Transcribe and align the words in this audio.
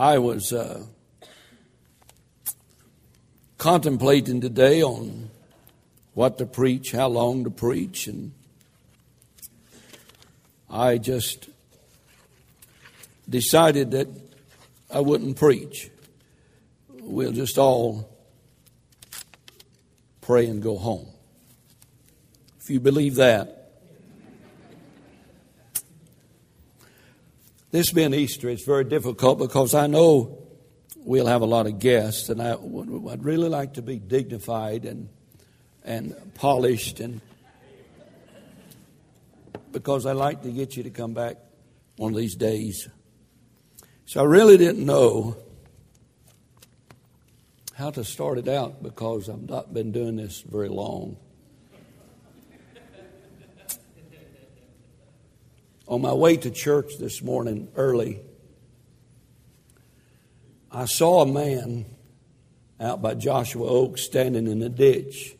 I 0.00 0.16
was 0.16 0.50
uh, 0.50 0.86
contemplating 3.58 4.40
today 4.40 4.82
on 4.82 5.28
what 6.14 6.38
to 6.38 6.46
preach, 6.46 6.92
how 6.92 7.08
long 7.08 7.44
to 7.44 7.50
preach, 7.50 8.06
and 8.06 8.32
I 10.70 10.96
just 10.96 11.50
decided 13.28 13.90
that 13.90 14.08
I 14.90 15.00
wouldn't 15.00 15.36
preach. 15.36 15.90
We'll 16.88 17.32
just 17.32 17.58
all 17.58 18.08
pray 20.22 20.46
and 20.46 20.62
go 20.62 20.78
home. 20.78 21.08
If 22.58 22.70
you 22.70 22.80
believe 22.80 23.16
that, 23.16 23.59
This 27.70 27.92
being 27.92 28.14
Easter, 28.14 28.48
it's 28.48 28.64
very 28.64 28.82
difficult 28.82 29.38
because 29.38 29.74
I 29.74 29.86
know 29.86 30.38
we'll 30.96 31.26
have 31.26 31.40
a 31.40 31.46
lot 31.46 31.66
of 31.66 31.78
guests, 31.78 32.28
and 32.28 32.42
I 32.42 32.56
would 32.56 33.24
really 33.24 33.48
like 33.48 33.74
to 33.74 33.82
be 33.82 33.98
dignified 33.98 34.84
and 34.84 35.08
and 35.84 36.14
polished, 36.34 36.98
and 36.98 37.20
because 39.70 40.04
I 40.04 40.12
like 40.12 40.42
to 40.42 40.50
get 40.50 40.76
you 40.76 40.82
to 40.82 40.90
come 40.90 41.14
back 41.14 41.36
one 41.96 42.12
of 42.12 42.18
these 42.18 42.34
days. 42.34 42.88
So 44.04 44.20
I 44.20 44.24
really 44.24 44.56
didn't 44.56 44.84
know 44.84 45.36
how 47.74 47.90
to 47.92 48.02
start 48.02 48.38
it 48.38 48.48
out 48.48 48.82
because 48.82 49.28
I've 49.28 49.48
not 49.48 49.72
been 49.72 49.92
doing 49.92 50.16
this 50.16 50.40
very 50.40 50.68
long. 50.68 51.16
On 55.90 56.00
my 56.00 56.12
way 56.12 56.36
to 56.36 56.52
church 56.52 56.98
this 57.00 57.20
morning 57.20 57.66
early, 57.74 58.20
I 60.70 60.84
saw 60.84 61.22
a 61.22 61.26
man 61.26 61.84
out 62.78 63.02
by 63.02 63.14
Joshua 63.14 63.66
Oak 63.66 63.98
standing 63.98 64.46
in 64.46 64.62
a 64.62 64.68
ditch, 64.68 65.34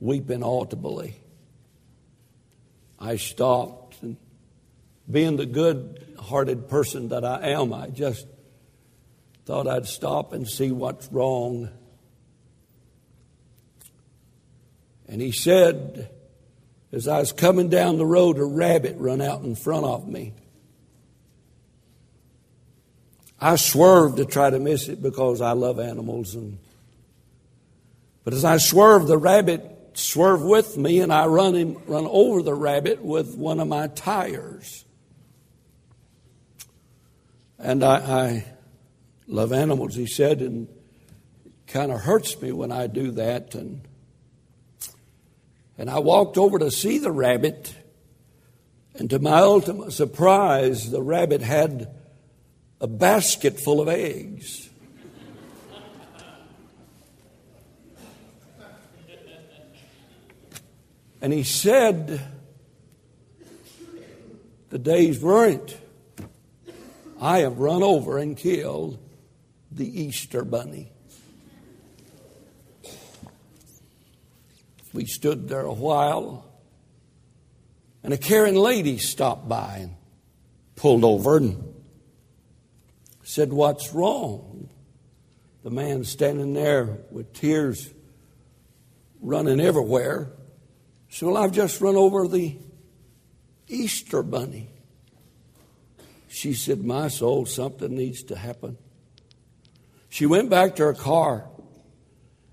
weeping 0.00 0.42
audibly. 0.42 1.16
I 2.98 3.16
stopped, 3.16 4.02
and 4.02 4.18
being 5.10 5.36
the 5.36 5.46
good 5.46 6.14
hearted 6.18 6.68
person 6.68 7.08
that 7.08 7.24
I 7.24 7.52
am, 7.52 7.72
I 7.72 7.88
just 7.88 8.26
thought 9.46 9.66
I'd 9.66 9.86
stop 9.86 10.34
and 10.34 10.46
see 10.46 10.70
what's 10.70 11.10
wrong. 11.10 11.70
And 15.08 15.22
he 15.22 15.32
said, 15.32 16.10
as 16.92 17.08
I 17.08 17.18
was 17.18 17.32
coming 17.32 17.68
down 17.68 17.96
the 17.96 18.06
road, 18.06 18.38
a 18.38 18.44
rabbit 18.44 18.96
run 18.98 19.20
out 19.20 19.42
in 19.42 19.54
front 19.54 19.86
of 19.86 20.06
me. 20.06 20.34
I 23.40 23.56
swerved 23.56 24.18
to 24.18 24.24
try 24.24 24.50
to 24.50 24.60
miss 24.60 24.88
it 24.88 25.02
because 25.02 25.40
I 25.40 25.52
love 25.52 25.80
animals 25.80 26.34
and 26.34 26.58
but 28.24 28.34
as 28.34 28.44
I 28.44 28.58
swerved, 28.58 29.08
the 29.08 29.18
rabbit 29.18 29.64
swerved 29.94 30.44
with 30.44 30.76
me 30.76 31.00
and 31.00 31.12
I 31.12 31.26
run 31.26 31.54
him 31.54 31.82
run 31.86 32.06
over 32.06 32.42
the 32.42 32.54
rabbit 32.54 33.02
with 33.02 33.36
one 33.36 33.60
of 33.60 33.68
my 33.68 33.88
tires. 33.88 34.84
And 37.58 37.84
I, 37.84 37.96
I 37.96 38.44
love 39.26 39.52
animals, 39.52 39.94
he 39.94 40.06
said, 40.06 40.40
and 40.40 40.68
it 41.44 41.52
kind 41.66 41.92
of 41.92 42.00
hurts 42.00 42.40
me 42.40 42.52
when 42.52 42.72
I 42.72 42.86
do 42.86 43.10
that 43.12 43.54
and 43.54 43.86
and 45.82 45.90
I 45.90 45.98
walked 45.98 46.38
over 46.38 46.60
to 46.60 46.70
see 46.70 46.98
the 46.98 47.10
rabbit, 47.10 47.74
and 48.94 49.10
to 49.10 49.18
my 49.18 49.40
ultimate 49.40 49.92
surprise, 49.92 50.92
the 50.92 51.02
rabbit 51.02 51.42
had 51.42 51.92
a 52.80 52.86
basket 52.86 53.58
full 53.58 53.80
of 53.80 53.88
eggs. 53.88 54.70
And 61.20 61.32
he 61.32 61.42
said, 61.42 62.28
The 64.68 64.78
day's 64.78 65.18
ruined. 65.18 65.76
I 67.20 67.38
have 67.38 67.58
run 67.58 67.82
over 67.82 68.18
and 68.18 68.36
killed 68.36 69.00
the 69.72 70.00
Easter 70.00 70.44
bunny. 70.44 70.92
We 74.92 75.06
stood 75.06 75.48
there 75.48 75.62
a 75.62 75.72
while, 75.72 76.44
and 78.02 78.12
a 78.12 78.18
caring 78.18 78.54
lady 78.54 78.98
stopped 78.98 79.48
by 79.48 79.78
and 79.82 79.96
pulled 80.76 81.04
over 81.04 81.38
and 81.38 81.74
said, 83.22 83.52
What's 83.52 83.92
wrong? 83.92 84.68
The 85.62 85.70
man 85.70 86.04
standing 86.04 86.54
there 86.54 86.98
with 87.10 87.32
tears 87.32 87.92
running 89.20 89.60
everywhere 89.60 90.30
said, 91.08 91.28
Well, 91.28 91.42
I've 91.42 91.52
just 91.52 91.80
run 91.80 91.96
over 91.96 92.26
the 92.26 92.56
Easter 93.68 94.22
bunny. 94.22 94.68
She 96.28 96.52
said, 96.52 96.84
My 96.84 97.08
soul, 97.08 97.46
something 97.46 97.94
needs 97.94 98.22
to 98.24 98.36
happen. 98.36 98.76
She 100.08 100.26
went 100.26 100.50
back 100.50 100.76
to 100.76 100.84
her 100.84 100.94
car 100.94 101.46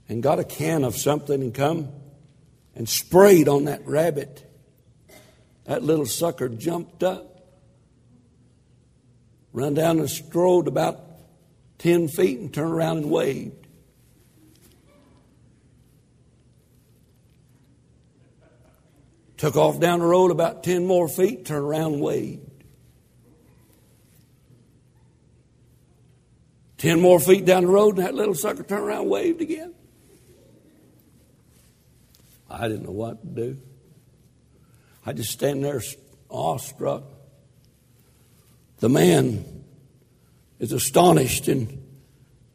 and 0.08 0.24
got 0.24 0.40
a 0.40 0.44
can 0.44 0.84
of 0.84 0.96
something 0.96 1.42
and 1.42 1.54
come 1.54 1.90
and 2.80 2.88
sprayed 2.88 3.50
on 3.50 3.66
that 3.66 3.86
rabbit. 3.86 4.50
That 5.66 5.84
little 5.84 6.06
sucker 6.06 6.48
jumped 6.48 7.04
up, 7.04 7.46
run 9.52 9.74
down 9.74 9.98
the 9.98 10.24
road 10.34 10.70
about 10.70 10.98
10 11.80 12.08
feet, 12.08 12.40
and 12.40 12.54
turned 12.54 12.72
around 12.72 13.00
and 13.00 13.12
waved. 13.12 13.68
Took 19.36 19.58
off 19.58 19.82
down 19.82 20.00
the 20.00 20.06
road 20.06 20.32
about 20.32 20.64
10 20.64 20.88
more 20.88 21.10
feet, 21.10 21.46
turned 21.46 21.66
around 21.66 21.96
and 21.96 22.02
waved. 22.02 22.64
10 26.78 27.02
more 27.02 27.20
feet 27.20 27.44
down 27.44 27.66
the 27.66 27.72
road, 27.72 27.98
and 27.98 28.08
that 28.08 28.16
little 28.16 28.36
sucker 28.36 28.64
turned 28.64 28.86
around 28.86 29.02
and 29.02 29.10
waved 29.10 29.42
again. 29.42 29.74
I 32.50 32.68
didn't 32.68 32.86
know 32.86 32.92
what 32.92 33.22
to 33.22 33.28
do. 33.28 33.58
I 35.06 35.14
just 35.14 35.32
stand 35.32 35.64
there 35.64 35.82
awestruck. 36.30 37.04
The 38.80 38.90
man 38.90 39.64
is 40.60 40.72
astonished 40.72 41.48
and 41.48 41.86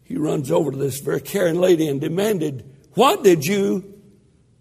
he 0.05 0.17
runs 0.17 0.51
over 0.51 0.71
to 0.71 0.77
this 0.77 1.01
very 1.01 1.21
caring 1.21 1.57
lady 1.57 1.89
and 1.89 2.01
demanded, 2.01 2.65
What 2.95 3.25
did 3.25 3.45
you 3.45 4.01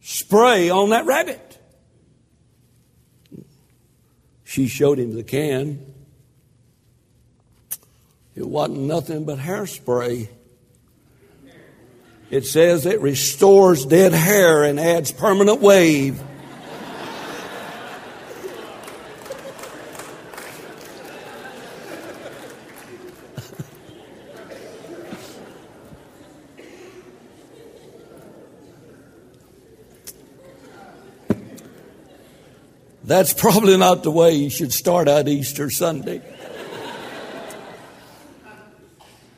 spray 0.01 0.69
on 0.69 0.89
that 0.89 1.05
rabbit? 1.05 1.59
She 4.43 4.67
showed 4.67 4.99
him 4.99 5.15
the 5.15 5.23
can. 5.23 5.93
It 8.35 8.47
wasn't 8.47 8.79
nothing 8.81 9.25
but 9.25 9.39
hairspray. 9.39 10.29
It 12.29 12.45
says 12.45 12.85
it 12.85 12.99
restores 12.99 13.85
dead 13.85 14.13
hair 14.13 14.63
and 14.63 14.79
adds 14.79 15.11
permanent 15.11 15.61
wave. 15.61 16.21
That's 33.05 33.33
probably 33.33 33.77
not 33.77 34.01
the 34.01 34.09
way 34.09 34.31
you 34.33 34.49
should 34.49 34.71
start 34.71 35.07
out 35.07 35.27
Easter 35.27 35.69
Sunday. 35.69 36.21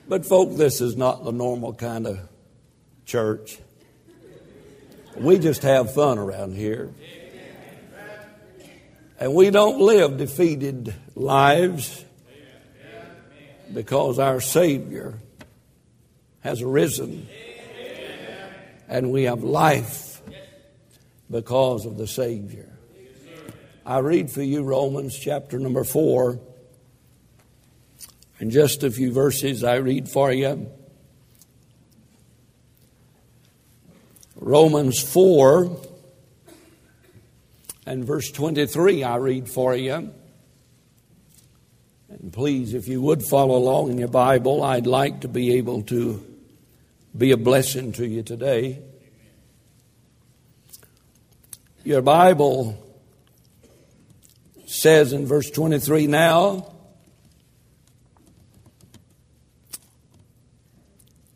But, 0.07 0.25
folk, 0.25 0.55
this 0.55 0.81
is 0.81 0.95
not 0.95 1.25
the 1.25 1.31
normal 1.31 1.73
kind 1.73 2.07
of 2.07 2.19
church. 3.05 3.59
We 5.15 5.39
just 5.39 5.63
have 5.63 5.93
fun 5.93 6.17
around 6.17 6.55
here. 6.55 6.93
And 9.17 9.33
we 9.33 9.49
don't 9.49 9.79
live 9.79 10.17
defeated 10.17 10.93
lives 11.15 12.03
because 13.73 14.19
our 14.19 14.41
Savior 14.41 15.19
has 16.41 16.61
arisen. 16.61 17.27
And 18.87 19.11
we 19.11 19.23
have 19.23 19.43
life 19.43 20.21
because 21.31 21.85
of 21.85 21.97
the 21.97 22.07
Savior. 22.07 22.71
I 23.85 23.99
read 23.99 24.29
for 24.29 24.41
you 24.41 24.63
Romans 24.63 25.17
chapter 25.17 25.59
number 25.59 25.83
four. 25.83 26.39
And 28.39 28.51
just 28.51 28.83
a 28.83 28.91
few 28.91 29.13
verses 29.13 29.63
I 29.63 29.75
read 29.75 30.09
for 30.09 30.31
you. 30.31 30.69
Romans 34.45 35.01
4 35.01 35.75
and 37.87 38.05
verse 38.05 38.29
23, 38.29 39.03
I 39.03 39.15
read 39.15 39.49
for 39.49 39.75
you. 39.75 40.13
And 42.09 42.31
Please, 42.31 42.75
if 42.75 42.87
you 42.87 43.01
would 43.01 43.23
follow 43.23 43.55
along 43.55 43.89
in 43.89 43.97
your 43.97 44.07
Bible, 44.07 44.61
I'd 44.61 44.85
like 44.85 45.21
to 45.21 45.27
be 45.27 45.55
able 45.55 45.81
to 45.85 46.23
be 47.17 47.31
a 47.31 47.37
blessing 47.37 47.91
to 47.93 48.05
you 48.05 48.21
today. 48.21 48.83
Your 51.83 52.03
Bible 52.03 52.77
says 54.67 55.11
in 55.11 55.25
verse 55.25 55.49
23 55.49 56.05
now, 56.05 56.71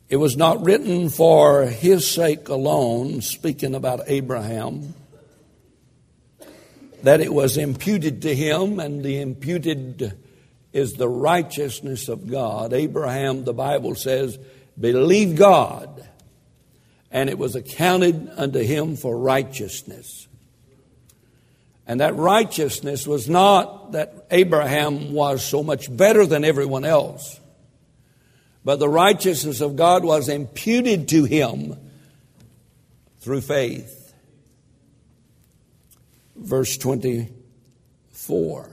it 0.09 0.17
was 0.17 0.35
not 0.35 0.65
written 0.65 1.09
for 1.09 1.65
his 1.65 2.09
sake 2.09 2.50
alone, 2.50 3.21
speaking 3.21 3.75
about 3.75 4.01
Abraham, 4.07 4.95
that 7.03 7.21
it 7.21 7.31
was 7.31 7.57
imputed 7.57 8.23
to 8.23 8.35
him, 8.35 8.79
and 8.79 9.03
the 9.03 9.21
imputed 9.21 10.17
is 10.73 10.94
the 10.94 11.07
righteousness 11.07 12.09
of 12.09 12.27
God. 12.27 12.73
Abraham, 12.73 13.44
the 13.44 13.53
Bible 13.53 13.95
says, 13.95 14.38
believed 14.79 15.38
God, 15.38 16.07
and 17.12 17.29
it 17.29 17.38
was 17.38 17.55
accounted 17.55 18.29
unto 18.35 18.59
him 18.59 18.95
for 18.95 19.17
righteousness. 19.17 20.27
And 21.85 22.01
that 22.01 22.15
righteousness 22.15 23.07
was 23.07 23.29
not 23.29 23.94
that 23.94 24.27
Abraham 24.29 25.13
was 25.13 25.44
so 25.44 25.63
much 25.63 25.95
better 25.95 26.25
than 26.25 26.44
everyone 26.44 26.85
else, 26.85 27.39
but 28.69 28.77
the 28.77 28.88
righteousness 28.88 29.62
of 29.62 29.75
God 29.75 30.06
was 30.06 30.30
imputed 30.30 31.10
to 31.10 31.24
him 31.24 31.75
through 33.19 33.42
faith. 33.42 34.13
Verse 36.36 36.77
24. 36.77 38.69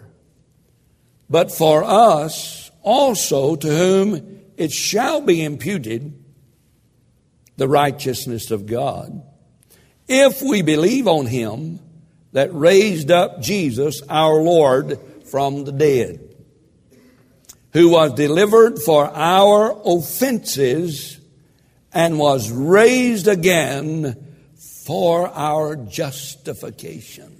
But 1.31 1.51
for 1.51 1.83
us 1.83 2.71
also, 2.83 3.57
to 3.57 3.69
whom 3.69 4.43
it 4.59 4.71
shall 4.71 5.23
be 5.23 5.43
imputed 5.43 6.13
the 7.57 7.67
righteousness 7.67 8.51
of 8.51 8.67
God, 8.67 9.23
if 10.09 10.43
we 10.43 10.61
believe 10.61 11.09
on 11.09 11.25
him 11.25 11.81
that 12.33 12.53
raised 12.53 13.11
up 13.11 13.41
Jesus, 13.41 14.03
our 14.11 14.43
Lord, 14.43 15.01
from 15.25 15.65
the 15.65 15.73
dead, 15.73 16.26
who 17.77 17.91
was 17.91 18.15
delivered 18.15 18.79
for 18.79 19.05
our 19.07 19.77
offenses 19.85 21.21
and 21.93 22.19
was 22.19 22.51
raised 22.51 23.29
again 23.29 24.17
for 24.87 25.29
our 25.29 25.77
justification. 25.77 27.33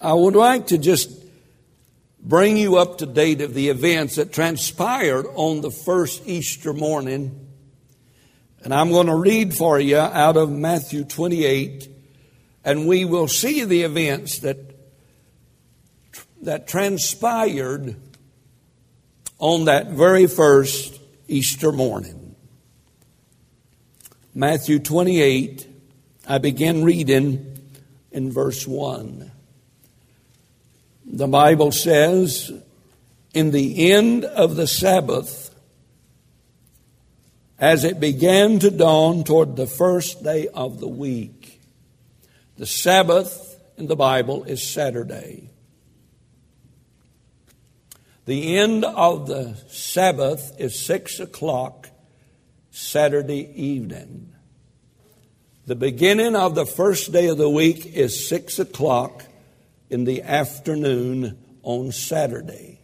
I 0.00 0.14
would 0.14 0.34
like 0.34 0.68
to 0.68 0.78
just 0.78 1.10
bring 2.18 2.56
you 2.56 2.76
up 2.76 2.98
to 2.98 3.06
date 3.06 3.42
of 3.42 3.52
the 3.52 3.68
events 3.68 4.16
that 4.16 4.32
transpired 4.32 5.26
on 5.34 5.60
the 5.60 5.70
first 5.70 6.26
Easter 6.26 6.72
morning 6.72 7.42
and 8.64 8.72
I'm 8.72 8.90
going 8.90 9.08
to 9.08 9.16
read 9.16 9.54
for 9.54 9.78
you 9.80 9.98
out 9.98 10.36
of 10.36 10.48
Matthew 10.48 11.02
28, 11.02 11.88
and 12.64 12.86
we 12.86 13.04
will 13.04 13.26
see 13.26 13.64
the 13.64 13.82
events 13.82 14.38
that, 14.40 14.71
that 16.42 16.66
transpired 16.68 17.96
on 19.38 19.64
that 19.64 19.88
very 19.88 20.26
first 20.26 21.00
Easter 21.28 21.72
morning. 21.72 22.36
Matthew 24.34 24.78
28, 24.78 25.66
I 26.28 26.38
begin 26.38 26.84
reading 26.84 27.58
in 28.10 28.30
verse 28.30 28.66
1. 28.66 29.30
The 31.06 31.26
Bible 31.26 31.72
says, 31.72 32.50
In 33.34 33.50
the 33.50 33.92
end 33.92 34.24
of 34.24 34.56
the 34.56 34.66
Sabbath, 34.66 35.52
as 37.62 37.84
it 37.84 38.00
began 38.00 38.58
to 38.58 38.72
dawn 38.72 39.22
toward 39.22 39.54
the 39.54 39.68
first 39.68 40.24
day 40.24 40.48
of 40.48 40.80
the 40.80 40.88
week. 40.88 41.60
The 42.58 42.66
Sabbath 42.66 43.56
in 43.76 43.86
the 43.86 43.94
Bible 43.94 44.42
is 44.42 44.68
Saturday. 44.68 45.51
The 48.24 48.56
end 48.56 48.84
of 48.84 49.26
the 49.26 49.56
Sabbath 49.68 50.54
is 50.58 50.78
six 50.78 51.18
o'clock 51.18 51.90
Saturday 52.70 53.50
evening. 53.60 54.32
The 55.66 55.74
beginning 55.74 56.36
of 56.36 56.54
the 56.54 56.66
first 56.66 57.12
day 57.12 57.26
of 57.28 57.38
the 57.38 57.50
week 57.50 57.84
is 57.86 58.28
six 58.28 58.58
o'clock 58.58 59.24
in 59.90 60.04
the 60.04 60.22
afternoon 60.22 61.38
on 61.62 61.92
Saturday. 61.92 62.80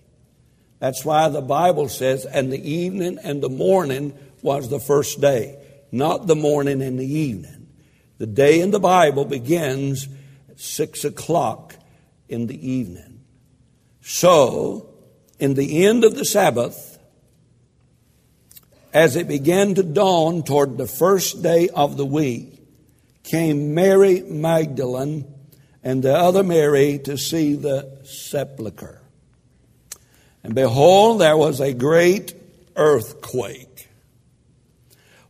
That's 0.79 1.05
why 1.05 1.29
the 1.29 1.41
Bible 1.41 1.89
says, 1.89 2.25
and 2.25 2.53
the 2.53 2.71
evening 2.71 3.19
and 3.23 3.43
the 3.43 3.49
morning 3.49 4.15
was 4.43 4.69
the 4.69 4.81
first 4.81 5.21
day, 5.21 5.57
not 5.91 6.27
the 6.27 6.37
morning 6.37 6.83
and 6.83 6.99
the 6.99 7.07
evening. 7.07 7.69
The 8.19 8.27
day 8.27 8.61
in 8.61 8.73
the 8.73 8.81
Bible 8.81 9.25
begins 9.25 10.09
at 10.49 10.61
six 10.61 11.05
o'clock 11.05 11.75
in 12.29 12.47
the 12.47 12.71
evening. 12.71 13.21
So, 14.03 14.88
in 15.39 15.55
the 15.55 15.87
end 15.87 16.05
of 16.05 16.15
the 16.15 16.25
Sabbath, 16.25 16.99
as 18.93 19.17
it 19.17 19.29
began 19.29 19.75
to 19.75 19.83
dawn 19.83 20.43
toward 20.43 20.79
the 20.79 20.87
first 20.87 21.43
day 21.43 21.69
of 21.69 21.97
the 21.97 22.07
week, 22.07 22.61
came 23.23 23.75
Mary 23.75 24.23
Magdalene 24.23 25.27
and 25.83 26.03
the 26.03 26.17
other 26.17 26.43
Mary 26.43 26.99
to 27.01 27.17
see 27.19 27.55
the 27.55 28.01
sepulchre. 28.05 29.01
And 30.43 30.55
behold, 30.55 31.21
there 31.21 31.37
was 31.37 31.61
a 31.61 31.75
great 31.75 32.35
earthquake 32.75 33.79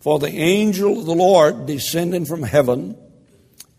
for 0.00 0.18
the 0.18 0.28
angel 0.28 1.00
of 1.00 1.06
the 1.06 1.14
Lord 1.14 1.66
descended 1.66 2.28
from 2.28 2.42
heaven 2.42 2.96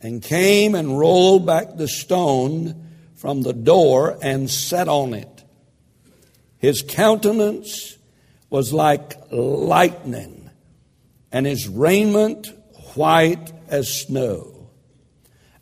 and 0.02 0.22
came 0.22 0.76
and 0.76 1.00
rolled 1.00 1.46
back 1.46 1.76
the 1.76 1.88
stone 1.88 2.88
from 3.16 3.42
the 3.42 3.54
door 3.54 4.18
and 4.22 4.50
sat 4.50 4.88
on 4.88 5.14
it. 5.14 5.38
His 6.59 6.83
countenance 6.88 7.97
was 8.50 8.71
like 8.73 9.15
lightning, 9.31 10.50
and 11.31 11.45
his 11.45 11.67
raiment 11.67 12.47
white 12.95 13.51
as 13.67 14.01
snow. 14.01 14.69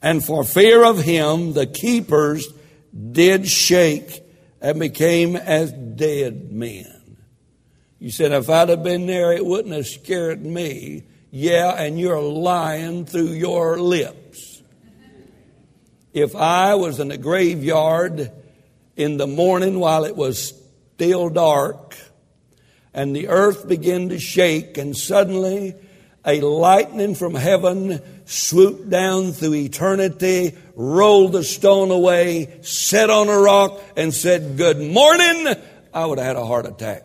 And 0.01 0.23
for 0.23 0.43
fear 0.43 0.83
of 0.83 1.01
him, 1.01 1.53
the 1.53 1.67
keepers 1.67 2.47
did 3.11 3.47
shake 3.47 4.23
and 4.59 4.79
became 4.79 5.35
as 5.35 5.71
dead 5.71 6.51
men. 6.51 7.17
You 7.99 8.11
said, 8.11 8.31
if 8.31 8.49
I'd 8.49 8.69
have 8.69 8.83
been 8.83 9.05
there, 9.05 9.31
it 9.33 9.45
wouldn't 9.45 9.73
have 9.73 9.87
scared 9.87 10.45
me. 10.45 11.03
Yeah, 11.29 11.71
and 11.71 11.99
you're 11.99 12.21
lying 12.21 13.05
through 13.05 13.33
your 13.33 13.79
lips. 13.79 14.61
If 16.13 16.35
I 16.35 16.75
was 16.75 16.99
in 16.99 17.09
the 17.09 17.17
graveyard 17.17 18.31
in 18.95 19.17
the 19.17 19.27
morning 19.27 19.79
while 19.79 20.05
it 20.05 20.15
was 20.15 20.53
still 20.97 21.29
dark, 21.29 21.95
and 22.91 23.15
the 23.15 23.27
earth 23.27 23.67
began 23.67 24.09
to 24.09 24.17
shake, 24.17 24.79
and 24.79 24.97
suddenly 24.97 25.75
a 26.25 26.41
lightning 26.41 27.13
from 27.13 27.35
heaven 27.35 28.01
swooped 28.25 28.89
down 28.89 29.31
through 29.31 29.53
eternity, 29.53 30.57
rolled 30.73 31.33
the 31.33 31.43
stone 31.43 31.91
away, 31.91 32.59
set 32.63 33.11
on 33.11 33.29
a 33.29 33.37
rock, 33.37 33.79
and 33.95 34.11
said, 34.11 34.57
Good 34.57 34.79
morning, 34.79 35.55
I 35.93 36.03
would 36.07 36.17
have 36.17 36.25
had 36.25 36.35
a 36.35 36.43
heart 36.43 36.65
attack. 36.65 37.03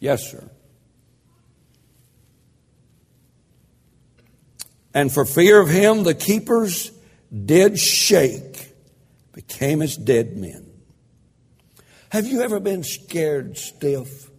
Yes, 0.00 0.30
sir. 0.30 0.48
And 4.94 5.12
for 5.12 5.26
fear 5.26 5.60
of 5.60 5.68
him, 5.68 6.04
the 6.04 6.14
keepers 6.14 6.90
did 7.30 7.78
shake, 7.78 8.51
became 9.32 9.82
as 9.82 9.96
dead 9.96 10.36
men. 10.36 10.66
Have 12.10 12.26
you 12.26 12.42
ever 12.42 12.60
been 12.60 12.84
scared 12.84 13.56
stiff? 13.56 14.30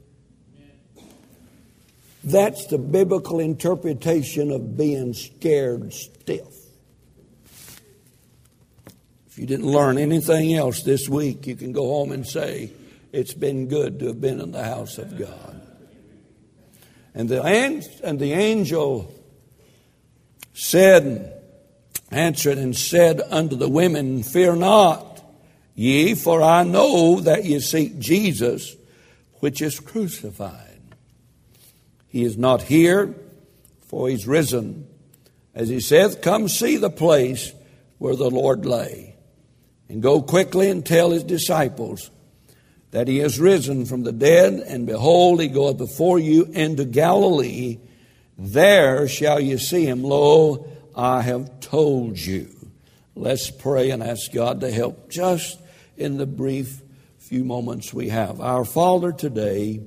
That's 2.23 2.67
the 2.67 2.77
biblical 2.77 3.39
interpretation 3.39 4.51
of 4.51 4.77
being 4.77 5.13
scared 5.13 5.91
stiff. 5.91 6.47
If 9.27 9.39
you 9.39 9.47
didn't 9.47 9.65
learn 9.65 9.97
anything 9.97 10.53
else 10.53 10.83
this 10.83 11.09
week, 11.09 11.47
you 11.47 11.55
can 11.55 11.71
go 11.71 11.87
home 11.87 12.11
and 12.11 12.25
say, 12.25 12.71
It's 13.11 13.33
been 13.33 13.67
good 13.67 13.99
to 13.99 14.07
have 14.07 14.21
been 14.21 14.39
in 14.39 14.51
the 14.51 14.63
house 14.63 14.99
of 14.99 15.17
God. 15.17 15.59
And 17.15 17.27
the, 17.27 17.43
and 17.43 18.19
the 18.19 18.33
angel 18.33 19.11
said, 20.53 21.32
answered 22.13 22.57
and 22.57 22.75
said 22.75 23.21
unto 23.29 23.55
the 23.55 23.69
women, 23.69 24.23
Fear 24.23 24.55
not, 24.55 25.21
ye, 25.75 26.15
for 26.15 26.41
I 26.41 26.63
know 26.63 27.19
that 27.21 27.45
ye 27.45 27.59
seek 27.59 27.99
Jesus, 27.99 28.75
which 29.39 29.61
is 29.61 29.79
crucified. 29.79 30.81
He 32.07 32.23
is 32.23 32.37
not 32.37 32.61
here, 32.61 33.15
for 33.87 34.07
he's 34.07 34.27
risen. 34.27 34.87
As 35.55 35.69
he 35.69 35.79
saith, 35.79 36.21
Come 36.21 36.47
see 36.47 36.77
the 36.77 36.89
place 36.89 37.53
where 37.97 38.15
the 38.15 38.29
Lord 38.29 38.65
lay. 38.65 39.15
And 39.89 40.01
go 40.01 40.21
quickly 40.21 40.69
and 40.69 40.85
tell 40.85 41.11
his 41.11 41.23
disciples 41.23 42.09
that 42.91 43.07
he 43.07 43.19
is 43.19 43.39
risen 43.39 43.85
from 43.85 44.03
the 44.03 44.11
dead, 44.11 44.53
and 44.53 44.85
behold, 44.85 45.41
he 45.41 45.47
goeth 45.47 45.77
before 45.77 46.19
you 46.19 46.45
into 46.45 46.85
Galilee. 46.85 47.79
There 48.37 49.07
shall 49.07 49.39
you 49.39 49.57
see 49.57 49.85
him. 49.85 50.03
Lo, 50.03 50.67
I 50.95 51.21
have 51.21 51.59
told 51.59 52.19
you. 52.19 52.49
Let's 53.15 53.51
pray 53.51 53.91
and 53.91 54.01
ask 54.01 54.31
God 54.31 54.61
to 54.61 54.71
help 54.71 55.09
just 55.09 55.59
in 55.97 56.17
the 56.17 56.25
brief 56.25 56.81
few 57.17 57.43
moments 57.43 57.93
we 57.93 58.09
have. 58.09 58.41
Our 58.41 58.65
Father, 58.65 59.11
today, 59.11 59.81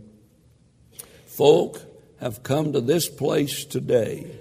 folk 1.27 1.81
have 2.21 2.43
come 2.43 2.73
to 2.73 2.81
this 2.81 3.09
place 3.09 3.65
today 3.65 4.39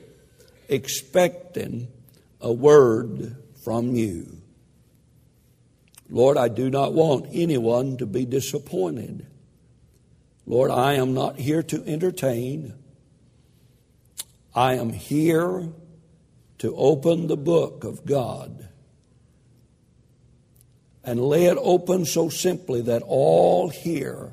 expecting 0.70 1.88
a 2.42 2.52
word 2.52 3.36
from 3.64 3.96
you. 3.96 4.42
Lord, 6.10 6.38
I 6.38 6.48
do 6.48 6.70
not 6.70 6.94
want 6.94 7.28
anyone 7.32 7.98
to 7.98 8.06
be 8.06 8.26
disappointed. 8.26 9.26
Lord, 10.46 10.70
I 10.70 10.94
am 10.94 11.14
not 11.14 11.40
here 11.40 11.64
to 11.64 11.84
entertain. 11.88 12.76
I 14.54 14.76
am 14.76 14.92
here 14.92 15.70
to 16.60 16.76
open 16.76 17.28
the 17.28 17.38
book 17.38 17.84
of 17.84 18.06
God 18.06 18.68
and 21.04 21.20
lay 21.20 21.46
it 21.46 21.58
open 21.60 22.06
so 22.06 22.30
simply 22.30 22.82
that 22.82 23.04
all 23.06 23.70
here 23.70 24.32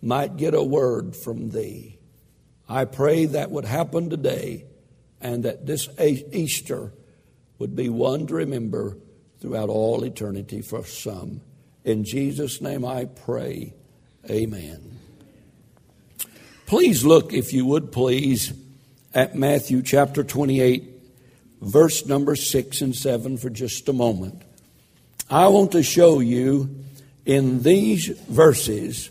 might 0.00 0.36
get 0.36 0.54
a 0.54 0.62
word 0.62 1.16
from 1.16 1.50
thee. 1.50 1.98
I 2.68 2.84
pray 2.84 3.26
that 3.26 3.50
would 3.50 3.64
happen 3.64 4.08
today 4.10 4.64
and 5.20 5.44
that 5.44 5.66
this 5.66 5.88
Easter 5.98 6.92
would 7.58 7.74
be 7.74 7.88
one 7.88 8.26
to 8.26 8.34
remember 8.34 8.98
throughout 9.40 9.68
all 9.68 10.04
eternity 10.04 10.62
for 10.62 10.84
some. 10.84 11.40
In 11.84 12.04
Jesus' 12.04 12.60
name 12.60 12.84
I 12.84 13.06
pray. 13.06 13.74
Amen. 14.30 14.98
Please 16.66 17.04
look, 17.04 17.32
if 17.32 17.52
you 17.52 17.64
would 17.66 17.92
please, 17.92 18.52
at 19.16 19.34
Matthew 19.34 19.80
chapter 19.80 20.22
28, 20.22 20.84
verse 21.62 22.04
number 22.04 22.36
6 22.36 22.82
and 22.82 22.94
7 22.94 23.38
for 23.38 23.48
just 23.48 23.88
a 23.88 23.94
moment. 23.94 24.42
I 25.30 25.48
want 25.48 25.72
to 25.72 25.82
show 25.82 26.20
you 26.20 26.84
in 27.24 27.62
these 27.62 28.08
verses 28.08 29.10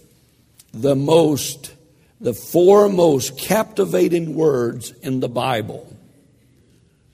the 0.72 0.96
most, 0.96 1.74
the 2.22 2.36
four 2.36 2.88
most 2.88 3.40
captivating 3.40 4.36
words 4.36 4.92
in 5.02 5.22
the 5.22 5.28
Bible. 5.28 5.92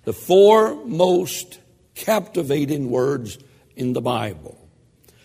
The 0.04 0.12
four 0.12 0.76
most 0.86 1.60
captivating 1.96 2.90
words 2.90 3.38
in 3.78 3.94
the 3.94 4.02
Bible. 4.02 4.58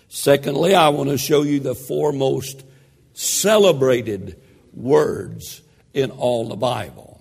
Secondly, 0.08 0.76
I 0.76 0.90
want 0.90 1.10
to 1.10 1.18
show 1.18 1.42
you 1.42 1.58
the 1.58 1.74
four 1.74 2.12
most 2.12 2.62
celebrated 3.14 4.40
words 4.72 5.62
in 5.92 6.12
all 6.12 6.48
the 6.48 6.54
Bible. 6.54 7.15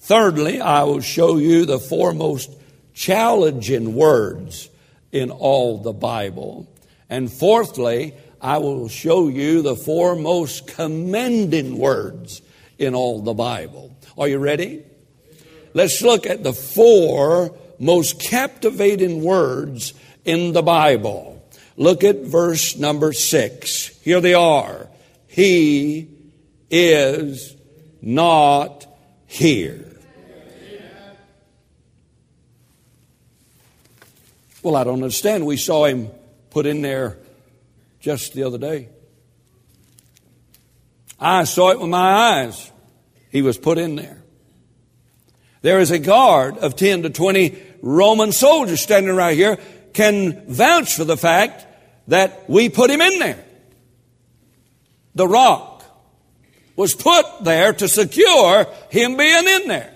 Thirdly, 0.00 0.60
I 0.60 0.84
will 0.84 1.00
show 1.00 1.36
you 1.36 1.66
the 1.66 1.78
four 1.78 2.12
most 2.12 2.50
challenging 2.94 3.94
words 3.94 4.68
in 5.12 5.30
all 5.30 5.78
the 5.78 5.92
Bible. 5.92 6.66
And 7.08 7.30
fourthly, 7.30 8.14
I 8.40 8.58
will 8.58 8.88
show 8.88 9.28
you 9.28 9.62
the 9.62 9.76
four 9.76 10.16
most 10.16 10.66
commending 10.66 11.78
words 11.78 12.40
in 12.78 12.94
all 12.94 13.20
the 13.20 13.34
Bible. 13.34 13.94
Are 14.16 14.26
you 14.26 14.38
ready? 14.38 14.82
Let's 15.74 16.00
look 16.02 16.26
at 16.26 16.42
the 16.42 16.54
four 16.54 17.54
most 17.78 18.20
captivating 18.20 19.22
words 19.22 19.92
in 20.24 20.52
the 20.52 20.62
Bible. 20.62 21.44
Look 21.76 22.04
at 22.04 22.22
verse 22.22 22.76
number 22.76 23.12
six. 23.12 23.88
Here 24.00 24.20
they 24.20 24.34
are. 24.34 24.88
He 25.26 26.08
is 26.70 27.54
not 28.00 28.86
here. 29.26 29.89
Well, 34.62 34.76
I 34.76 34.84
don't 34.84 35.02
understand. 35.02 35.46
We 35.46 35.56
saw 35.56 35.86
him 35.86 36.10
put 36.50 36.66
in 36.66 36.82
there 36.82 37.16
just 38.00 38.34
the 38.34 38.44
other 38.44 38.58
day. 38.58 38.88
I 41.18 41.44
saw 41.44 41.70
it 41.70 41.80
with 41.80 41.88
my 41.88 42.42
eyes. 42.42 42.70
He 43.30 43.42
was 43.42 43.58
put 43.58 43.78
in 43.78 43.96
there. 43.96 44.22
There 45.62 45.78
is 45.78 45.90
a 45.90 45.98
guard 45.98 46.58
of 46.58 46.76
10 46.76 47.02
to 47.02 47.10
20 47.10 47.62
Roman 47.82 48.32
soldiers 48.32 48.80
standing 48.80 49.14
right 49.14 49.36
here 49.36 49.58
can 49.92 50.46
vouch 50.46 50.94
for 50.94 51.04
the 51.04 51.16
fact 51.16 51.66
that 52.08 52.48
we 52.48 52.68
put 52.68 52.90
him 52.90 53.00
in 53.00 53.18
there. 53.18 53.44
The 55.14 55.28
rock 55.28 55.84
was 56.76 56.94
put 56.94 57.24
there 57.42 57.72
to 57.74 57.88
secure 57.88 58.66
him 58.90 59.16
being 59.16 59.48
in 59.48 59.68
there. 59.68 59.94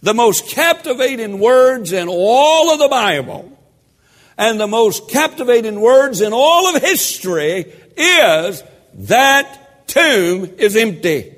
The 0.00 0.14
most 0.14 0.48
captivating 0.50 1.38
words 1.38 1.92
in 1.92 2.08
all 2.08 2.72
of 2.72 2.78
the 2.78 2.88
Bible 2.88 3.53
and 4.36 4.58
the 4.58 4.66
most 4.66 5.08
captivating 5.10 5.80
words 5.80 6.20
in 6.20 6.32
all 6.32 6.74
of 6.74 6.82
history 6.82 7.72
is 7.96 8.62
that 8.94 9.86
tomb 9.86 10.44
is 10.58 10.76
empty. 10.76 11.34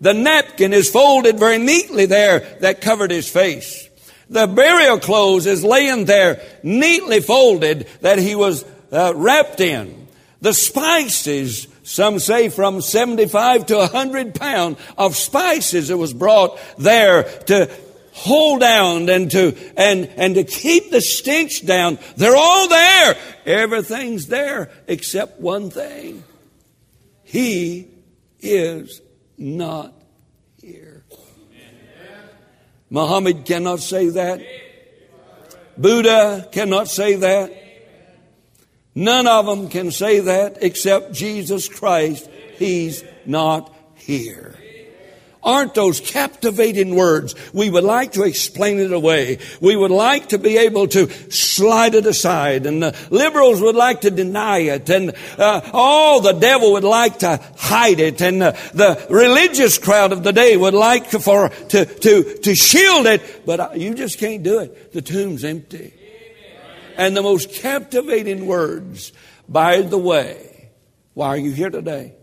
The 0.00 0.14
napkin 0.14 0.72
is 0.72 0.90
folded 0.90 1.38
very 1.38 1.58
neatly 1.58 2.06
there 2.06 2.40
that 2.60 2.80
covered 2.80 3.10
his 3.10 3.28
face. 3.28 3.88
The 4.28 4.46
burial 4.46 4.98
clothes 4.98 5.46
is 5.46 5.64
laying 5.64 6.04
there 6.04 6.42
neatly 6.62 7.20
folded 7.20 7.86
that 8.00 8.18
he 8.18 8.34
was 8.34 8.64
uh, 8.92 9.12
wrapped 9.14 9.60
in. 9.60 10.08
The 10.42 10.52
spices, 10.52 11.66
some 11.82 12.18
say 12.18 12.48
from 12.48 12.80
75 12.80 13.66
to 13.66 13.76
100 13.76 14.34
pounds 14.34 14.78
of 14.98 15.16
spices 15.16 15.88
that 15.88 15.96
was 15.96 16.12
brought 16.12 16.58
there 16.76 17.22
to 17.46 17.70
hold 18.16 18.60
down 18.60 19.08
and 19.10 19.30
to 19.30 19.54
and 19.76 20.08
and 20.16 20.34
to 20.34 20.44
keep 20.44 20.90
the 20.90 21.02
stench 21.02 21.64
down. 21.66 21.98
They're 22.16 22.36
all 22.36 22.66
there. 22.68 23.16
Everything's 23.44 24.26
there 24.26 24.70
except 24.88 25.38
one 25.38 25.70
thing. 25.70 26.24
He 27.22 27.88
is 28.40 29.02
not 29.36 29.92
here. 30.62 31.04
Muhammad 32.88 33.44
cannot 33.44 33.80
say 33.80 34.08
that. 34.08 34.40
Buddha 35.76 36.48
cannot 36.52 36.88
say 36.88 37.16
that. 37.16 37.52
None 38.94 39.26
of 39.26 39.44
them 39.44 39.68
can 39.68 39.90
say 39.90 40.20
that 40.20 40.58
except 40.62 41.12
jesus 41.12 41.68
christ. 41.68 42.30
He's 42.56 43.04
not 43.26 43.74
here 43.94 44.56
Aren't 45.46 45.74
those 45.74 46.00
captivating 46.00 46.96
words? 46.96 47.36
We 47.54 47.70
would 47.70 47.84
like 47.84 48.12
to 48.12 48.24
explain 48.24 48.80
it 48.80 48.92
away. 48.92 49.38
We 49.60 49.76
would 49.76 49.92
like 49.92 50.30
to 50.30 50.38
be 50.38 50.56
able 50.56 50.88
to 50.88 51.08
slide 51.30 51.94
it 51.94 52.04
aside. 52.04 52.66
And 52.66 52.82
the 52.82 52.96
liberals 53.10 53.60
would 53.60 53.76
like 53.76 54.00
to 54.00 54.10
deny 54.10 54.58
it. 54.58 54.90
And 54.90 55.14
uh, 55.38 55.60
oh, 55.72 56.20
the 56.20 56.32
devil 56.32 56.72
would 56.72 56.82
like 56.82 57.20
to 57.20 57.40
hide 57.56 58.00
it. 58.00 58.20
And 58.20 58.42
uh, 58.42 58.52
the 58.74 59.06
religious 59.08 59.78
crowd 59.78 60.10
of 60.10 60.24
the 60.24 60.32
day 60.32 60.56
would 60.56 60.74
like 60.74 61.06
for, 61.06 61.48
to, 61.48 61.84
to, 61.84 62.38
to 62.38 62.54
shield 62.56 63.06
it. 63.06 63.46
But 63.46 63.60
uh, 63.60 63.70
you 63.76 63.94
just 63.94 64.18
can't 64.18 64.42
do 64.42 64.58
it. 64.58 64.92
The 64.92 65.00
tomb's 65.00 65.44
empty. 65.44 65.94
And 66.96 67.16
the 67.16 67.22
most 67.22 67.52
captivating 67.52 68.46
words, 68.46 69.12
by 69.48 69.82
the 69.82 69.98
way, 69.98 70.70
why 71.14 71.28
are 71.28 71.36
you 71.36 71.52
here 71.52 71.70
today? 71.70 72.15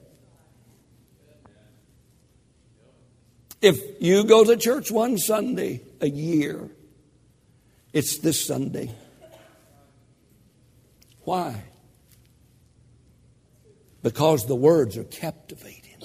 If 3.64 4.02
you 4.02 4.26
go 4.26 4.44
to 4.44 4.58
church 4.58 4.92
one 4.92 5.18
Sunday 5.18 5.84
a 6.02 6.10
year, 6.10 6.70
it's 7.94 8.18
this 8.18 8.46
Sunday. 8.46 8.92
Why? 11.22 11.64
Because 14.02 14.46
the 14.48 14.56
words 14.56 14.98
are 14.98 15.06
captivating. 15.06 15.96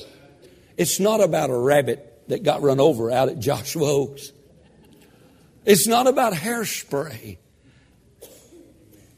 It's 0.77 1.01
not 1.01 1.21
about 1.21 1.51
a 1.51 1.59
rabbit 1.59 2.23
that 2.29 2.45
got 2.45 2.63
run 2.63 2.79
over 2.79 3.11
out 3.11 3.29
at 3.29 3.41
Joshua 3.41 3.91
Oaks. 3.91 4.31
It's 5.65 5.89
not 5.89 6.07
about 6.07 6.35
hairspray. 6.35 7.39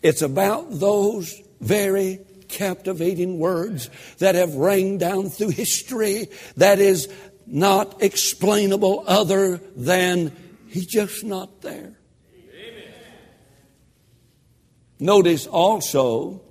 It's 0.00 0.22
about 0.22 0.70
those 0.70 1.38
very 1.60 2.20
captivating 2.48 3.38
words 3.38 3.90
that 4.18 4.34
have 4.34 4.54
rang 4.54 4.96
down 4.96 5.28
through 5.28 5.50
history. 5.50 6.28
That 6.56 6.78
is 6.78 7.06
not 7.50 8.02
explainable 8.02 9.04
other 9.06 9.58
than 9.76 10.32
he's 10.68 10.86
just 10.86 11.24
not 11.24 11.60
there. 11.62 11.98
Amen. 12.32 12.92
Notice 14.98 15.46
also 15.46 16.42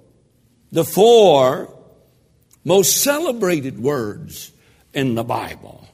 the 0.71 0.83
four 0.83 1.73
most 2.63 3.01
celebrated 3.01 3.79
words 3.79 4.51
in 4.93 5.15
the 5.15 5.23
Bible. 5.23 5.87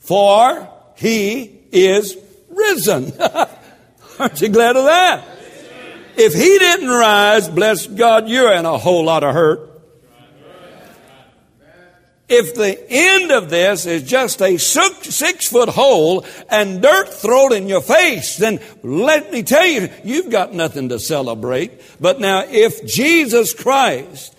For 0.00 0.68
he 0.96 1.60
is 1.70 2.16
risen. 2.48 3.12
Aren't 4.18 4.40
you 4.40 4.48
glad 4.48 4.76
of 4.76 4.84
that? 4.84 5.24
If 6.16 6.34
he 6.34 6.58
didn't 6.58 6.88
rise, 6.88 7.48
bless 7.48 7.86
God, 7.86 8.28
you're 8.28 8.52
in 8.52 8.66
a 8.66 8.76
whole 8.76 9.04
lot 9.04 9.24
of 9.24 9.32
hurt. 9.34 9.71
If 12.34 12.54
the 12.54 12.82
end 12.88 13.30
of 13.30 13.50
this 13.50 13.84
is 13.84 14.02
just 14.02 14.40
a 14.40 14.56
six 14.56 15.48
foot 15.48 15.68
hole 15.68 16.24
and 16.48 16.80
dirt 16.80 17.12
thrown 17.12 17.52
in 17.52 17.68
your 17.68 17.82
face, 17.82 18.38
then 18.38 18.58
let 18.82 19.30
me 19.30 19.42
tell 19.42 19.66
you, 19.66 19.90
you've 20.02 20.30
got 20.30 20.54
nothing 20.54 20.88
to 20.88 20.98
celebrate. 20.98 21.72
But 22.00 22.20
now, 22.20 22.44
if 22.48 22.86
Jesus 22.86 23.52
Christ 23.52 24.34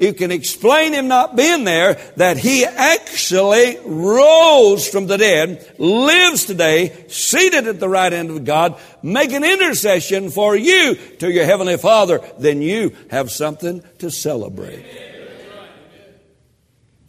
you 0.00 0.14
can 0.14 0.30
explain 0.30 0.94
him 0.94 1.08
not 1.08 1.36
being 1.36 1.64
there, 1.64 1.94
that 2.16 2.38
he 2.38 2.64
actually 2.64 3.78
rose 3.84 4.88
from 4.88 5.06
the 5.06 5.18
dead, 5.18 5.74
lives 5.78 6.46
today, 6.46 7.04
seated 7.08 7.66
at 7.66 7.80
the 7.80 7.88
right 7.88 8.10
hand 8.10 8.30
of 8.30 8.44
God, 8.44 8.80
making 9.02 9.44
intercession 9.44 10.30
for 10.30 10.56
you 10.56 10.94
to 11.18 11.30
your 11.30 11.44
heavenly 11.44 11.76
Father, 11.76 12.20
then 12.38 12.62
you 12.62 12.96
have 13.10 13.30
something 13.30 13.82
to 13.98 14.10
celebrate. 14.10 15.09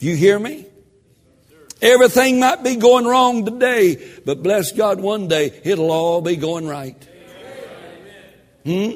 Do 0.02 0.08
you 0.08 0.16
hear 0.16 0.40
me? 0.40 0.66
Everything 1.80 2.40
might 2.40 2.64
be 2.64 2.76
going 2.76 3.06
wrong 3.06 3.46
today, 3.46 4.04
but 4.26 4.42
bless 4.42 4.72
God, 4.72 5.00
one 5.00 5.28
day 5.28 5.62
it'll 5.64 5.92
all 5.92 6.22
be 6.22 6.38
going 6.38 6.68
right. 6.68 6.98
Hmm? 8.66 8.94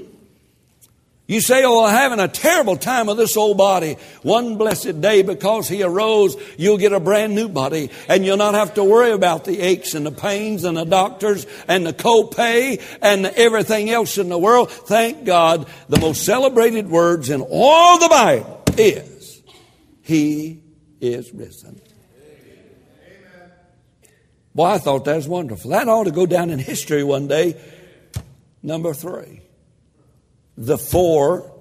You 1.27 1.41
say, 1.41 1.63
Oh, 1.63 1.85
I'm 1.85 1.93
having 1.93 2.19
a 2.19 2.27
terrible 2.27 2.75
time 2.75 3.05
with 3.05 3.17
this 3.17 3.37
old 3.37 3.55
body. 3.55 3.97
One 4.23 4.57
blessed 4.57 4.99
day, 4.99 5.21
because 5.21 5.67
He 5.67 5.83
arose, 5.83 6.37
you'll 6.57 6.79
get 6.79 6.91
a 6.91 6.99
brand 6.99 7.35
new 7.35 7.49
body, 7.49 7.91
and 8.09 8.25
you'll 8.25 8.37
not 8.37 8.55
have 8.55 8.73
to 8.75 8.83
worry 8.83 9.11
about 9.11 9.45
the 9.45 9.61
aches 9.61 9.93
and 9.93 10.07
the 10.07 10.11
pains 10.11 10.63
and 10.63 10.75
the 10.75 10.85
doctors 10.85 11.45
and 11.67 11.85
the 11.85 11.93
copay 11.93 12.81
and 13.03 13.27
everything 13.27 13.91
else 13.91 14.17
in 14.17 14.29
the 14.29 14.39
world. 14.39 14.71
Thank 14.71 15.23
God, 15.23 15.67
the 15.87 15.99
most 15.99 16.25
celebrated 16.25 16.89
words 16.89 17.29
in 17.29 17.41
all 17.41 17.99
the 17.99 18.09
Bible 18.09 18.63
is, 18.75 19.43
He 20.01 20.64
is 21.01 21.31
risen. 21.33 21.81
Boy, 24.53 24.65
I 24.65 24.77
thought 24.77 25.05
that 25.05 25.15
was 25.17 25.27
wonderful. 25.27 25.71
That 25.71 25.87
ought 25.89 26.05
to 26.05 26.11
go 26.11 26.25
down 26.25 26.49
in 26.49 26.59
history 26.59 27.03
one 27.03 27.27
day. 27.27 27.59
Number 28.63 28.93
three 28.93 29.41
the 30.57 30.77
four 30.77 31.51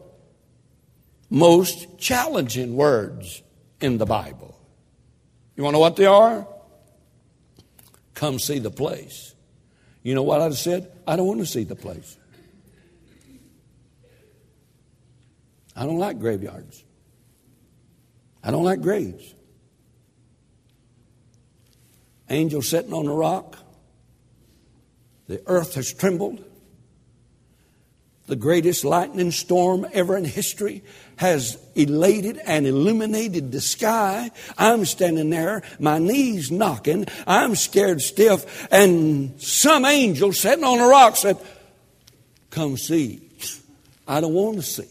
most 1.30 1.98
challenging 1.98 2.76
words 2.76 3.42
in 3.80 3.98
the 3.98 4.06
Bible. 4.06 4.58
You 5.56 5.64
want 5.64 5.74
to 5.74 5.76
know 5.76 5.80
what 5.80 5.96
they 5.96 6.06
are? 6.06 6.46
Come 8.14 8.38
see 8.38 8.60
the 8.60 8.70
place. 8.70 9.34
You 10.02 10.14
know 10.14 10.22
what 10.22 10.40
I 10.40 10.50
said? 10.50 10.92
I 11.06 11.16
don't 11.16 11.26
want 11.26 11.40
to 11.40 11.46
see 11.46 11.64
the 11.64 11.74
place. 11.74 12.16
I 15.76 15.86
don't 15.86 15.98
like 15.98 16.20
graveyards. 16.20 16.83
I 18.44 18.50
don't 18.50 18.64
like 18.64 18.82
graves. 18.82 19.34
Angel 22.28 22.62
sitting 22.62 22.92
on 22.92 23.06
a 23.06 23.14
rock. 23.14 23.58
The 25.26 25.42
earth 25.46 25.74
has 25.74 25.92
trembled 25.92 26.44
the 28.26 28.36
greatest 28.36 28.84
lightning 28.84 29.30
storm 29.30 29.86
ever 29.92 30.16
in 30.16 30.24
history 30.24 30.82
has 31.16 31.58
elated 31.74 32.38
and 32.38 32.66
illuminated 32.66 33.52
the 33.52 33.60
sky. 33.60 34.30
I'm 34.56 34.86
standing 34.86 35.30
there, 35.30 35.62
my 35.78 35.98
knees 35.98 36.50
knocking, 36.50 37.06
I'm 37.26 37.54
scared 37.54 38.00
stiff, 38.00 38.66
and 38.72 39.40
some 39.40 39.84
angel 39.84 40.32
sitting 40.32 40.64
on 40.64 40.80
a 40.80 40.86
rock 40.86 41.16
said, 41.16 41.38
Come 42.50 42.76
see. 42.76 43.20
I 44.06 44.20
don't 44.20 44.34
want 44.34 44.56
to 44.56 44.62
see. 44.62 44.88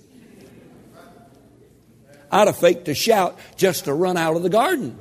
I'd 2.33 2.48
have 2.48 2.57
faked 2.57 2.87
a 2.87 2.96
shout 2.96 3.37
just 3.57 3.85
to 3.85 3.93
run 3.93 4.17
out 4.17 4.35
of 4.35 4.41
the 4.41 4.50
garden. 4.50 5.00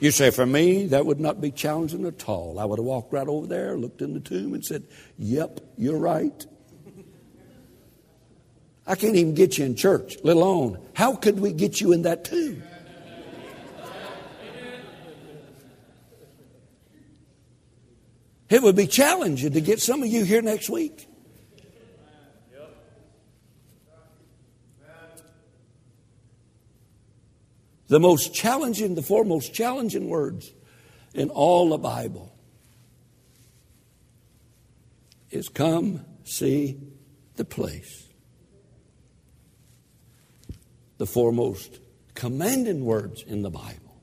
You 0.00 0.10
say, 0.10 0.30
for 0.30 0.44
me, 0.44 0.86
that 0.88 1.06
would 1.06 1.18
not 1.18 1.40
be 1.40 1.50
challenging 1.50 2.04
at 2.06 2.28
all. 2.28 2.58
I 2.58 2.66
would 2.66 2.78
have 2.78 2.84
walked 2.84 3.10
right 3.12 3.26
over 3.26 3.46
there, 3.46 3.78
looked 3.78 4.02
in 4.02 4.12
the 4.12 4.20
tomb, 4.20 4.52
and 4.52 4.62
said, 4.62 4.84
Yep, 5.16 5.60
you're 5.78 5.98
right. 5.98 6.46
I 8.86 8.96
can't 8.96 9.16
even 9.16 9.34
get 9.34 9.56
you 9.56 9.64
in 9.64 9.76
church, 9.76 10.18
let 10.24 10.36
alone, 10.36 10.78
how 10.94 11.16
could 11.16 11.40
we 11.40 11.52
get 11.52 11.80
you 11.80 11.92
in 11.92 12.02
that 12.02 12.24
tomb? 12.24 12.62
It 18.50 18.62
would 18.62 18.76
be 18.76 18.86
challenging 18.86 19.52
to 19.52 19.60
get 19.60 19.80
some 19.80 20.02
of 20.02 20.08
you 20.08 20.24
here 20.24 20.42
next 20.42 20.68
week. 20.68 21.07
The 27.88 27.98
most 27.98 28.34
challenging, 28.34 28.94
the 28.94 29.02
four 29.02 29.24
most 29.24 29.54
challenging 29.54 30.08
words 30.08 30.52
in 31.14 31.30
all 31.30 31.70
the 31.70 31.78
Bible 31.78 32.34
is 35.30 35.48
come 35.48 36.04
see 36.24 36.78
the 37.36 37.44
place. 37.44 38.06
The 40.98 41.06
four 41.06 41.32
most 41.32 41.78
commanding 42.14 42.84
words 42.84 43.22
in 43.22 43.42
the 43.42 43.50
Bible. 43.50 44.02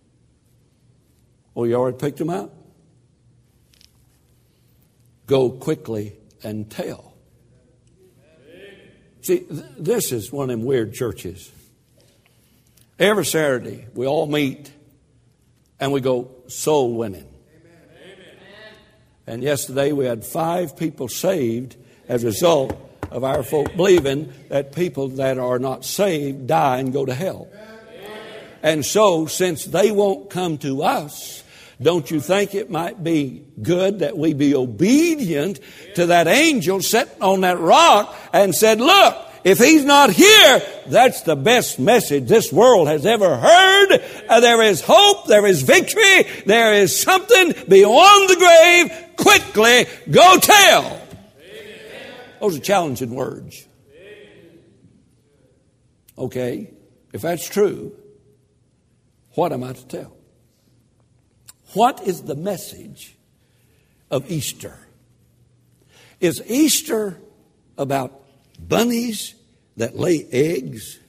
Oh, 1.56 1.66
you 1.66 1.76
already 1.76 1.98
picked 1.98 2.18
them 2.18 2.30
out? 2.30 2.54
Go 5.28 5.50
quickly 5.50 6.14
and 6.44 6.70
tell. 6.70 7.14
See, 9.22 9.40
th- 9.40 9.64
this 9.78 10.12
is 10.12 10.32
one 10.32 10.50
of 10.50 10.60
them 10.60 10.66
weird 10.66 10.94
churches. 10.94 11.52
Every 12.98 13.26
Saturday, 13.26 13.88
we 13.94 14.08
all 14.08 14.26
meet 14.26 14.72
and 15.82 15.92
we 15.92 16.00
go 16.00 16.32
soul 16.48 16.94
winning. 16.94 17.28
And 19.28 19.44
yesterday 19.44 19.92
we 19.92 20.06
had 20.06 20.26
five 20.26 20.78
people 20.78 21.10
saved 21.10 21.76
as 22.08 22.24
a 22.24 22.28
result 22.28 22.78
of 23.12 23.24
our 23.24 23.44
folk 23.44 23.76
believing 23.76 24.32
that 24.50 24.74
people 24.74 25.10
that 25.10 25.38
are 25.38 25.60
not 25.60 25.84
saved 25.84 26.48
die 26.48 26.78
and 26.78 26.94
go 26.94 27.06
to 27.06 27.14
hell. 27.14 27.50
And 28.64 28.86
so, 28.86 29.26
since 29.26 29.66
they 29.66 29.92
won't 29.92 30.30
come 30.30 30.58
to 30.60 30.84
us, 30.84 31.44
don't 31.82 32.10
you 32.10 32.22
think 32.22 32.56
it 32.56 32.72
might 32.72 33.04
be 33.04 33.44
good 33.62 34.00
that 34.00 34.18
we 34.18 34.34
be 34.34 34.56
obedient 34.56 35.60
to 35.96 36.08
that 36.08 36.28
angel 36.28 36.82
sitting 36.82 37.22
on 37.22 37.42
that 37.42 37.60
rock 37.60 38.16
and 38.32 38.56
said, 38.56 38.80
Look, 38.80 39.25
if 39.46 39.60
he's 39.60 39.86
not 39.86 40.10
here, 40.10 40.62
that's 40.88 41.22
the 41.22 41.36
best 41.36 41.78
message 41.78 42.28
this 42.28 42.52
world 42.52 42.88
has 42.88 43.06
ever 43.06 43.38
heard. 43.38 44.02
Uh, 44.28 44.40
there 44.40 44.64
is 44.64 44.82
hope. 44.82 45.28
There 45.28 45.46
is 45.46 45.62
victory. 45.62 46.24
There 46.48 46.74
is 46.74 47.00
something 47.00 47.54
beyond 47.70 48.30
the 48.30 48.36
grave. 48.38 49.16
Quickly, 49.18 49.86
go 50.10 50.40
tell. 50.40 51.00
Those 52.42 52.58
are 52.58 52.62
challenging 52.62 53.14
words. 53.14 53.68
Okay, 56.18 56.72
if 57.14 57.22
that's 57.22 57.48
true, 57.48 57.96
what 59.36 59.54
am 59.54 59.64
I 59.64 59.74
to 59.74 59.86
tell? 59.86 60.18
What 61.74 62.02
is 62.02 62.24
the 62.24 62.36
message 62.36 63.16
of 64.10 64.32
Easter? 64.32 64.76
Is 66.20 66.42
Easter 66.48 67.20
about 67.78 68.25
bunnies 68.56 69.36
that 69.78 69.96
lay 69.96 70.26
eggs. 70.32 71.00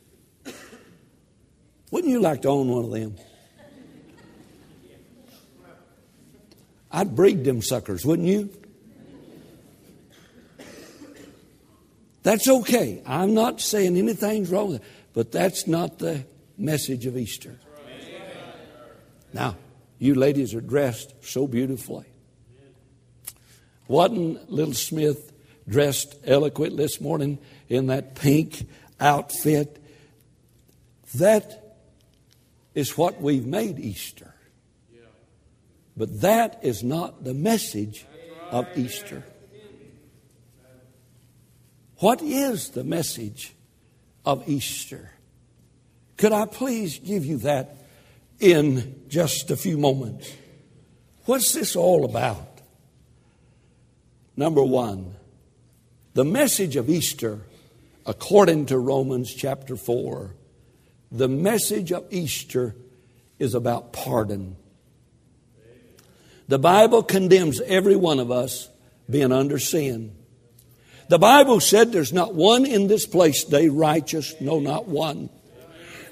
Wouldn't 1.91 2.11
you 2.11 2.21
like 2.21 2.43
to 2.43 2.49
own 2.49 2.69
one 2.69 2.85
of 2.85 2.91
them? 2.91 3.17
I'd 6.91 7.15
breed 7.15 7.45
them 7.45 7.63
suckers, 7.63 8.05
wouldn't 8.05 8.29
you? 8.29 8.51
That's 12.23 12.49
okay. 12.49 13.03
I'm 13.07 13.35
not 13.35 13.61
saying 13.61 13.97
anything's 13.97 14.51
wrong 14.51 14.73
with 14.73 14.83
it, 14.83 14.89
but 15.13 15.31
that's 15.31 15.67
not 15.67 15.99
the 15.99 16.25
message 16.59 17.07
of 17.07 17.17
Easter. 17.17 17.61
Now, 19.33 19.57
you 19.99 20.15
ladies 20.15 20.55
are 20.55 20.61
dressed 20.61 21.15
so 21.21 21.47
beautifully. 21.47 22.07
Wasn't 23.89 24.51
Little 24.51 24.75
Smith 24.75 25.33
dressed 25.69 26.15
eloquent 26.25 26.77
this 26.77 27.01
morning 27.01 27.39
in 27.69 27.89
that 27.89 28.15
pink 28.15 28.67
outfit. 29.01 29.83
That 31.15 31.77
is 32.75 32.97
what 32.97 33.21
we've 33.21 33.47
made 33.47 33.79
Easter. 33.79 34.35
But 35.97 36.21
that 36.21 36.61
is 36.63 36.85
not 36.85 37.25
the 37.25 37.35
message 37.35 38.05
of 38.51 38.67
Easter. 38.77 39.25
What 41.99 42.21
is 42.21 42.71
the 42.71 42.85
message 42.85 43.55
of 44.25 44.47
Easter? 44.47 45.11
Could 46.19 46.33
I 46.33 46.45
please 46.47 46.99
give 46.99 47.25
you 47.25 47.39
that 47.39 47.77
in 48.39 49.05
just 49.09 49.51
a 49.51 49.57
few 49.57 49.79
moments? 49.79 50.31
What's 51.25 51.53
this 51.53 51.75
all 51.75 52.05
about? 52.05 52.61
Number 54.37 54.63
one, 54.63 55.15
the 56.17 56.25
message 56.25 56.77
of 56.77 56.89
Easter, 56.89 57.41
according 58.07 58.65
to 58.65 58.79
Romans 58.79 59.35
chapter 59.35 59.77
4, 59.77 60.35
the 61.13 61.29
message 61.29 61.93
of 61.93 62.07
Easter 62.11 62.75
is 63.39 63.55
about 63.55 63.93
pardon. 63.93 64.57
The 66.49 66.59
Bible 66.59 67.03
condemns 67.03 67.61
every 67.61 67.97
one 67.97 68.19
of 68.19 68.31
us 68.31 68.71
being 69.11 69.31
under 69.31 69.59
sin. 69.59 70.17
The 71.11 71.19
Bible 71.19 71.61
said 71.61 71.93
there's 71.93 72.15
not 72.15 72.35
one 72.35 72.65
in 72.65 72.87
this 72.87 73.05
place 73.05 73.45
today 73.45 73.69
righteous, 73.69 74.35
no, 74.41 74.59
not 74.59 74.89
one. 74.89 75.29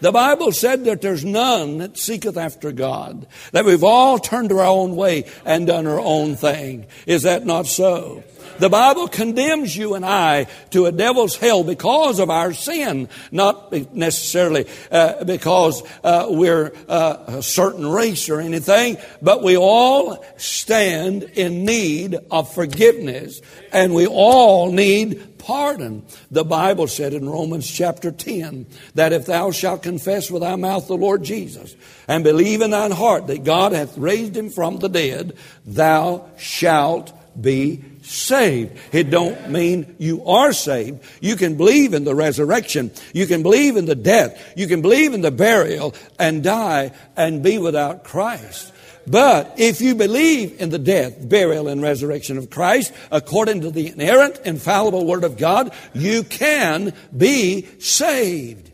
The 0.02 0.12
Bible 0.12 0.52
said 0.52 0.84
that 0.84 1.00
there's 1.00 1.24
none 1.24 1.78
that 1.78 1.96
seeketh 1.96 2.36
after 2.36 2.72
God, 2.72 3.26
that 3.52 3.64
we've 3.64 3.82
all 3.82 4.18
turned 4.18 4.52
our 4.52 4.66
own 4.66 4.96
way 4.96 5.24
and 5.46 5.66
done 5.66 5.86
our 5.86 5.98
own 5.98 6.36
thing. 6.36 6.88
Is 7.06 7.22
that 7.22 7.46
not 7.46 7.64
so? 7.66 8.22
The 8.58 8.68
Bible 8.68 9.08
condemns 9.08 9.76
you 9.76 9.94
and 9.94 10.04
I 10.04 10.46
to 10.70 10.86
a 10.86 10.92
devil's 10.92 11.36
hell 11.36 11.64
because 11.64 12.18
of 12.18 12.30
our 12.30 12.52
sin, 12.52 13.08
not 13.30 13.72
necessarily 13.94 14.66
uh, 14.90 15.24
because 15.24 15.82
uh, 16.02 16.26
we're 16.28 16.72
uh, 16.88 17.16
a 17.26 17.42
certain 17.42 17.86
race 17.86 18.28
or 18.28 18.40
anything, 18.40 18.96
but 19.20 19.42
we 19.42 19.56
all 19.56 20.24
stand 20.36 21.22
in 21.22 21.64
need 21.64 22.18
of 22.30 22.52
forgiveness 22.52 23.40
and 23.72 23.94
we 23.94 24.06
all 24.06 24.72
need 24.72 25.34
pardon. 25.44 26.04
The 26.30 26.44
Bible 26.44 26.88
said 26.88 27.12
in 27.12 27.28
Romans 27.28 27.70
chapter 27.70 28.10
10 28.10 28.66
that 28.94 29.12
if 29.12 29.26
thou 29.26 29.50
shalt 29.50 29.82
confess 29.82 30.30
with 30.30 30.42
thy 30.42 30.56
mouth 30.56 30.86
the 30.86 30.96
Lord 30.96 31.22
Jesus 31.22 31.76
and 32.08 32.24
believe 32.24 32.62
in 32.62 32.70
thine 32.70 32.90
heart 32.90 33.26
that 33.26 33.44
God 33.44 33.72
hath 33.72 33.98
raised 33.98 34.36
him 34.36 34.48
from 34.48 34.78
the 34.78 34.88
dead, 34.88 35.36
thou 35.66 36.28
shalt 36.38 37.12
be 37.40 37.84
saved. 38.02 38.78
It 38.92 39.10
don't 39.10 39.50
mean 39.50 39.96
you 39.98 40.24
are 40.26 40.52
saved. 40.52 41.02
You 41.20 41.36
can 41.36 41.56
believe 41.56 41.94
in 41.94 42.04
the 42.04 42.14
resurrection. 42.14 42.90
You 43.12 43.26
can 43.26 43.42
believe 43.42 43.76
in 43.76 43.86
the 43.86 43.94
death. 43.94 44.52
You 44.56 44.66
can 44.66 44.82
believe 44.82 45.14
in 45.14 45.22
the 45.22 45.30
burial 45.30 45.94
and 46.18 46.42
die 46.42 46.92
and 47.16 47.42
be 47.42 47.58
without 47.58 48.04
Christ. 48.04 48.72
But 49.06 49.54
if 49.58 49.80
you 49.80 49.94
believe 49.94 50.60
in 50.60 50.70
the 50.70 50.78
death, 50.78 51.28
burial, 51.28 51.68
and 51.68 51.82
resurrection 51.82 52.38
of 52.38 52.48
Christ, 52.50 52.92
according 53.10 53.60
to 53.62 53.70
the 53.70 53.88
inerrant, 53.88 54.40
infallible 54.44 55.06
Word 55.06 55.24
of 55.24 55.36
God, 55.36 55.74
you 55.92 56.22
can 56.22 56.94
be 57.14 57.66
saved. 57.78 58.70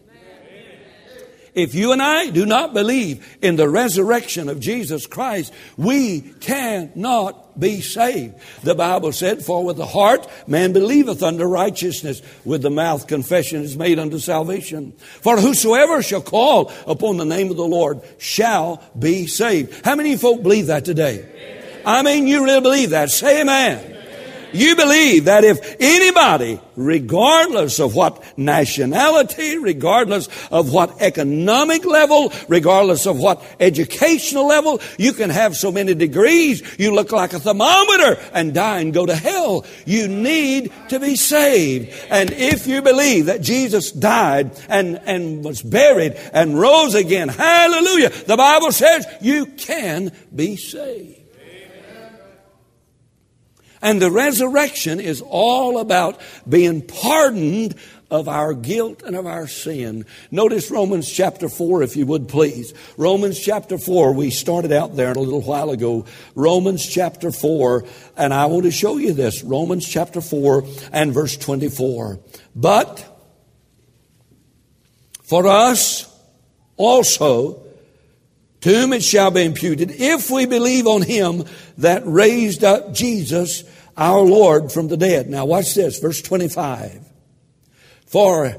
If 1.52 1.74
you 1.74 1.90
and 1.90 2.00
I 2.00 2.30
do 2.30 2.46
not 2.46 2.72
believe 2.72 3.26
in 3.42 3.56
the 3.56 3.68
resurrection 3.68 4.48
of 4.48 4.60
Jesus 4.60 5.06
Christ, 5.06 5.52
we 5.76 6.20
cannot 6.20 7.49
be 7.60 7.80
saved. 7.80 8.34
The 8.62 8.74
Bible 8.74 9.12
said, 9.12 9.42
For 9.42 9.64
with 9.64 9.76
the 9.76 9.86
heart 9.86 10.26
man 10.48 10.72
believeth 10.72 11.22
unto 11.22 11.44
righteousness, 11.44 12.22
with 12.44 12.62
the 12.62 12.70
mouth 12.70 13.06
confession 13.06 13.62
is 13.62 13.76
made 13.76 13.98
unto 13.98 14.18
salvation. 14.18 14.92
For 15.20 15.36
whosoever 15.38 16.02
shall 16.02 16.22
call 16.22 16.72
upon 16.86 17.18
the 17.18 17.24
name 17.24 17.50
of 17.50 17.56
the 17.56 17.64
Lord 17.64 18.00
shall 18.18 18.82
be 18.98 19.26
saved. 19.26 19.84
How 19.84 19.94
many 19.94 20.16
folk 20.16 20.42
believe 20.42 20.66
that 20.66 20.84
today? 20.84 21.26
I 21.84 22.02
mean, 22.02 22.26
you 22.26 22.44
really 22.44 22.60
believe 22.60 22.90
that. 22.90 23.10
Say 23.10 23.40
amen. 23.40 23.89
You 24.52 24.76
believe 24.76 25.26
that 25.26 25.44
if 25.44 25.76
anybody, 25.80 26.60
regardless 26.76 27.78
of 27.78 27.94
what 27.94 28.22
nationality, 28.38 29.58
regardless 29.58 30.28
of 30.50 30.72
what 30.72 31.00
economic 31.00 31.84
level, 31.84 32.32
regardless 32.48 33.06
of 33.06 33.18
what 33.18 33.42
educational 33.60 34.46
level, 34.46 34.80
you 34.98 35.12
can 35.12 35.30
have 35.30 35.56
so 35.56 35.70
many 35.70 35.94
degrees, 35.94 36.62
you 36.78 36.94
look 36.94 37.12
like 37.12 37.32
a 37.32 37.38
thermometer 37.38 38.20
and 38.32 38.54
die 38.54 38.80
and 38.80 38.94
go 38.94 39.06
to 39.06 39.14
hell. 39.14 39.64
You 39.86 40.08
need 40.08 40.72
to 40.88 40.98
be 40.98 41.16
saved. 41.16 41.94
And 42.10 42.30
if 42.32 42.66
you 42.66 42.82
believe 42.82 43.26
that 43.26 43.40
Jesus 43.40 43.92
died 43.92 44.50
and, 44.68 45.00
and 45.04 45.44
was 45.44 45.62
buried 45.62 46.14
and 46.32 46.58
rose 46.58 46.94
again, 46.94 47.28
hallelujah, 47.28 48.10
the 48.10 48.36
Bible 48.36 48.72
says 48.72 49.06
you 49.20 49.46
can 49.46 50.12
be 50.34 50.56
saved. 50.56 51.19
And 53.82 54.00
the 54.00 54.10
resurrection 54.10 55.00
is 55.00 55.22
all 55.26 55.78
about 55.78 56.20
being 56.48 56.82
pardoned 56.82 57.76
of 58.10 58.28
our 58.28 58.52
guilt 58.52 59.02
and 59.02 59.14
of 59.14 59.26
our 59.26 59.46
sin. 59.46 60.04
Notice 60.30 60.70
Romans 60.70 61.10
chapter 61.10 61.48
4, 61.48 61.82
if 61.82 61.96
you 61.96 62.04
would 62.06 62.28
please. 62.28 62.74
Romans 62.96 63.38
chapter 63.38 63.78
4, 63.78 64.12
we 64.12 64.30
started 64.30 64.72
out 64.72 64.96
there 64.96 65.12
a 65.12 65.18
little 65.18 65.42
while 65.42 65.70
ago. 65.70 66.04
Romans 66.34 66.86
chapter 66.86 67.30
4, 67.30 67.84
and 68.16 68.34
I 68.34 68.46
want 68.46 68.64
to 68.64 68.70
show 68.70 68.96
you 68.96 69.12
this. 69.12 69.42
Romans 69.42 69.88
chapter 69.88 70.20
4 70.20 70.64
and 70.92 71.14
verse 71.14 71.36
24. 71.36 72.18
But 72.54 73.06
for 75.22 75.46
us 75.46 76.12
also, 76.76 77.62
to 78.62 78.68
whom 78.68 78.92
it 78.92 79.02
shall 79.02 79.30
be 79.30 79.44
imputed, 79.44 79.90
if 79.92 80.30
we 80.30 80.46
believe 80.46 80.86
on 80.86 81.02
him 81.02 81.44
that 81.80 82.02
raised 82.06 82.64
up 82.64 82.92
Jesus, 82.92 83.64
our 83.96 84.20
Lord, 84.20 84.72
from 84.72 84.88
the 84.88 84.96
dead. 84.96 85.28
Now 85.28 85.44
watch 85.44 85.74
this, 85.74 85.98
verse 85.98 86.22
25. 86.22 87.04
For 88.06 88.56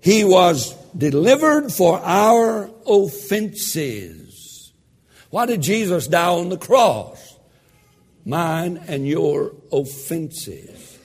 he 0.00 0.24
was 0.24 0.74
delivered 0.96 1.72
for 1.72 1.98
our 2.00 2.70
offenses. 2.86 4.72
Why 5.30 5.46
did 5.46 5.62
Jesus 5.62 6.08
die 6.08 6.26
on 6.26 6.48
the 6.48 6.58
cross? 6.58 7.38
Mine 8.24 8.82
and 8.86 9.06
your 9.06 9.54
offenses. 9.72 10.98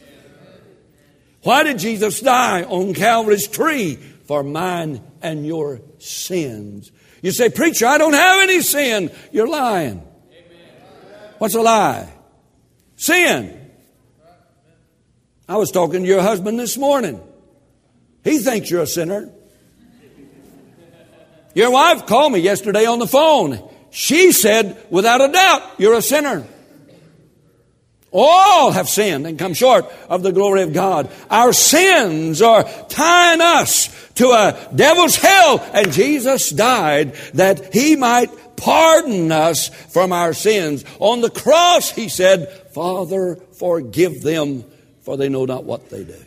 Why 1.43 1.63
did 1.63 1.79
Jesus 1.79 2.19
die 2.19 2.63
on 2.63 2.93
Calvary's 2.93 3.47
tree? 3.47 3.95
For 3.95 4.43
mine 4.43 5.01
and 5.21 5.45
your 5.45 5.81
sins. 5.99 6.91
You 7.21 7.31
say, 7.31 7.49
Preacher, 7.49 7.85
I 7.85 7.97
don't 7.97 8.13
have 8.13 8.41
any 8.41 8.61
sin. 8.61 9.11
You're 9.31 9.47
lying. 9.47 10.06
What's 11.37 11.55
a 11.55 11.61
lie? 11.61 12.11
Sin. 12.95 13.71
I 15.47 15.57
was 15.57 15.71
talking 15.71 16.01
to 16.01 16.07
your 16.07 16.21
husband 16.21 16.59
this 16.59 16.77
morning. 16.77 17.21
He 18.23 18.39
thinks 18.39 18.69
you're 18.69 18.81
a 18.81 18.87
sinner. 18.87 19.29
Your 21.53 21.71
wife 21.71 22.05
called 22.05 22.33
me 22.33 22.39
yesterday 22.39 22.85
on 22.85 22.99
the 22.99 23.07
phone. 23.07 23.67
She 23.89 24.31
said, 24.31 24.77
without 24.89 25.21
a 25.21 25.31
doubt, 25.31 25.63
you're 25.77 25.95
a 25.95 26.01
sinner. 26.01 26.45
All 28.11 28.71
have 28.71 28.89
sinned 28.89 29.27
and 29.27 29.37
come 29.37 29.53
short 29.53 29.85
of 30.09 30.23
the 30.23 30.31
glory 30.31 30.63
of 30.63 30.73
God. 30.73 31.09
Our 31.29 31.53
sins 31.53 32.41
are 32.41 32.63
tying 32.89 33.41
us 33.41 33.89
to 34.15 34.29
a 34.29 34.69
devil's 34.73 35.15
hell, 35.15 35.65
and 35.73 35.91
Jesus 35.91 36.49
died 36.49 37.13
that 37.33 37.73
he 37.73 37.95
might 37.95 38.29
pardon 38.57 39.31
us 39.31 39.69
from 39.69 40.11
our 40.11 40.33
sins. 40.33 40.83
On 40.99 41.21
the 41.21 41.29
cross, 41.29 41.91
he 41.91 42.09
said, 42.09 42.49
Father, 42.73 43.37
forgive 43.57 44.21
them, 44.21 44.65
for 45.01 45.15
they 45.15 45.29
know 45.29 45.45
not 45.45 45.63
what 45.63 45.89
they 45.89 46.03
do. 46.03 46.19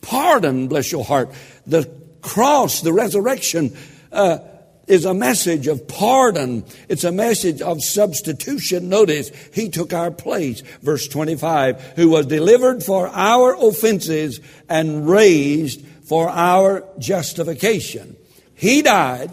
Pardon, 0.00 0.66
bless 0.66 0.90
your 0.90 1.04
heart. 1.04 1.30
The 1.66 1.88
cross, 2.20 2.80
the 2.80 2.92
resurrection, 2.92 3.76
uh, 4.10 4.38
is 4.86 5.04
a 5.04 5.14
message 5.14 5.68
of 5.68 5.86
pardon. 5.86 6.64
It's 6.88 7.04
a 7.04 7.12
message 7.12 7.62
of 7.62 7.82
substitution. 7.82 8.88
Notice, 8.88 9.30
He 9.54 9.68
took 9.68 9.92
our 9.92 10.10
place. 10.10 10.62
Verse 10.82 11.06
25, 11.08 11.94
who 11.96 12.10
was 12.10 12.26
delivered 12.26 12.82
for 12.82 13.08
our 13.08 13.54
offenses 13.54 14.40
and 14.68 15.08
raised 15.08 15.86
for 16.04 16.28
our 16.28 16.84
justification. 16.98 18.16
He 18.54 18.82
died. 18.82 19.30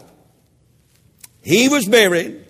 He 1.41 1.69
was 1.69 1.87
buried. 1.87 2.45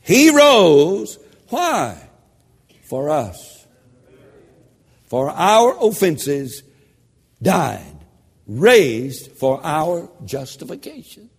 He 0.00 0.30
rose. 0.30 1.18
Why? 1.48 2.08
For 2.84 3.10
us. 3.10 3.66
For 5.06 5.30
our 5.30 5.76
offenses 5.80 6.62
died, 7.40 8.04
raised 8.46 9.32
for 9.32 9.60
our 9.64 10.10
justification. 10.24 11.30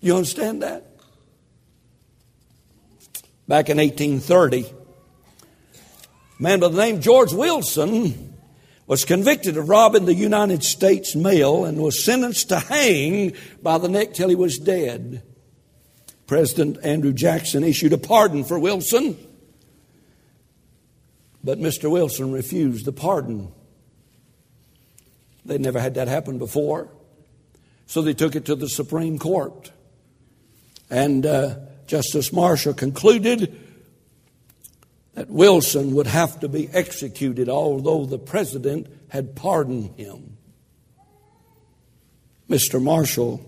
You 0.00 0.16
understand 0.16 0.62
that? 0.62 0.86
Back 3.48 3.68
in 3.68 3.78
1830, 3.78 4.66
a 6.38 6.42
man 6.42 6.60
by 6.60 6.68
the 6.68 6.76
name 6.76 7.00
George 7.00 7.32
Wilson 7.32 8.29
was 8.90 9.04
convicted 9.04 9.56
of 9.56 9.68
robbing 9.68 10.04
the 10.04 10.14
United 10.14 10.64
States 10.64 11.14
mail 11.14 11.64
and 11.64 11.78
was 11.78 12.02
sentenced 12.04 12.48
to 12.48 12.58
hang 12.58 13.32
by 13.62 13.78
the 13.78 13.88
neck 13.88 14.12
till 14.12 14.28
he 14.28 14.34
was 14.34 14.58
dead. 14.58 15.22
President 16.26 16.76
Andrew 16.82 17.12
Jackson 17.12 17.62
issued 17.62 17.92
a 17.92 17.98
pardon 17.98 18.42
for 18.42 18.58
Wilson, 18.58 19.16
but 21.44 21.60
Mr. 21.60 21.88
Wilson 21.88 22.32
refused 22.32 22.84
the 22.84 22.90
pardon. 22.90 23.52
They'd 25.44 25.60
never 25.60 25.78
had 25.78 25.94
that 25.94 26.08
happen 26.08 26.38
before, 26.38 26.88
so 27.86 28.02
they 28.02 28.12
took 28.12 28.34
it 28.34 28.46
to 28.46 28.56
the 28.56 28.68
Supreme 28.68 29.20
Court. 29.20 29.70
And 30.90 31.24
uh, 31.24 31.58
Justice 31.86 32.32
Marshall 32.32 32.74
concluded 32.74 33.56
that 35.14 35.28
Wilson 35.28 35.94
would 35.94 36.06
have 36.06 36.40
to 36.40 36.48
be 36.48 36.68
executed, 36.68 37.48
although 37.48 38.06
the 38.06 38.18
president 38.18 38.86
had 39.08 39.34
pardoned 39.34 39.96
him. 39.96 40.36
Mr. 42.48 42.82
Marshall, 42.82 43.44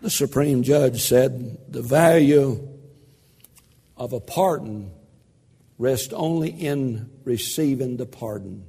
the 0.00 0.10
Supreme 0.10 0.62
Judge, 0.62 1.02
said 1.02 1.72
the 1.72 1.82
value 1.82 2.68
of 3.96 4.12
a 4.12 4.20
pardon 4.20 4.90
rests 5.78 6.12
only 6.12 6.50
in 6.50 7.10
receiving 7.24 7.96
the 7.96 8.06
pardon. 8.06 8.66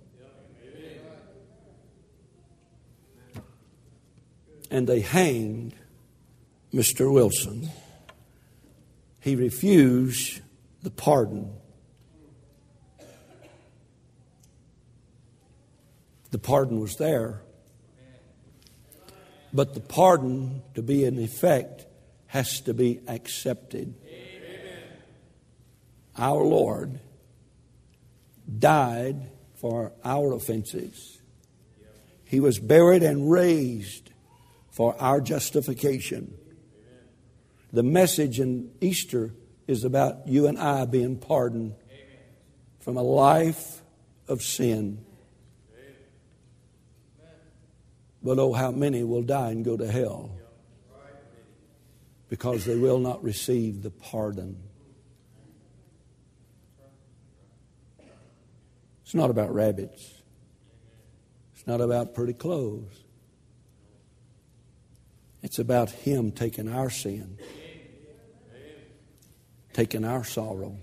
And 4.71 4.87
they 4.87 4.99
hanged 5.01 5.73
Mr. 6.73 7.11
Wilson. 7.11 7.69
He 9.21 9.35
refused 9.35 10.41
the 10.85 10.91
pardon. 10.91 11.51
The 16.29 16.37
pardon 16.37 16.79
was 16.79 16.97
there. 16.97 17.41
But 19.51 19.73
the 19.73 19.79
pardon, 19.79 20.61
to 20.75 20.83
be 20.83 21.03
in 21.03 21.17
effect, 21.17 21.87
has 22.27 22.61
to 22.61 22.75
be 22.75 23.01
accepted. 23.07 23.95
Our 26.15 26.43
Lord 26.43 26.99
died 28.59 29.31
for 29.55 29.91
our 30.03 30.33
offenses. 30.33 31.19
He 32.25 32.39
was 32.39 32.59
buried 32.59 33.01
and 33.01 33.31
raised 33.31 34.11
for 34.69 34.95
our 35.01 35.19
justification. 35.19 36.35
The 37.73 37.81
message 37.81 38.39
in 38.39 38.69
Easter 38.81 39.33
is 39.67 39.83
about 39.83 40.27
you 40.27 40.47
and 40.47 40.57
I 40.57 40.85
being 40.85 41.17
pardoned 41.17 41.75
from 42.79 42.97
a 42.97 43.03
life 43.03 43.81
of 44.27 44.41
sin. 44.41 45.03
But 48.21 48.39
oh, 48.39 48.53
how 48.53 48.71
many 48.71 49.03
will 49.03 49.21
die 49.21 49.51
and 49.51 49.63
go 49.63 49.77
to 49.77 49.91
hell 49.91 50.31
because 52.29 52.65
they 52.65 52.75
will 52.75 52.99
not 52.99 53.23
receive 53.23 53.81
the 53.83 53.91
pardon. 53.91 54.57
It's 59.03 59.13
not 59.13 59.29
about 59.29 59.53
rabbits. 59.53 60.21
It's 61.53 61.67
not 61.67 61.81
about 61.81 62.15
pretty 62.15 62.33
clothes. 62.33 63.03
It's 65.43 65.59
about 65.59 65.91
Him 65.91 66.31
taking 66.31 66.67
our 66.67 66.89
sin, 66.89 67.37
taking 69.75 70.05
our 70.05 70.23
sorrow, 70.23 70.77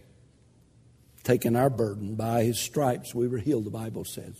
taking 1.24 1.56
our 1.56 1.70
burden. 1.70 2.14
By 2.14 2.44
His 2.44 2.60
stripes 2.60 3.14
we 3.14 3.26
were 3.26 3.38
healed, 3.38 3.64
the 3.64 3.70
Bible 3.70 4.04
says. 4.04 4.34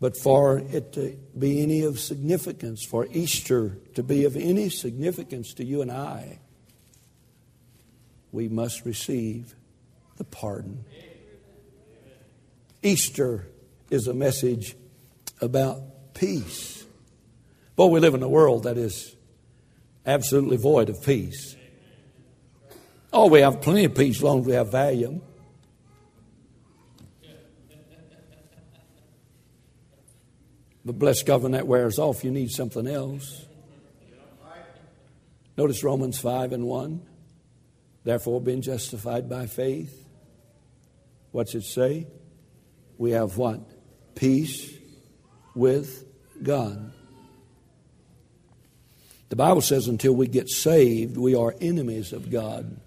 But 0.00 0.16
for 0.16 0.58
it 0.58 0.94
to 0.94 1.18
be 1.38 1.62
any 1.62 1.82
of 1.82 2.00
significance, 2.00 2.86
for 2.86 3.06
Easter 3.12 3.76
to 3.96 4.02
be 4.02 4.24
of 4.24 4.34
any 4.34 4.70
significance 4.70 5.52
to 5.54 5.64
you 5.64 5.82
and 5.82 5.92
I, 5.92 6.38
we 8.32 8.48
must 8.48 8.86
receive 8.86 9.54
the 10.16 10.24
pardon. 10.24 10.86
Easter 12.82 13.46
is 13.90 14.06
a 14.06 14.14
message 14.14 14.74
about 15.42 16.14
peace. 16.14 16.86
But 17.76 17.88
we 17.88 18.00
live 18.00 18.14
in 18.14 18.22
a 18.22 18.28
world 18.28 18.62
that 18.62 18.78
is 18.78 19.14
absolutely 20.06 20.56
void 20.56 20.88
of 20.88 21.02
peace. 21.02 21.56
Oh, 23.12 23.28
we 23.28 23.40
have 23.40 23.60
plenty 23.60 23.84
of 23.84 23.94
peace 23.94 24.16
as 24.16 24.22
long 24.22 24.40
as 24.40 24.46
we 24.46 24.52
have 24.52 24.70
Valium. 24.70 25.20
But 30.84 30.98
bless 30.98 31.22
God, 31.22 31.42
when 31.42 31.52
that 31.52 31.66
wears 31.66 31.98
off, 31.98 32.24
you 32.24 32.30
need 32.30 32.50
something 32.50 32.86
else. 32.86 33.44
Notice 35.56 35.82
Romans 35.82 36.18
5 36.18 36.52
and 36.52 36.64
1. 36.64 37.02
Therefore, 38.04 38.40
being 38.40 38.62
justified 38.62 39.28
by 39.28 39.46
faith. 39.46 40.06
What's 41.32 41.54
it 41.54 41.64
say? 41.64 42.06
we 42.98 43.12
have 43.12 43.38
what? 43.38 43.60
Peace 44.16 44.74
with 45.54 46.04
God. 46.42 46.92
The 49.28 49.36
Bible 49.36 49.60
says 49.60 49.88
until 49.88 50.14
we 50.14 50.26
get 50.26 50.48
saved, 50.48 51.16
we 51.16 51.34
are 51.34 51.54
enemies 51.60 52.12
of 52.12 52.30
God. 52.30 52.80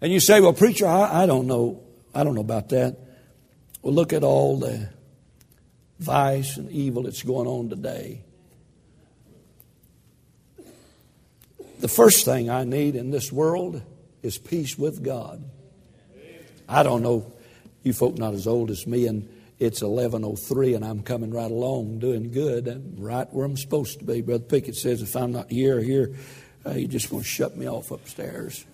And 0.00 0.12
you 0.12 0.20
say, 0.20 0.40
well, 0.40 0.52
preacher, 0.52 0.86
I, 0.86 1.22
I 1.22 1.26
don't 1.26 1.46
know. 1.46 1.82
I 2.14 2.24
don't 2.24 2.34
know 2.34 2.40
about 2.40 2.70
that. 2.70 2.96
Well, 3.82 3.94
look 3.94 4.12
at 4.12 4.24
all 4.24 4.58
the 4.58 4.88
vice 5.98 6.56
and 6.56 6.70
evil 6.70 7.04
that's 7.04 7.22
going 7.22 7.46
on 7.46 7.68
today. 7.68 8.22
The 11.80 11.88
first 11.88 12.24
thing 12.24 12.50
I 12.50 12.64
need 12.64 12.94
in 12.94 13.10
this 13.10 13.32
world 13.32 13.82
is 14.22 14.38
peace 14.38 14.78
with 14.78 15.02
God. 15.02 15.42
I 16.68 16.82
don't 16.82 17.02
know 17.02 17.32
you 17.82 17.92
folk 17.92 18.18
not 18.18 18.34
as 18.34 18.46
old 18.46 18.70
as 18.70 18.86
me, 18.86 19.06
and 19.06 19.28
it's 19.58 19.80
11.03 19.80 20.76
and 20.76 20.84
I'm 20.84 21.02
coming 21.02 21.30
right 21.30 21.50
along 21.50 21.98
doing 21.98 22.30
good. 22.30 22.66
I'm 22.68 22.96
right 22.98 23.26
where 23.32 23.44
I'm 23.44 23.56
supposed 23.56 23.98
to 23.98 24.04
be. 24.04 24.20
Brother 24.20 24.44
Pickett 24.44 24.76
says 24.76 25.02
if 25.02 25.14
I'm 25.16 25.32
not 25.32 25.50
here 25.50 25.80
here, 25.80 26.14
uh, 26.64 26.72
you're 26.72 26.88
just 26.88 27.10
going 27.10 27.22
to 27.22 27.28
shut 27.28 27.56
me 27.56 27.68
off 27.68 27.90
upstairs. 27.90 28.64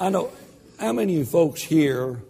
I 0.00 0.10
know 0.10 0.30
how 0.78 0.92
many 0.92 1.14
of 1.14 1.18
you 1.18 1.24
folks 1.24 1.60
here 1.60 2.22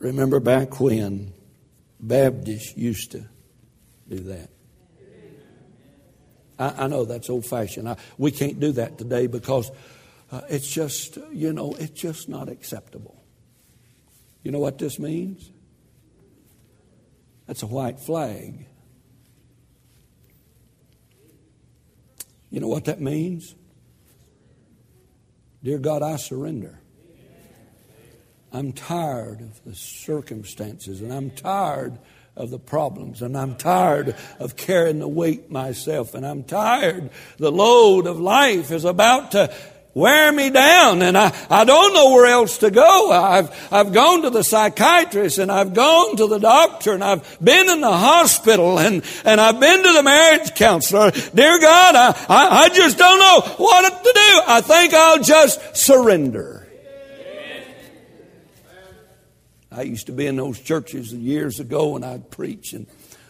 remember 0.00 0.40
back 0.40 0.80
when 0.80 1.32
Baptists 2.00 2.76
used 2.76 3.12
to 3.12 3.24
do 4.08 4.18
that? 4.18 4.50
I, 6.58 6.84
I 6.84 6.86
know 6.88 7.04
that's 7.04 7.30
old 7.30 7.46
fashioned. 7.46 7.94
we 8.18 8.32
can't 8.32 8.58
do 8.58 8.72
that 8.72 8.98
today 8.98 9.28
because 9.28 9.70
uh, 10.32 10.40
it's 10.48 10.66
just, 10.66 11.18
you 11.30 11.52
know, 11.52 11.76
it's 11.78 12.00
just 12.00 12.28
not 12.28 12.48
acceptable. 12.48 13.22
You 14.42 14.50
know 14.50 14.58
what 14.58 14.78
this 14.78 14.98
means? 14.98 15.52
That's 17.46 17.62
a 17.62 17.66
white 17.68 18.00
flag. 18.00 18.66
You 22.50 22.58
know 22.58 22.68
what 22.68 22.86
that 22.86 23.00
means? 23.00 23.54
Dear 25.66 25.78
God, 25.78 26.00
I 26.00 26.14
surrender. 26.14 26.78
I'm 28.52 28.72
tired 28.72 29.40
of 29.40 29.64
the 29.64 29.74
circumstances 29.74 31.00
and 31.00 31.12
I'm 31.12 31.30
tired 31.30 31.98
of 32.36 32.50
the 32.50 32.58
problems, 32.60 33.20
and 33.20 33.36
I'm 33.36 33.56
tired 33.56 34.14
of 34.38 34.54
carrying 34.54 35.00
the 35.00 35.08
weight 35.08 35.50
myself, 35.50 36.14
and 36.14 36.24
I'm 36.24 36.44
tired. 36.44 37.10
The 37.38 37.50
load 37.50 38.06
of 38.06 38.20
life 38.20 38.70
is 38.70 38.84
about 38.84 39.32
to 39.32 39.52
wear 39.96 40.30
me 40.30 40.50
down 40.50 41.00
and 41.00 41.16
I, 41.16 41.34
I 41.48 41.64
don't 41.64 41.94
know 41.94 42.12
where 42.12 42.26
else 42.26 42.58
to 42.58 42.70
go. 42.70 43.10
I've, 43.10 43.72
I've 43.72 43.94
gone 43.94 44.22
to 44.22 44.30
the 44.30 44.44
psychiatrist 44.44 45.38
and 45.38 45.50
I've 45.50 45.72
gone 45.72 46.16
to 46.16 46.26
the 46.26 46.38
doctor 46.38 46.92
and 46.92 47.02
I've 47.02 47.38
been 47.42 47.70
in 47.70 47.80
the 47.80 47.90
hospital 47.90 48.78
and, 48.78 49.02
and 49.24 49.40
I've 49.40 49.58
been 49.58 49.82
to 49.82 49.92
the 49.94 50.02
marriage 50.02 50.54
counselor. 50.54 51.12
Dear 51.12 51.58
God, 51.60 51.94
I, 51.94 52.08
I, 52.28 52.64
I 52.64 52.68
just 52.68 52.98
don't 52.98 53.18
know 53.18 53.54
what 53.56 54.04
to 54.04 54.12
do. 54.12 54.40
I 54.46 54.60
think 54.60 54.92
I'll 54.92 55.22
just 55.22 55.74
surrender. 55.74 56.68
I 59.72 59.80
used 59.80 60.08
to 60.08 60.12
be 60.12 60.26
in 60.26 60.36
those 60.36 60.60
churches 60.60 61.14
years 61.14 61.58
ago 61.58 61.96
and 61.96 62.04
I'd 62.04 62.30
preach 62.30 62.74
and 62.74 62.86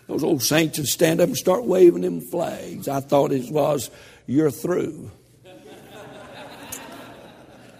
those 0.08 0.24
old 0.24 0.42
saints 0.42 0.78
would 0.78 0.88
stand 0.88 1.20
up 1.20 1.28
and 1.28 1.36
start 1.36 1.64
waving 1.64 2.02
them 2.02 2.20
flags. 2.20 2.88
I 2.88 2.98
thought 2.98 3.30
it 3.30 3.52
was, 3.52 3.88
you're 4.26 4.50
through. 4.50 5.12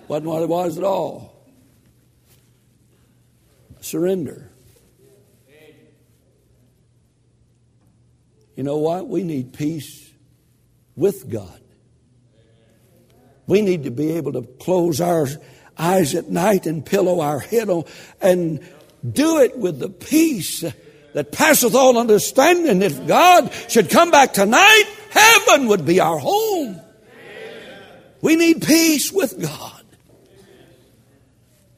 Wasn't 0.08 0.26
what 0.26 0.42
it 0.42 0.48
was 0.48 0.78
at 0.78 0.84
all. 0.84 1.34
Surrender. 3.80 4.50
You 8.56 8.62
know 8.62 8.78
what? 8.78 9.08
We 9.08 9.22
need 9.22 9.52
peace 9.52 10.10
with 10.96 11.28
God. 11.30 11.60
We 13.46 13.62
need 13.62 13.84
to 13.84 13.90
be 13.90 14.12
able 14.12 14.32
to 14.32 14.42
close 14.42 15.00
our 15.00 15.28
eyes 15.78 16.14
at 16.14 16.30
night 16.30 16.66
and 16.66 16.84
pillow 16.84 17.20
our 17.20 17.38
head 17.38 17.68
on 17.68 17.84
and 18.20 18.60
do 19.08 19.38
it 19.38 19.56
with 19.56 19.78
the 19.78 19.90
peace 19.90 20.64
that 21.12 21.32
passeth 21.32 21.74
all 21.74 21.98
understanding. 21.98 22.82
If 22.82 23.06
God 23.06 23.52
should 23.68 23.90
come 23.90 24.10
back 24.10 24.32
tonight, 24.32 24.84
heaven 25.10 25.68
would 25.68 25.84
be 25.84 26.00
our 26.00 26.18
home. 26.18 26.80
We 28.22 28.36
need 28.36 28.62
peace 28.62 29.12
with 29.12 29.40
God. 29.40 29.75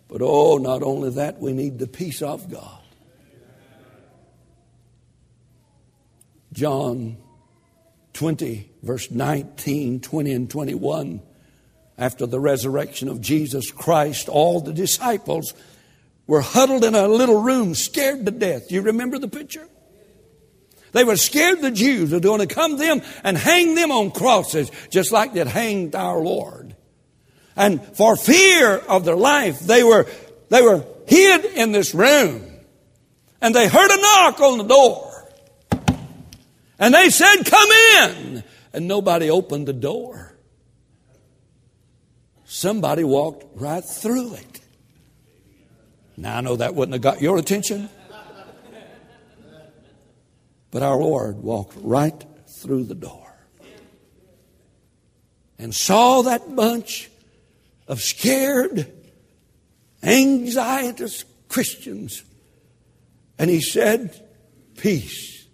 But 0.08 0.22
oh, 0.22 0.56
not 0.56 0.82
only 0.82 1.10
that, 1.10 1.38
we 1.38 1.52
need 1.52 1.78
the 1.78 1.86
peace 1.86 2.22
of 2.22 2.50
God. 2.50 2.80
John 6.52 7.18
20, 8.14 8.70
verse 8.82 9.10
19, 9.10 10.00
20, 10.00 10.32
and 10.32 10.50
21. 10.50 11.20
After 11.98 12.26
the 12.26 12.40
resurrection 12.40 13.08
of 13.08 13.20
Jesus 13.20 13.70
Christ, 13.70 14.28
all 14.28 14.60
the 14.60 14.72
disciples 14.72 15.52
were 16.26 16.40
huddled 16.40 16.84
in 16.84 16.94
a 16.94 17.08
little 17.08 17.42
room, 17.42 17.74
scared 17.74 18.24
to 18.24 18.32
death. 18.32 18.70
You 18.72 18.82
remember 18.82 19.18
the 19.18 19.28
picture? 19.28 19.68
They 20.92 21.04
were 21.04 21.16
scared 21.16 21.60
the 21.60 21.70
Jews 21.70 22.12
were 22.12 22.20
going 22.20 22.40
to 22.40 22.52
come 22.52 22.76
them 22.76 23.02
and 23.24 23.36
hang 23.36 23.74
them 23.74 23.92
on 23.92 24.10
crosses, 24.10 24.70
just 24.90 25.12
like 25.12 25.32
they'd 25.32 25.46
hanged 25.46 25.94
our 25.94 26.18
Lord. 26.18 26.74
And 27.58 27.84
for 27.96 28.14
fear 28.14 28.76
of 28.76 29.04
their 29.04 29.16
life, 29.16 29.58
they 29.58 29.82
were, 29.82 30.06
they 30.48 30.62
were 30.62 30.84
hid 31.08 31.44
in 31.44 31.72
this 31.72 31.92
room. 31.92 32.40
And 33.40 33.52
they 33.52 33.66
heard 33.66 33.90
a 33.90 34.00
knock 34.00 34.40
on 34.40 34.58
the 34.58 34.64
door. 34.64 35.28
And 36.78 36.94
they 36.94 37.10
said, 37.10 37.42
Come 37.42 37.68
in. 37.70 38.44
And 38.72 38.86
nobody 38.86 39.28
opened 39.28 39.66
the 39.66 39.72
door. 39.72 40.36
Somebody 42.44 43.02
walked 43.02 43.44
right 43.60 43.84
through 43.84 44.34
it. 44.34 44.60
Now, 46.16 46.38
I 46.38 46.40
know 46.40 46.56
that 46.56 46.76
wouldn't 46.76 46.94
have 46.94 47.02
got 47.02 47.20
your 47.20 47.38
attention. 47.38 47.88
But 50.70 50.82
our 50.82 50.96
Lord 50.96 51.38
walked 51.38 51.76
right 51.80 52.24
through 52.46 52.84
the 52.84 52.94
door 52.94 53.32
and 55.58 55.74
saw 55.74 56.22
that 56.22 56.54
bunch 56.54 57.10
of 57.88 58.00
scared, 58.00 58.92
anxious 60.02 61.24
Christians. 61.48 62.22
And 63.38 63.50
he 63.50 63.60
said, 63.60 64.24
Peace 64.76 65.46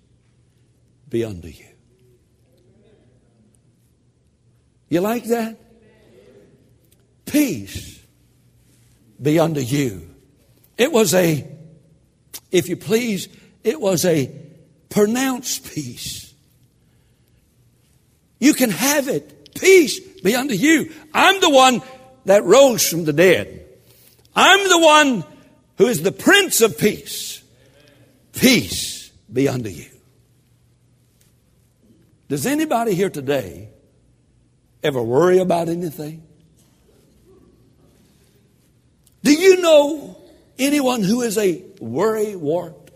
be 1.09 1.25
unto 1.25 1.49
you. 1.49 1.67
You 4.89 5.01
like 5.01 5.25
that? 5.25 5.57
Peace 7.25 8.01
be 9.21 9.39
unto 9.39 9.61
you. 9.61 10.15
It 10.77 10.93
was 10.93 11.15
a, 11.15 11.49
if 12.51 12.69
you 12.69 12.77
please, 12.77 13.29
it 13.63 13.81
was 13.81 14.05
a 14.05 14.31
pronounced 14.91 15.73
peace. 15.73 16.35
You 18.39 18.55
can 18.55 18.71
have 18.71 19.09
it. 19.09 19.55
Peace 19.55 19.99
be 20.23 20.35
unto 20.35 20.55
you. 20.55 20.93
I'm 21.13 21.41
the 21.41 21.51
one 21.51 21.81
that 22.25 22.45
rose 22.45 22.89
from 22.89 23.05
the 23.05 23.13
dead. 23.13 23.67
I'm 24.35 24.69
the 24.69 24.79
one 24.79 25.25
who 25.79 25.87
is 25.87 26.03
the 26.03 26.13
Prince 26.13 26.61
of 26.61 26.79
Peace. 26.79 27.43
Peace 28.33 29.11
be 29.33 29.49
unto 29.49 29.71
you. 29.71 29.91
Does 32.29 32.47
anybody 32.47 32.95
here 32.95 33.11
today 33.11 33.69
ever 34.83 35.03
worry 35.03 35.39
about 35.39 35.69
anything? 35.69 36.23
Do 39.23 39.33
you 39.33 39.61
know 39.61 40.19
anyone 40.59 41.03
who 41.03 41.23
is 41.23 41.39
a 41.39 41.63
worry 41.81 42.37
wart? 42.37 42.91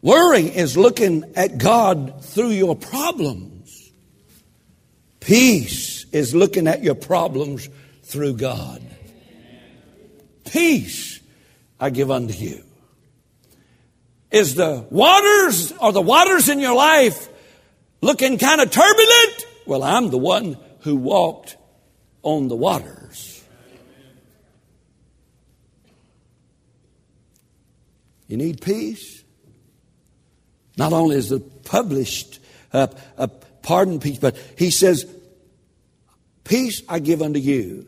Worry 0.00 0.44
is 0.44 0.76
looking 0.76 1.32
at 1.34 1.58
God 1.58 2.24
through 2.24 2.50
your 2.50 2.76
problems. 2.76 3.57
Peace 5.28 6.06
is 6.10 6.34
looking 6.34 6.66
at 6.66 6.82
your 6.82 6.94
problems 6.94 7.68
through 8.02 8.32
God. 8.32 8.82
Peace 10.46 11.20
I 11.78 11.90
give 11.90 12.10
unto 12.10 12.32
you. 12.32 12.64
Is 14.30 14.54
the 14.54 14.86
waters 14.88 15.70
or 15.72 15.92
the 15.92 16.00
waters 16.00 16.48
in 16.48 16.60
your 16.60 16.74
life 16.74 17.28
looking 18.00 18.38
kind 18.38 18.62
of 18.62 18.70
turbulent? 18.70 19.46
Well, 19.66 19.82
I'm 19.82 20.08
the 20.08 20.16
one 20.16 20.56
who 20.80 20.96
walked 20.96 21.58
on 22.22 22.48
the 22.48 22.56
waters. 22.56 23.44
You 28.28 28.38
need 28.38 28.62
peace? 28.62 29.22
Not 30.78 30.94
only 30.94 31.16
is 31.16 31.28
the 31.28 31.40
published 31.40 32.38
uh, 32.72 32.86
uh, 33.18 33.26
pardon 33.62 34.00
peace, 34.00 34.16
but 34.16 34.34
he 34.56 34.70
says, 34.70 35.04
Peace 36.48 36.82
I 36.88 36.98
give 36.98 37.20
unto 37.20 37.38
you. 37.38 37.86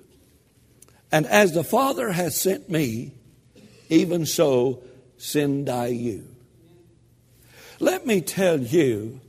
And 1.10 1.26
as 1.26 1.52
the 1.52 1.64
Father 1.64 2.12
has 2.12 2.38
sent 2.38 2.68
me, 2.68 3.12
even 3.88 4.26
so 4.26 4.82
send 5.16 5.70
I 5.70 5.86
you. 5.86 6.26
Let 7.80 8.06
me 8.06 8.20
tell 8.20 8.60
you, 8.60 9.22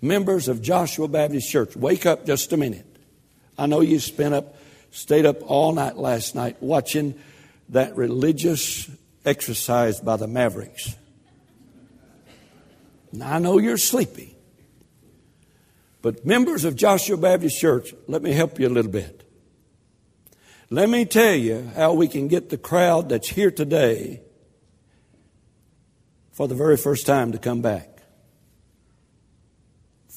members 0.00 0.48
of 0.48 0.62
Joshua 0.62 1.08
Baptist 1.08 1.50
Church, 1.50 1.76
wake 1.76 2.06
up 2.06 2.24
just 2.24 2.50
a 2.54 2.56
minute. 2.56 2.86
I 3.58 3.66
know 3.66 3.82
you 3.82 4.00
spent 4.00 4.32
up, 4.32 4.56
stayed 4.92 5.26
up 5.26 5.42
all 5.42 5.72
night 5.72 5.98
last 5.98 6.34
night 6.34 6.56
watching 6.62 7.20
that 7.68 7.96
religious 7.96 8.90
exercise 9.26 10.00
by 10.00 10.16
the 10.16 10.26
Mavericks. 10.26 10.96
Now, 13.12 13.34
I 13.34 13.38
know 13.40 13.58
you're 13.58 13.76
sleepy. 13.76 14.37
But 16.00 16.24
members 16.24 16.64
of 16.64 16.76
Joshua 16.76 17.16
Baptist 17.16 17.60
Church, 17.60 17.92
let 18.06 18.22
me 18.22 18.32
help 18.32 18.60
you 18.60 18.68
a 18.68 18.70
little 18.70 18.90
bit. 18.90 19.24
Let 20.70 20.88
me 20.88 21.04
tell 21.04 21.34
you 21.34 21.70
how 21.74 21.94
we 21.94 22.08
can 22.08 22.28
get 22.28 22.50
the 22.50 22.58
crowd 22.58 23.08
that's 23.08 23.28
here 23.28 23.50
today 23.50 24.22
for 26.32 26.46
the 26.46 26.54
very 26.54 26.76
first 26.76 27.06
time 27.06 27.32
to 27.32 27.38
come 27.38 27.62
back. 27.62 28.02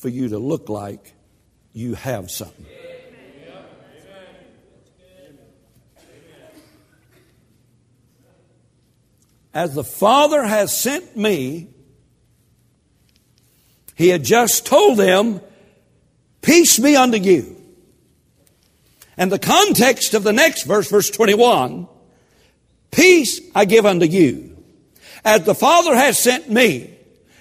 For 0.01 0.09
you 0.09 0.29
to 0.29 0.37
look 0.37 0.69
like 0.69 1.13
you 1.73 1.95
have 1.95 2.29
something. 2.29 2.65
As 9.53 9.73
the 9.73 9.83
Father 9.83 10.43
has 10.43 10.75
sent 10.77 11.17
me, 11.17 11.69
he 13.95 14.07
had 14.07 14.23
just 14.23 14.65
told 14.65 14.97
them, 14.97 15.41
Peace 16.41 16.79
be 16.79 16.95
unto 16.95 17.17
you. 17.17 17.57
And 19.17 19.31
the 19.31 19.39
context 19.39 20.13
of 20.13 20.23
the 20.23 20.33
next 20.33 20.63
verse, 20.63 20.89
verse 20.89 21.09
21, 21.09 21.87
Peace 22.91 23.39
I 23.55 23.65
give 23.65 23.85
unto 23.85 24.05
you. 24.05 24.57
As 25.23 25.43
the 25.43 25.55
Father 25.55 25.95
has 25.95 26.17
sent 26.17 26.49
me, 26.49 26.97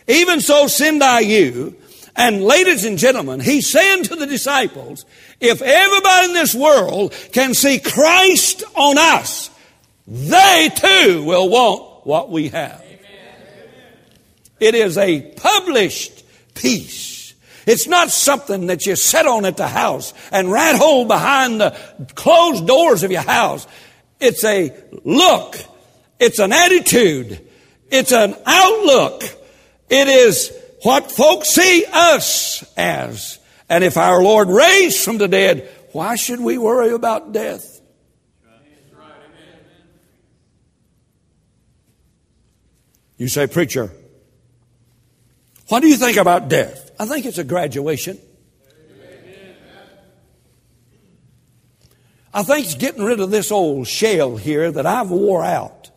even 0.07 0.41
so 0.41 0.67
send 0.67 1.03
I 1.03 1.21
you. 1.21 1.77
And 2.17 2.43
ladies 2.43 2.85
and 2.85 2.99
gentlemen, 2.99 3.41
he's 3.41 3.71
saying 3.71 4.05
to 4.05 4.17
the 4.17 4.27
disciples, 4.27 5.05
if 5.41 5.63
everybody 5.63 6.27
in 6.27 6.35
this 6.35 6.55
world 6.55 7.15
can 7.33 7.55
see 7.55 7.79
Christ 7.79 8.63
on 8.75 8.99
us, 8.99 9.51
they 10.07 10.71
too 10.75 11.23
will 11.25 11.49
want 11.49 12.07
what 12.07 12.31
we 12.31 12.49
have. 12.49 12.85
It 14.59 14.75
is 14.75 14.99
a 14.99 15.23
published 15.23 16.25
peace. 16.55 17.20
It's 17.67 17.87
not 17.87 18.11
something 18.11 18.67
that 18.67 18.87
you 18.87 18.97
sit 18.97 19.27
on 19.27 19.45
at 19.45 19.57
the 19.57 19.69
house 19.69 20.15
and 20.33 20.51
rat 20.51 20.77
hole 20.77 21.05
behind 21.05 21.61
the 21.61 21.77
closed 22.15 22.67
doors 22.67 23.03
of 23.03 23.11
your 23.11 23.23
house. 23.23 23.67
It's 24.19 24.45
a 24.45 24.75
look. 25.05 25.57
It's 26.19 26.39
an 26.39 26.53
attitude. 26.53 27.47
It's 27.91 28.13
an 28.13 28.37
outlook. 28.47 29.25
It 29.89 30.09
is 30.09 30.53
what 30.83 31.11
folks 31.11 31.51
see 31.51 31.85
us 31.93 32.65
as. 32.77 33.39
And 33.69 33.85
if 33.85 33.97
our 33.97 34.23
Lord 34.23 34.49
raised 34.49 35.05
from 35.05 35.19
the 35.19 35.29
dead, 35.29 35.69
why 35.93 36.17
should 36.17 36.41
we 36.41 36.59
worry 36.59 36.91
about 36.91 37.33
death? 37.33 37.81
You 43.17 43.29
say, 43.29 43.47
preacher, 43.47 43.93
what 45.69 45.81
do 45.81 45.89
you 45.89 45.97
think 45.97 46.17
about 46.17 46.49
death? 46.49 46.90
I 47.01 47.07
think 47.07 47.25
it's 47.25 47.39
a 47.39 47.45
graduation. 47.45 48.19
I 52.35 52.43
think 52.43 52.67
it's 52.67 52.75
getting 52.75 53.03
rid 53.03 53.21
of 53.21 53.31
this 53.31 53.51
old 53.51 53.87
shell 53.89 54.37
here 54.37 54.71
that 54.71 54.85
I've 54.85 55.11
wore 55.11 55.43
out 55.43 55.91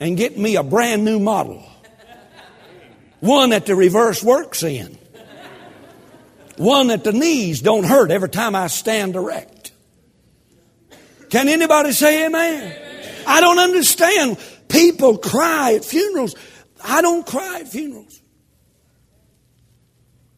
and 0.00 0.16
getting 0.16 0.42
me 0.42 0.56
a 0.56 0.62
brand 0.62 1.04
new 1.04 1.20
model. 1.20 1.62
One 3.20 3.50
that 3.50 3.66
the 3.66 3.76
reverse 3.76 4.24
works 4.24 4.62
in. 4.62 4.96
One 6.56 6.86
that 6.86 7.04
the 7.04 7.12
knees 7.12 7.60
don't 7.60 7.84
hurt 7.84 8.10
every 8.10 8.30
time 8.30 8.54
I 8.56 8.68
stand 8.68 9.14
erect. 9.14 9.72
Can 11.28 11.48
anybody 11.48 11.92
say 11.92 12.24
amen? 12.24 12.76
I 13.26 13.42
don't 13.42 13.58
understand. 13.58 14.38
People 14.68 15.18
cry 15.18 15.74
at 15.74 15.84
funerals. 15.84 16.34
I 16.82 17.02
don't 17.02 17.26
cry 17.26 17.60
at 17.60 17.68
funerals. 17.68 18.19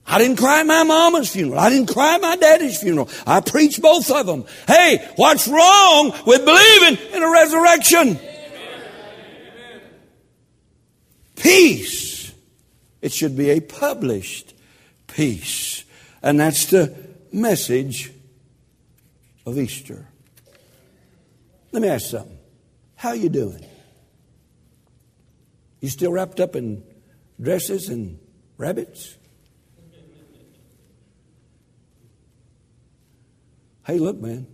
I 0.06 0.18
didn't 0.18 0.36
cry 0.36 0.60
at 0.60 0.66
my 0.66 0.82
mama's 0.82 1.30
funeral. 1.30 1.58
I 1.58 1.70
didn't 1.70 1.92
cry 1.92 2.16
at 2.16 2.20
my 2.20 2.36
daddy's 2.36 2.78
funeral. 2.78 3.08
I 3.26 3.40
preached 3.40 3.80
both 3.80 4.10
of 4.10 4.26
them. 4.26 4.44
Hey, 4.66 5.08
what's 5.16 5.46
wrong 5.46 6.12
with 6.26 6.44
believing 6.44 6.98
in 7.14 7.22
a 7.22 7.30
resurrection? 7.30 8.18
Peace 11.36 12.32
It 13.00 13.12
should 13.12 13.36
be 13.36 13.50
a 13.50 13.60
published 13.60 14.54
peace. 15.08 15.84
And 16.22 16.38
that's 16.38 16.66
the 16.66 16.96
message 17.32 18.12
of 19.44 19.58
Easter. 19.58 20.06
Let 21.72 21.82
me 21.82 21.88
ask 21.88 22.06
something. 22.06 22.38
How 22.94 23.12
you 23.12 23.28
doing? 23.28 23.66
You 25.80 25.88
still 25.88 26.12
wrapped 26.12 26.38
up 26.38 26.54
in 26.54 26.84
dresses 27.40 27.88
and 27.88 28.20
rabbits? 28.56 29.16
Hey, 33.84 33.98
look, 33.98 34.20
man. 34.20 34.46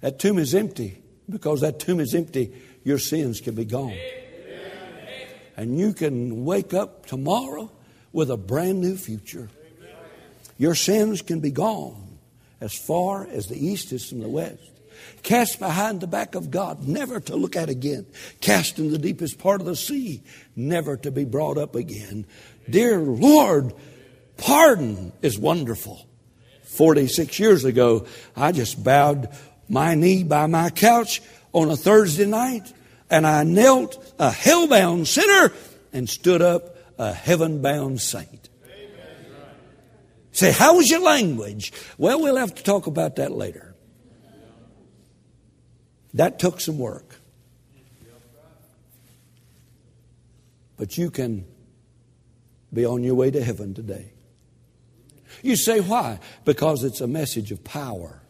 That 0.00 0.18
tomb 0.18 0.38
is 0.38 0.54
empty. 0.54 1.02
Because 1.28 1.60
that 1.60 1.78
tomb 1.78 2.00
is 2.00 2.14
empty, 2.14 2.52
your 2.84 2.98
sins 2.98 3.40
can 3.40 3.54
be 3.54 3.64
gone. 3.64 3.96
And 5.56 5.78
you 5.78 5.92
can 5.92 6.44
wake 6.44 6.74
up 6.74 7.06
tomorrow 7.06 7.70
with 8.12 8.30
a 8.30 8.36
brand 8.36 8.80
new 8.80 8.96
future. 8.96 9.48
Your 10.58 10.74
sins 10.74 11.22
can 11.22 11.40
be 11.40 11.50
gone 11.50 12.18
as 12.60 12.74
far 12.74 13.26
as 13.26 13.46
the 13.46 13.66
east 13.66 13.92
is 13.92 14.08
from 14.08 14.20
the 14.20 14.28
west. 14.28 14.60
Cast 15.22 15.58
behind 15.58 16.00
the 16.00 16.06
back 16.06 16.34
of 16.34 16.50
God, 16.50 16.86
never 16.86 17.18
to 17.20 17.36
look 17.36 17.56
at 17.56 17.68
again. 17.68 18.06
Cast 18.40 18.78
in 18.78 18.90
the 18.90 18.98
deepest 18.98 19.38
part 19.38 19.60
of 19.60 19.66
the 19.66 19.76
sea, 19.76 20.22
never 20.54 20.96
to 20.98 21.10
be 21.10 21.24
brought 21.24 21.58
up 21.58 21.74
again. 21.74 22.26
Dear 22.68 22.98
Lord, 22.98 23.72
pardon 24.36 25.12
is 25.22 25.38
wonderful. 25.38 26.06
46 26.72 27.38
years 27.38 27.64
ago, 27.64 28.06
I 28.34 28.52
just 28.52 28.82
bowed 28.82 29.28
my 29.68 29.94
knee 29.94 30.24
by 30.24 30.46
my 30.46 30.70
couch 30.70 31.20
on 31.52 31.70
a 31.70 31.76
Thursday 31.76 32.26
night 32.26 32.72
and 33.10 33.26
I 33.26 33.42
knelt 33.42 34.14
a 34.18 34.30
hell-bound 34.30 35.06
sinner 35.06 35.52
and 35.92 36.08
stood 36.08 36.40
up 36.40 36.76
a 36.98 37.12
heaven-bound 37.12 38.00
saint. 38.00 38.48
Say, 40.32 40.50
how 40.50 40.76
was 40.76 40.88
your 40.88 41.00
language? 41.00 41.74
Well, 41.98 42.22
we'll 42.22 42.36
have 42.36 42.54
to 42.54 42.62
talk 42.62 42.86
about 42.86 43.16
that 43.16 43.32
later. 43.32 43.74
That 46.14 46.38
took 46.38 46.58
some 46.58 46.78
work. 46.78 47.16
But 50.78 50.96
you 50.96 51.10
can 51.10 51.44
be 52.72 52.86
on 52.86 53.04
your 53.04 53.14
way 53.14 53.30
to 53.30 53.44
heaven 53.44 53.74
today. 53.74 54.12
You 55.42 55.56
say, 55.56 55.80
why? 55.80 56.20
Because 56.44 56.84
it's 56.84 57.00
a 57.00 57.06
message 57.06 57.50
of 57.50 57.62
power. 57.64 58.20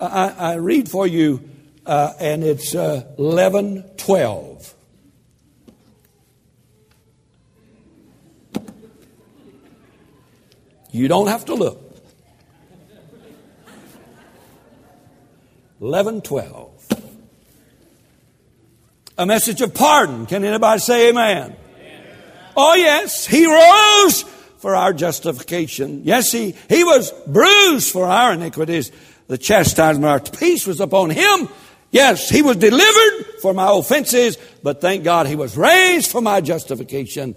I, 0.00 0.28
I 0.28 0.54
read 0.54 0.88
for 0.88 1.06
you, 1.06 1.48
uh, 1.86 2.12
and 2.20 2.42
it's 2.44 2.74
uh, 2.74 3.04
11 3.18 3.84
12. 3.96 4.74
You 10.90 11.08
don't 11.08 11.26
have 11.26 11.44
to 11.46 11.54
look. 11.54 11.80
11 15.80 16.22
12. 16.22 16.70
A 19.18 19.26
message 19.26 19.60
of 19.60 19.74
pardon. 19.74 20.26
Can 20.26 20.44
anybody 20.44 20.80
say 20.80 21.08
amen? 21.08 21.56
amen? 21.76 22.16
Oh, 22.56 22.74
yes. 22.74 23.26
He 23.26 23.46
rose 23.46 24.24
for 24.64 24.74
our 24.74 24.94
justification. 24.94 26.04
Yes, 26.04 26.32
he, 26.32 26.54
he 26.70 26.84
was 26.84 27.12
bruised 27.26 27.92
for 27.92 28.06
our 28.06 28.32
iniquities. 28.32 28.90
The 29.26 29.36
chastisement 29.36 30.06
of 30.06 30.10
our 30.10 30.20
peace 30.38 30.66
was 30.66 30.80
upon 30.80 31.10
him. 31.10 31.50
Yes, 31.90 32.30
he 32.30 32.40
was 32.40 32.56
delivered 32.56 33.26
for 33.42 33.52
my 33.52 33.68
offenses, 33.70 34.38
but 34.62 34.80
thank 34.80 35.04
God 35.04 35.26
he 35.26 35.36
was 35.36 35.54
raised 35.58 36.10
for 36.10 36.22
my 36.22 36.40
justification. 36.40 37.36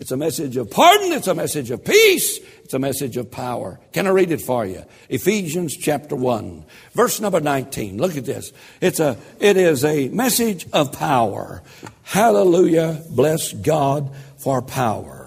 It's 0.00 0.12
a 0.12 0.16
message 0.16 0.56
of 0.56 0.70
pardon. 0.70 1.12
It's 1.12 1.26
a 1.26 1.34
message 1.34 1.70
of 1.70 1.84
peace. 1.84 2.38
It's 2.64 2.72
a 2.72 2.78
message 2.78 3.18
of 3.18 3.30
power. 3.30 3.78
Can 3.92 4.06
I 4.06 4.10
read 4.10 4.30
it 4.30 4.40
for 4.40 4.64
you? 4.64 4.82
Ephesians 5.10 5.76
chapter 5.76 6.16
1, 6.16 6.64
verse 6.94 7.20
number 7.20 7.40
19. 7.40 7.98
Look 7.98 8.16
at 8.16 8.24
this. 8.24 8.50
It's 8.80 8.98
a, 8.98 9.18
it 9.40 9.58
is 9.58 9.84
a 9.84 10.08
message 10.08 10.66
of 10.72 10.90
power. 10.90 11.62
Hallelujah. 12.04 13.02
Bless 13.10 13.52
God 13.52 14.10
for 14.38 14.62
power. 14.62 15.21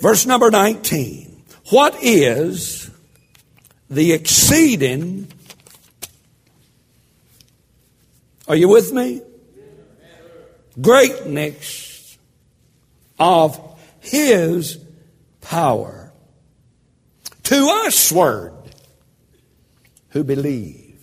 Verse 0.00 0.26
number 0.26 0.50
19. 0.50 1.42
What 1.70 1.96
is 2.02 2.90
the 3.88 4.12
exceeding. 4.12 5.28
Are 8.48 8.56
you 8.56 8.68
with 8.68 8.92
me? 8.92 9.22
Greatness 10.80 12.18
of 13.18 13.58
His 14.00 14.78
power 15.40 16.12
to 17.44 17.56
usward 17.56 18.52
who 20.10 20.24
believe. 20.24 21.00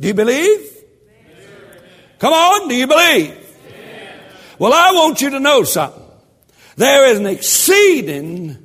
Do 0.00 0.08
you 0.08 0.14
believe? 0.14 0.70
Come 2.18 2.32
on, 2.32 2.68
do 2.68 2.74
you 2.74 2.86
believe? 2.86 3.40
Well, 4.58 4.72
I 4.72 4.92
want 4.92 5.20
you 5.20 5.30
to 5.30 5.40
know 5.40 5.62
something. 5.64 6.03
There 6.76 7.10
is 7.10 7.18
an 7.18 7.26
exceeding 7.26 8.64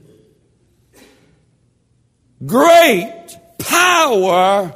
great 2.46 3.28
power 3.60 4.74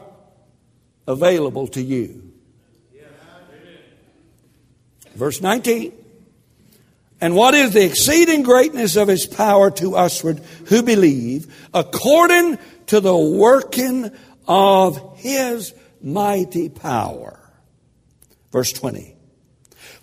available 1.07 1.67
to 1.67 1.81
you. 1.81 2.31
Verse 5.15 5.41
19. 5.41 5.93
And 7.21 7.35
what 7.35 7.53
is 7.53 7.71
the 7.71 7.85
exceeding 7.85 8.43
greatness 8.43 8.95
of 8.95 9.07
his 9.07 9.25
power 9.25 9.71
to 9.71 9.91
usward 9.91 10.41
who 10.65 10.83
believe, 10.83 11.55
according 11.73 12.57
to 12.87 12.99
the 12.99 13.15
working 13.15 14.11
of 14.47 15.17
his 15.19 15.73
mighty 16.01 16.67
power? 16.67 17.39
Verse 18.51 18.73
20. 18.73 19.15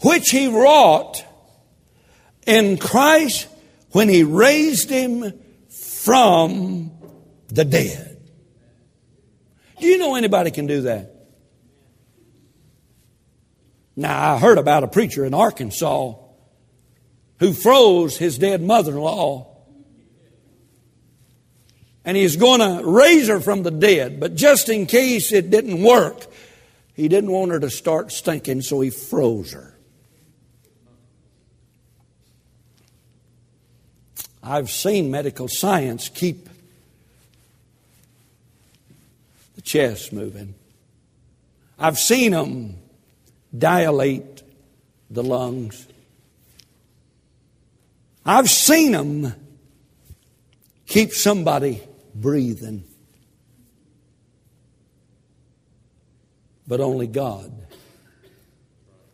Which 0.02 0.30
he 0.30 0.48
wrought 0.48 1.22
in 2.46 2.78
Christ 2.78 3.48
when 3.90 4.08
he 4.08 4.22
raised 4.22 4.90
him 4.90 5.32
from 5.68 6.90
the 7.48 7.64
dead. 7.64 8.20
Do 9.80 9.86
you 9.86 9.98
know 9.98 10.14
anybody 10.14 10.50
can 10.50 10.66
do 10.66 10.82
that? 10.82 11.14
Now, 13.96 14.34
I 14.34 14.38
heard 14.38 14.58
about 14.58 14.84
a 14.84 14.88
preacher 14.88 15.24
in 15.24 15.34
Arkansas 15.34 16.14
who 17.38 17.52
froze 17.52 18.16
his 18.16 18.38
dead 18.38 18.62
mother 18.62 18.92
in 18.92 18.98
law. 18.98 19.46
And 22.04 22.16
he's 22.16 22.36
going 22.36 22.60
to 22.60 22.82
raise 22.88 23.28
her 23.28 23.40
from 23.40 23.62
the 23.62 23.70
dead. 23.70 24.20
But 24.20 24.34
just 24.34 24.68
in 24.68 24.86
case 24.86 25.32
it 25.32 25.50
didn't 25.50 25.82
work, 25.82 26.26
he 26.94 27.08
didn't 27.08 27.30
want 27.30 27.50
her 27.50 27.60
to 27.60 27.70
start 27.70 28.12
stinking, 28.12 28.62
so 28.62 28.80
he 28.80 28.90
froze 28.90 29.52
her. 29.52 29.69
I've 34.42 34.70
seen 34.70 35.10
medical 35.10 35.48
science 35.48 36.08
keep 36.08 36.48
the 39.56 39.62
chest 39.62 40.12
moving. 40.12 40.54
I've 41.78 41.98
seen 41.98 42.32
them 42.32 42.76
dilate 43.56 44.42
the 45.10 45.22
lungs. 45.22 45.86
I've 48.24 48.48
seen 48.48 48.92
them 48.92 49.34
keep 50.86 51.12
somebody 51.12 51.82
breathing. 52.14 52.84
But 56.66 56.80
only 56.80 57.06
God. 57.06 57.52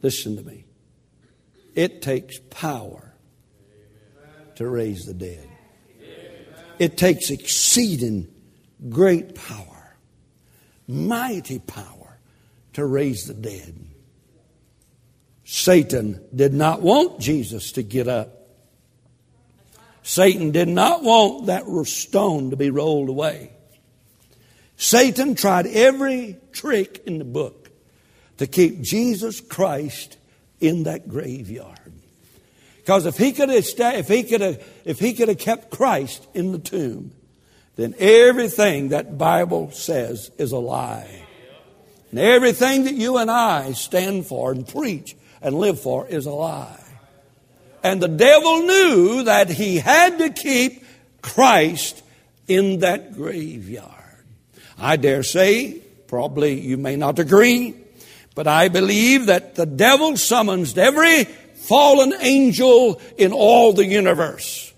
Listen 0.02 0.36
to 0.36 0.42
me. 0.42 0.64
It 1.74 2.02
takes 2.02 2.38
power 2.50 3.05
to 4.56 4.68
raise 4.68 5.06
the 5.06 5.14
dead. 5.14 5.48
It 6.78 6.98
takes 6.98 7.30
exceeding 7.30 8.28
great 8.90 9.34
power 9.34 9.76
mighty 10.86 11.58
power 11.58 12.18
to 12.74 12.84
raise 12.84 13.26
the 13.26 13.34
dead. 13.34 13.74
Satan 15.44 16.20
did 16.34 16.52
not 16.52 16.82
want 16.82 17.20
Jesus 17.20 17.72
to 17.72 17.82
get 17.82 18.08
up. 18.08 18.32
Satan 20.02 20.50
did 20.52 20.68
not 20.68 21.02
want 21.02 21.46
that 21.46 21.64
stone 21.86 22.50
to 22.50 22.56
be 22.56 22.70
rolled 22.70 23.08
away. 23.08 23.52
Satan 24.76 25.34
tried 25.34 25.66
every 25.66 26.36
trick 26.52 27.02
in 27.06 27.18
the 27.18 27.24
book 27.24 27.70
to 28.38 28.46
keep 28.46 28.82
Jesus 28.82 29.40
Christ 29.40 30.16
in 30.60 30.84
that 30.84 31.08
graveyard. 31.08 31.92
Because 32.86 33.04
if 33.04 33.16
he 33.18 33.32
could 33.32 33.48
have, 33.48 33.66
if 33.66 34.06
he 34.06 34.22
could 34.22 34.40
have, 34.40 34.64
if 34.84 35.00
he 35.00 35.12
could 35.12 35.26
have 35.26 35.38
kept 35.38 35.72
Christ 35.72 36.24
in 36.34 36.52
the 36.52 36.60
tomb, 36.60 37.10
then 37.74 37.96
everything 37.98 38.90
that 38.90 39.18
Bible 39.18 39.72
says 39.72 40.30
is 40.38 40.52
a 40.52 40.58
lie. 40.58 41.24
And 42.12 42.20
everything 42.20 42.84
that 42.84 42.94
you 42.94 43.16
and 43.16 43.28
I 43.28 43.72
stand 43.72 44.26
for 44.26 44.52
and 44.52 44.68
preach 44.68 45.16
and 45.42 45.56
live 45.56 45.80
for 45.80 46.06
is 46.06 46.26
a 46.26 46.30
lie. 46.30 46.80
And 47.82 48.00
the 48.00 48.06
devil 48.06 48.60
knew 48.60 49.24
that 49.24 49.50
he 49.50 49.78
had 49.78 50.18
to 50.18 50.30
keep 50.30 50.84
Christ 51.22 52.04
in 52.46 52.78
that 52.80 53.14
graveyard. 53.14 54.24
I 54.78 54.94
dare 54.94 55.24
say, 55.24 55.80
probably 56.06 56.60
you 56.60 56.76
may 56.76 56.94
not 56.94 57.18
agree, 57.18 57.74
but 58.36 58.46
I 58.46 58.68
believe 58.68 59.26
that 59.26 59.56
the 59.56 59.66
devil 59.66 60.16
summons 60.16 60.78
every 60.78 61.26
fallen 61.68 62.14
angel 62.20 63.00
in 63.16 63.32
all 63.32 63.72
the 63.72 63.86
universe. 63.86 64.72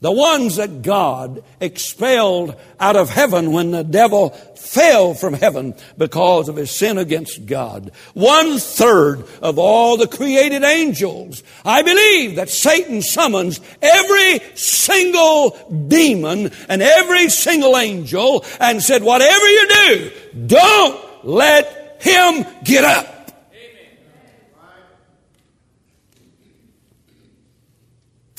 The 0.00 0.12
ones 0.12 0.56
that 0.56 0.82
God 0.82 1.42
expelled 1.60 2.56
out 2.78 2.94
of 2.94 3.08
heaven 3.08 3.52
when 3.52 3.70
the 3.70 3.84
devil 3.84 4.30
fell 4.54 5.14
from 5.14 5.32
heaven 5.32 5.74
because 5.96 6.48
of 6.48 6.56
his 6.56 6.70
sin 6.70 6.98
against 6.98 7.46
God. 7.46 7.90
One 8.12 8.58
third 8.58 9.24
of 9.40 9.58
all 9.58 9.96
the 9.96 10.06
created 10.06 10.62
angels. 10.62 11.42
I 11.64 11.82
believe 11.82 12.36
that 12.36 12.50
Satan 12.50 13.00
summons 13.00 13.60
every 13.80 14.40
single 14.56 15.56
demon 15.88 16.50
and 16.68 16.82
every 16.82 17.30
single 17.30 17.78
angel 17.78 18.44
and 18.60 18.82
said, 18.82 19.02
whatever 19.02 19.46
you 19.48 19.68
do, 19.68 20.10
don't 20.46 21.24
let 21.24 22.02
him 22.02 22.44
get 22.64 22.84
up. 22.84 23.13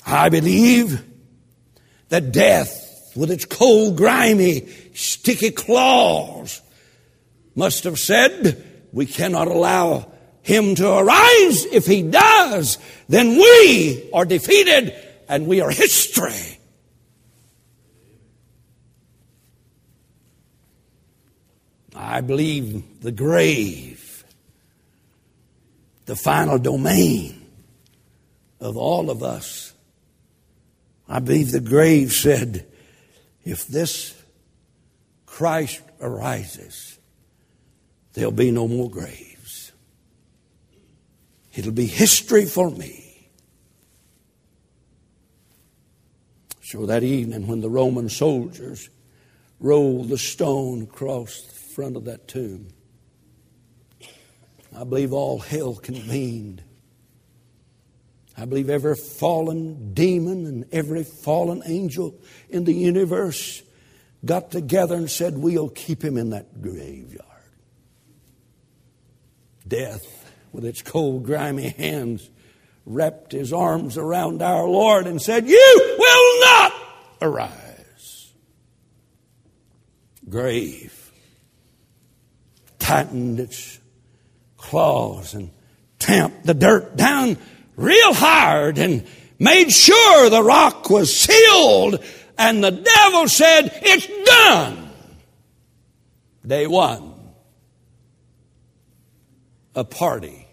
I 0.06 0.30
believe 0.30 1.03
that 2.10 2.32
death, 2.32 3.12
with 3.16 3.32
its 3.32 3.45
cold, 3.45 3.97
grimy, 3.97 4.68
sticky 4.93 5.51
claws, 5.51 6.62
must 7.56 7.86
have 7.86 7.97
said, 7.97 8.88
We 8.91 9.06
cannot 9.06 9.47
allow 9.47 10.12
him 10.43 10.76
to 10.76 10.97
arise. 10.97 11.66
If 11.66 11.88
he 11.88 12.03
does, 12.03 12.78
then 13.10 13.30
we 13.30 14.10
are 14.14 14.26
defeated 14.26 14.93
and 15.28 15.47
we 15.47 15.62
are 15.62 15.72
history. 15.72 16.60
I 21.95 22.22
believe 22.22 23.01
the 23.01 23.12
grave, 23.12 24.24
the 26.06 26.16
final 26.16 26.60
domain 26.60 27.41
of 28.60 28.78
all 28.78 29.10
of 29.10 29.24
us 29.24 29.64
I 31.08 31.20
believe 31.20 31.51
the 31.51 31.60
grave 31.60 32.12
said, 32.12 32.66
if 33.43 33.68
this 33.68 34.16
Christ 35.26 35.82
arises, 36.01 36.97
there'll 38.14 38.32
be 38.32 38.51
no 38.51 38.68
more 38.68 38.89
graves. 38.89 39.72
It'll 41.53 41.72
be 41.72 41.86
history 41.86 42.45
for 42.45 42.72
me. 42.72 43.30
So 46.62 46.86
that 46.88 47.03
evening, 47.03 47.47
when 47.47 47.62
the 47.62 47.70
Roman 47.70 48.10
soldiers 48.10 48.89
rolled 49.60 50.10
the 50.10 50.18
stone 50.18 50.82
across 50.82 51.41
the 51.41 51.53
front 51.53 51.95
of 51.95 52.06
that 52.06 52.28
tomb, 52.28 52.70
I 54.76 54.84
believe 54.84 55.14
all 55.14 55.39
hell 55.39 55.76
convened 55.76 56.64
I 58.38 58.46
believe 58.46 58.70
every 58.70 58.96
fallen 58.96 59.94
demon 59.94 60.46
and 60.46 60.66
every 60.72 61.04
fallen 61.04 61.62
angel 61.66 62.20
in 62.50 62.66
the 62.66 62.74
universe 62.74 63.64
got 64.26 64.52
together 64.52 64.96
and 64.96 65.10
said, 65.10 65.38
We'll 65.38 65.70
keep 65.70 66.04
him 66.04 66.18
in 66.18 66.32
that 66.32 66.62
graveyard. 66.62 67.22
Death, 69.68 70.06
with 70.52 70.66
its 70.66 70.82
cold, 70.82 71.24
grimy 71.24 71.70
hands, 71.70 72.30
wrapped 72.86 73.32
his 73.32 73.54
arms 73.54 73.98
around 73.98 74.42
our 74.42 74.68
Lord 74.68 75.08
and 75.08 75.22
said, 75.22 75.48
You 75.48 75.96
will 75.98 76.42
not 76.42 76.74
arise. 77.22 78.34
Grave 80.28 81.12
tightened 82.80 83.40
its 83.40 83.80
claws 84.58 85.34
and 85.34 85.52
tamped 86.00 86.46
the 86.46 86.54
dirt 86.54 86.96
down 86.96 87.38
real 87.76 88.14
hard 88.14 88.78
and 88.78 89.06
made 89.40 89.72
sure 89.72 90.30
the 90.30 90.44
rock 90.44 90.90
was 90.90 91.16
sealed. 91.16 92.04
And 92.38 92.64
the 92.64 92.72
devil 92.72 93.28
said, 93.28 93.72
It's 93.82 94.08
done. 94.26 94.90
Day 96.46 96.68
one, 96.68 97.14
a 99.74 99.84
party 99.84 100.48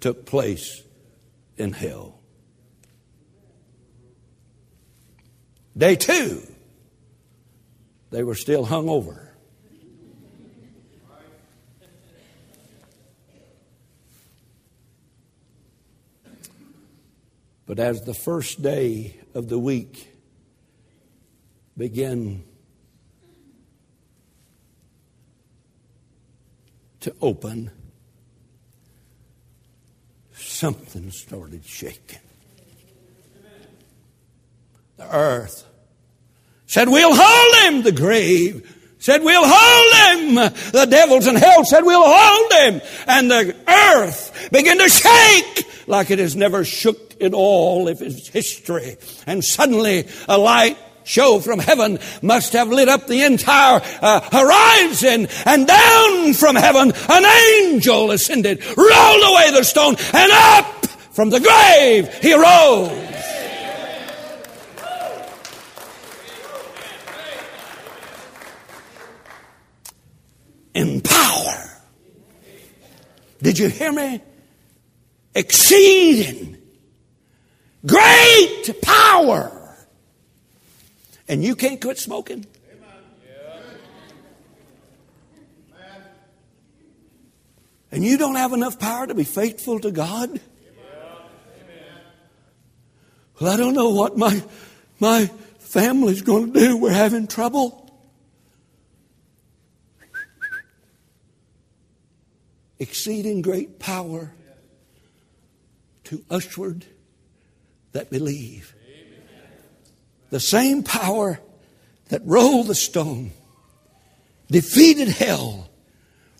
took 0.00 0.26
place 0.26 0.82
in 1.56 1.72
hell. 1.72 2.18
Day 5.76 5.96
two, 5.96 6.42
they 8.10 8.22
were 8.22 8.34
still 8.34 8.64
hung 8.64 8.88
over. 8.88 9.31
But 17.66 17.78
as 17.78 18.02
the 18.02 18.14
first 18.14 18.62
day 18.62 19.16
of 19.34 19.48
the 19.48 19.58
week 19.58 20.08
began 21.76 22.44
to 27.00 27.14
open, 27.20 27.70
something 30.34 31.10
started 31.10 31.64
shaking. 31.64 32.18
The 34.96 35.16
earth 35.16 35.66
said, 36.66 36.88
We'll 36.88 37.14
hold 37.14 37.74
him, 37.74 37.82
the 37.82 37.92
grave 37.92 38.68
said, 39.02 39.24
We'll 39.24 39.42
hold 39.44 40.18
him. 40.18 40.34
The 40.70 40.86
devils 40.88 41.26
in 41.26 41.34
hell 41.34 41.64
said, 41.64 41.82
We'll 41.82 42.04
hold 42.04 42.52
him. 42.52 42.80
And 43.08 43.30
the 43.30 43.56
earth 43.68 44.48
began 44.52 44.78
to 44.78 44.88
shake 44.88 45.41
like 45.86 46.10
it 46.10 46.18
has 46.18 46.36
never 46.36 46.64
shook 46.64 47.20
at 47.22 47.34
all 47.34 47.88
if 47.88 48.00
its 48.02 48.28
history. 48.28 48.96
And 49.26 49.44
suddenly 49.44 50.06
a 50.28 50.38
light 50.38 50.78
show 51.04 51.40
from 51.40 51.58
heaven 51.58 51.98
must 52.20 52.52
have 52.52 52.68
lit 52.68 52.88
up 52.88 53.06
the 53.06 53.22
entire 53.22 53.80
uh, 54.00 54.20
horizon. 54.20 55.28
And 55.46 55.66
down 55.66 56.34
from 56.34 56.56
heaven 56.56 56.92
an 57.08 57.24
angel 57.24 58.10
ascended 58.10 58.64
rolled 58.76 59.22
away 59.24 59.50
the 59.52 59.64
stone 59.64 59.96
and 60.12 60.32
up 60.32 60.86
from 61.12 61.30
the 61.30 61.40
grave 61.40 62.12
he 62.18 62.34
rose. 62.34 63.08
In 70.74 71.02
power 71.02 71.80
did 73.42 73.58
you 73.58 73.68
hear 73.68 73.92
me 73.92 74.22
exceeding 75.34 76.62
Great 77.84 78.80
power. 78.82 79.58
And 81.28 81.42
you 81.42 81.56
can't 81.56 81.80
quit 81.80 81.98
smoking. 81.98 82.46
And 87.90 88.02
you 88.02 88.16
don't 88.16 88.36
have 88.36 88.52
enough 88.52 88.78
power 88.78 89.06
to 89.06 89.14
be 89.14 89.24
faithful 89.24 89.78
to 89.80 89.90
God? 89.90 90.40
Well, 93.38 93.52
I 93.52 93.56
don't 93.56 93.74
know 93.74 93.90
what 93.90 94.16
my, 94.16 94.42
my 94.98 95.26
family's 95.58 96.22
going 96.22 96.52
to 96.52 96.58
do. 96.58 96.76
We're 96.76 96.92
having 96.92 97.26
trouble. 97.26 97.80
Exceeding 102.78 103.42
great 103.42 103.78
power 103.78 104.32
to 106.12 106.22
usward 106.30 106.84
that 107.92 108.10
believe. 108.10 108.74
The 110.28 110.40
same 110.40 110.82
power 110.82 111.40
that 112.10 112.20
rolled 112.26 112.66
the 112.66 112.74
stone, 112.74 113.30
defeated 114.50 115.08
hell, 115.08 115.70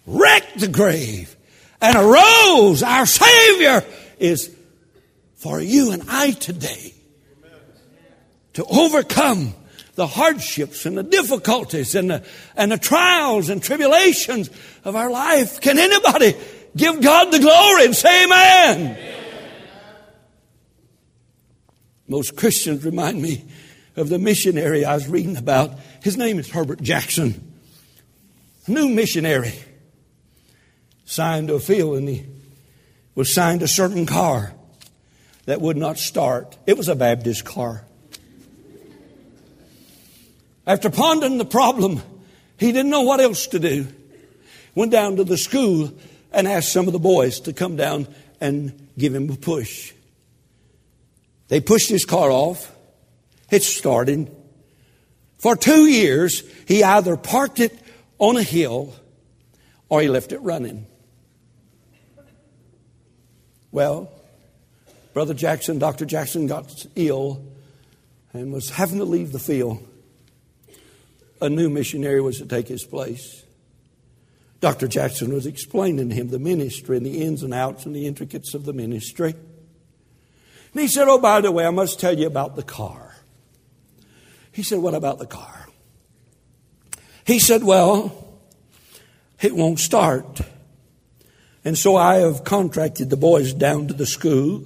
wrecked 0.06 0.60
the 0.60 0.68
grave, 0.68 1.34
and 1.80 1.96
arose, 1.96 2.82
our 2.82 3.06
Savior, 3.06 3.82
is 4.18 4.54
for 5.36 5.58
you 5.58 5.92
and 5.92 6.02
I 6.06 6.32
today 6.32 6.92
to 8.52 8.64
overcome 8.66 9.54
the 9.94 10.06
hardships 10.06 10.84
and 10.84 10.98
the 10.98 11.02
difficulties 11.02 11.94
and 11.94 12.10
the, 12.10 12.22
and 12.56 12.72
the 12.72 12.78
trials 12.78 13.48
and 13.48 13.62
tribulations 13.62 14.50
of 14.84 14.96
our 14.96 15.10
life. 15.10 15.62
Can 15.62 15.78
anybody 15.78 16.36
give 16.76 17.00
God 17.00 17.32
the 17.32 17.38
glory 17.38 17.86
and 17.86 17.96
say 17.96 18.24
amen? 18.24 18.80
amen. 18.80 19.21
Most 22.08 22.36
Christians 22.36 22.84
remind 22.84 23.20
me 23.20 23.44
of 23.96 24.08
the 24.08 24.18
missionary 24.18 24.84
I 24.84 24.94
was 24.94 25.08
reading 25.08 25.36
about. 25.36 25.78
His 26.02 26.16
name 26.16 26.38
is 26.38 26.50
Herbert 26.50 26.82
Jackson. 26.82 27.52
New 28.66 28.88
missionary. 28.88 29.54
Signed 31.04 31.48
to 31.48 31.54
a 31.54 31.60
field 31.60 31.98
and 31.98 32.08
he 32.08 32.26
was 33.14 33.34
signed 33.34 33.62
a 33.62 33.68
certain 33.68 34.06
car. 34.06 34.52
that 35.44 35.60
would 35.60 35.76
not 35.76 35.98
start. 35.98 36.56
It 36.66 36.76
was 36.76 36.88
a 36.88 36.94
Baptist 36.94 37.44
car. 37.44 37.84
After 40.66 40.90
pondering 40.90 41.38
the 41.38 41.44
problem, 41.44 42.00
he 42.58 42.70
didn't 42.70 42.90
know 42.90 43.02
what 43.02 43.20
else 43.20 43.48
to 43.48 43.58
do. 43.58 43.88
Went 44.74 44.92
down 44.92 45.16
to 45.16 45.24
the 45.24 45.36
school 45.36 45.92
and 46.32 46.46
asked 46.46 46.72
some 46.72 46.86
of 46.86 46.92
the 46.92 47.00
boys 47.00 47.40
to 47.40 47.52
come 47.52 47.76
down 47.76 48.06
and 48.40 48.88
give 48.96 49.14
him 49.14 49.30
a 49.30 49.36
push. 49.36 49.92
They 51.52 51.60
pushed 51.60 51.90
his 51.90 52.06
car 52.06 52.30
off. 52.30 52.74
It 53.50 53.62
started. 53.62 54.34
For 55.38 55.54
two 55.54 55.84
years, 55.84 56.42
he 56.66 56.82
either 56.82 57.14
parked 57.18 57.60
it 57.60 57.78
on 58.18 58.38
a 58.38 58.42
hill 58.42 58.94
or 59.90 60.00
he 60.00 60.08
left 60.08 60.32
it 60.32 60.38
running. 60.38 60.86
Well, 63.70 64.10
Brother 65.12 65.34
Jackson, 65.34 65.78
Dr. 65.78 66.06
Jackson 66.06 66.46
got 66.46 66.86
ill 66.96 67.44
and 68.32 68.50
was 68.50 68.70
having 68.70 68.96
to 68.96 69.04
leave 69.04 69.32
the 69.32 69.38
field. 69.38 69.86
A 71.42 71.50
new 71.50 71.68
missionary 71.68 72.22
was 72.22 72.38
to 72.38 72.46
take 72.46 72.66
his 72.66 72.82
place. 72.82 73.44
Dr. 74.60 74.88
Jackson 74.88 75.34
was 75.34 75.44
explaining 75.44 76.08
to 76.08 76.14
him 76.14 76.28
the 76.28 76.38
ministry 76.38 76.96
and 76.96 77.04
the 77.04 77.20
ins 77.20 77.42
and 77.42 77.52
outs 77.52 77.84
and 77.84 77.94
the 77.94 78.06
intricacies 78.06 78.54
of 78.54 78.64
the 78.64 78.72
ministry. 78.72 79.34
And 80.72 80.82
he 80.82 80.88
said, 80.88 81.08
Oh, 81.08 81.18
by 81.18 81.40
the 81.40 81.52
way, 81.52 81.66
I 81.66 81.70
must 81.70 82.00
tell 82.00 82.18
you 82.18 82.26
about 82.26 82.56
the 82.56 82.62
car. 82.62 83.14
He 84.52 84.62
said, 84.62 84.78
What 84.78 84.94
about 84.94 85.18
the 85.18 85.26
car? 85.26 85.66
He 87.24 87.38
said, 87.38 87.62
Well, 87.62 88.40
it 89.40 89.54
won't 89.54 89.78
start. 89.78 90.40
And 91.64 91.78
so 91.78 91.96
I 91.96 92.16
have 92.16 92.44
contracted 92.44 93.10
the 93.10 93.16
boys 93.16 93.54
down 93.54 93.86
to 93.88 93.94
the 93.94 94.06
school. 94.06 94.64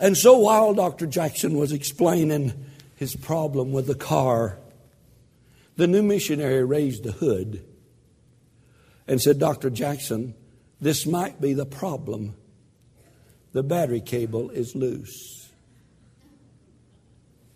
And 0.00 0.16
so 0.16 0.38
while 0.38 0.74
Dr. 0.74 1.06
Jackson 1.06 1.56
was 1.56 1.72
explaining 1.72 2.52
his 2.96 3.14
problem 3.14 3.72
with 3.72 3.86
the 3.86 3.94
car, 3.94 4.58
the 5.76 5.86
new 5.86 6.02
missionary 6.02 6.64
raised 6.64 7.04
the 7.04 7.12
hood 7.12 7.64
and 9.06 9.20
said, 9.22 9.38
Dr. 9.38 9.70
Jackson, 9.70 10.34
this 10.80 11.06
might 11.06 11.40
be 11.40 11.54
the 11.54 11.66
problem. 11.66 12.34
The 13.58 13.64
battery 13.64 14.00
cable 14.00 14.50
is 14.50 14.76
loose. 14.76 15.50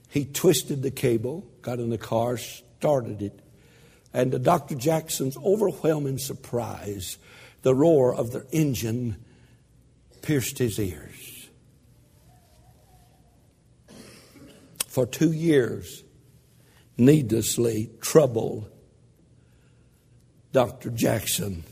He 0.09 0.25
twisted 0.25 0.83
the 0.83 0.91
cable, 0.91 1.47
got 1.61 1.79
in 1.79 1.91
the 1.91 1.97
car, 1.97 2.39
started 2.39 3.23
it, 3.23 3.39
and 4.13 4.33
to 4.33 4.41
Dr. 4.41 4.75
Jackson's 4.75 5.37
overwhelming 5.37 6.19
surprise, 6.19 7.19
the 7.63 7.73
roar 7.73 8.13
of 8.13 8.33
the 8.33 8.45
engine 8.51 9.15
pierced 10.23 10.59
his 10.59 10.81
ears. 10.81 11.49
For 14.89 15.07
two 15.07 15.31
years, 15.31 16.03
needlessly 16.99 17.93
troubled 18.01 18.69
Dr. 20.51 20.91
Jackson 20.91 21.63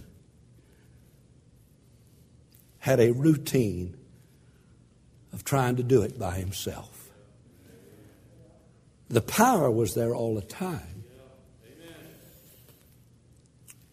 had 2.78 3.01
a 3.01 3.11
routine 3.11 3.97
of 5.33 5.45
trying 5.45 5.76
to 5.76 5.83
do 5.83 6.03
it 6.03 6.18
by 6.18 6.35
himself. 6.35 7.11
The 9.09 9.20
power 9.20 9.70
was 9.70 9.95
there 9.95 10.14
all 10.14 10.35
the 10.35 10.43
time. 10.43 11.05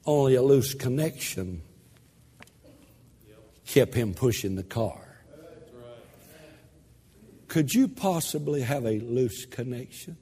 Only 0.06 0.36
a 0.36 0.42
loose 0.42 0.74
connection 0.74 1.62
kept 3.66 3.94
him 3.94 4.14
pushing 4.14 4.56
the 4.56 4.64
car. 4.64 5.02
Could 7.48 7.74
you 7.74 7.88
possibly 7.88 8.62
have 8.62 8.86
a 8.86 9.00
loose 9.00 9.46
connection? 9.46 10.18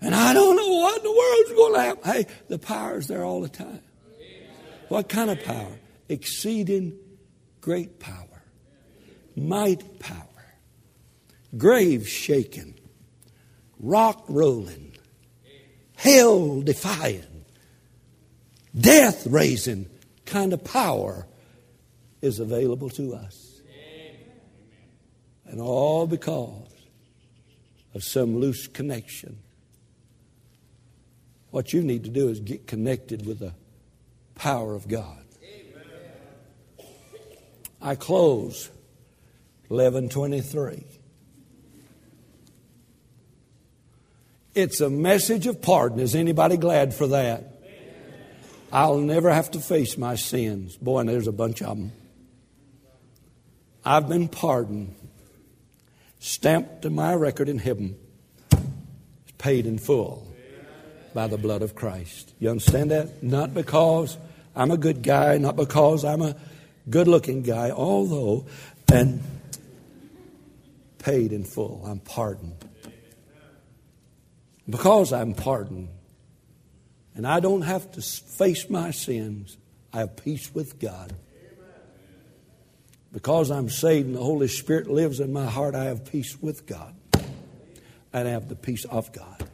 And 0.00 0.14
I 0.14 0.32
don't 0.32 0.56
know 0.56 0.68
what 0.68 0.96
in 0.98 1.04
the 1.04 1.10
world's 1.10 1.52
going 1.52 1.74
to 1.74 1.80
happen. 1.80 2.12
Hey, 2.12 2.26
the 2.48 2.58
power's 2.58 3.06
there 3.06 3.24
all 3.24 3.40
the 3.40 3.48
time. 3.48 3.82
What 4.88 5.08
kind 5.08 5.30
of 5.30 5.42
power? 5.44 5.78
Exceeding 6.08 6.98
great 7.62 7.98
power, 7.98 8.42
might 9.34 9.98
power, 9.98 10.18
grave 11.56 12.06
shaking, 12.06 12.74
rock 13.80 14.22
rolling, 14.28 14.92
hell 15.96 16.60
defying, 16.60 17.46
death 18.78 19.26
raising 19.26 19.88
kind 20.26 20.52
of 20.52 20.62
power 20.62 21.26
is 22.20 22.38
available 22.38 22.90
to 22.90 23.14
us. 23.14 23.62
And 25.46 25.60
all 25.60 26.06
because 26.06 26.68
of 27.94 28.02
some 28.02 28.36
loose 28.38 28.66
connection 28.66 29.38
what 31.52 31.74
you 31.74 31.82
need 31.82 32.02
to 32.04 32.10
do 32.10 32.28
is 32.28 32.40
get 32.40 32.66
connected 32.66 33.26
with 33.26 33.38
the 33.38 33.52
power 34.34 34.74
of 34.74 34.88
God. 34.88 35.21
I 37.82 37.96
close 37.96 38.70
1123. 39.68 40.84
It's 44.54 44.80
a 44.80 44.88
message 44.88 45.46
of 45.48 45.60
pardon. 45.60 45.98
Is 45.98 46.14
anybody 46.14 46.56
glad 46.56 46.94
for 46.94 47.08
that? 47.08 47.48
I'll 48.70 48.98
never 48.98 49.32
have 49.32 49.50
to 49.52 49.58
face 49.58 49.98
my 49.98 50.14
sins. 50.14 50.76
Boy, 50.76 51.00
and 51.00 51.08
there's 51.08 51.26
a 51.26 51.32
bunch 51.32 51.60
of 51.60 51.76
them. 51.76 51.92
I've 53.84 54.08
been 54.08 54.28
pardoned, 54.28 54.94
stamped 56.20 56.82
to 56.82 56.90
my 56.90 57.14
record 57.14 57.48
in 57.48 57.58
heaven, 57.58 57.96
paid 59.38 59.66
in 59.66 59.78
full 59.78 60.28
by 61.14 61.26
the 61.26 61.36
blood 61.36 61.62
of 61.62 61.74
Christ. 61.74 62.32
You 62.38 62.50
understand 62.50 62.92
that? 62.92 63.22
Not 63.22 63.52
because 63.52 64.16
I'm 64.54 64.70
a 64.70 64.76
good 64.76 65.02
guy, 65.02 65.38
not 65.38 65.56
because 65.56 66.04
I'm 66.04 66.22
a 66.22 66.36
good 66.88 67.08
looking 67.08 67.42
guy, 67.42 67.70
although, 67.70 68.46
and 68.92 69.22
paid 70.98 71.32
in 71.32 71.44
full. 71.44 71.82
I'm 71.86 72.00
pardoned. 72.00 72.64
Because 74.68 75.12
I'm 75.12 75.34
pardoned, 75.34 75.88
and 77.14 77.26
I 77.26 77.40
don't 77.40 77.62
have 77.62 77.90
to 77.92 78.02
face 78.02 78.70
my 78.70 78.90
sins, 78.90 79.56
I 79.92 80.00
have 80.00 80.16
peace 80.16 80.54
with 80.54 80.78
God. 80.78 81.12
Because 83.12 83.50
I'm 83.50 83.68
saved 83.68 84.06
and 84.06 84.16
the 84.16 84.22
Holy 84.22 84.48
Spirit 84.48 84.88
lives 84.88 85.20
in 85.20 85.32
my 85.32 85.44
heart, 85.44 85.74
I 85.74 85.84
have 85.84 86.10
peace 86.10 86.40
with 86.40 86.66
God. 86.66 86.94
And 88.14 88.28
I 88.28 88.30
have 88.30 88.48
the 88.48 88.56
peace 88.56 88.84
of 88.84 89.12
God. 89.12 89.48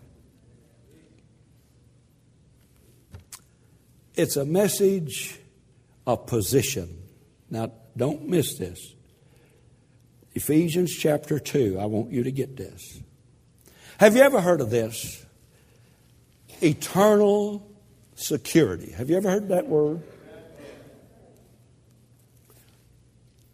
It's 4.15 4.37
a 4.37 4.45
message 4.45 5.39
of 6.07 6.27
position. 6.27 6.98
Now, 7.51 7.73
don't 7.97 8.29
miss 8.29 8.59
this. 8.59 8.95
Ephesians 10.35 10.95
chapter 10.95 11.39
2. 11.39 11.79
I 11.81 11.87
want 11.87 12.13
you 12.13 12.25
to 12.25 12.31
get 12.31 12.57
this. 12.57 13.01
Have 13.99 14.15
you 14.15 14.23
ever 14.23 14.41
heard 14.41 14.61
of 14.61 14.71
this? 14.71 15.25
Eternal 16.61 17.69
security. 18.15 18.93
Have 18.93 19.11
you 19.11 19.17
ever 19.17 19.31
heard 19.31 19.49
that 19.49 19.67
word? 19.67 20.03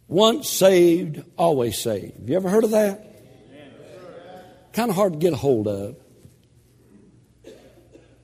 Once 0.07 0.49
saved, 0.49 1.23
always 1.37 1.81
saved. 1.81 2.19
Have 2.19 2.29
you 2.29 2.35
ever 2.35 2.49
heard 2.49 2.63
of 2.63 2.71
that? 2.71 3.01
Kind 4.73 4.89
of 4.89 4.95
hard 4.95 5.13
to 5.13 5.19
get 5.19 5.33
a 5.33 5.37
hold 5.37 5.67
of 5.67 5.95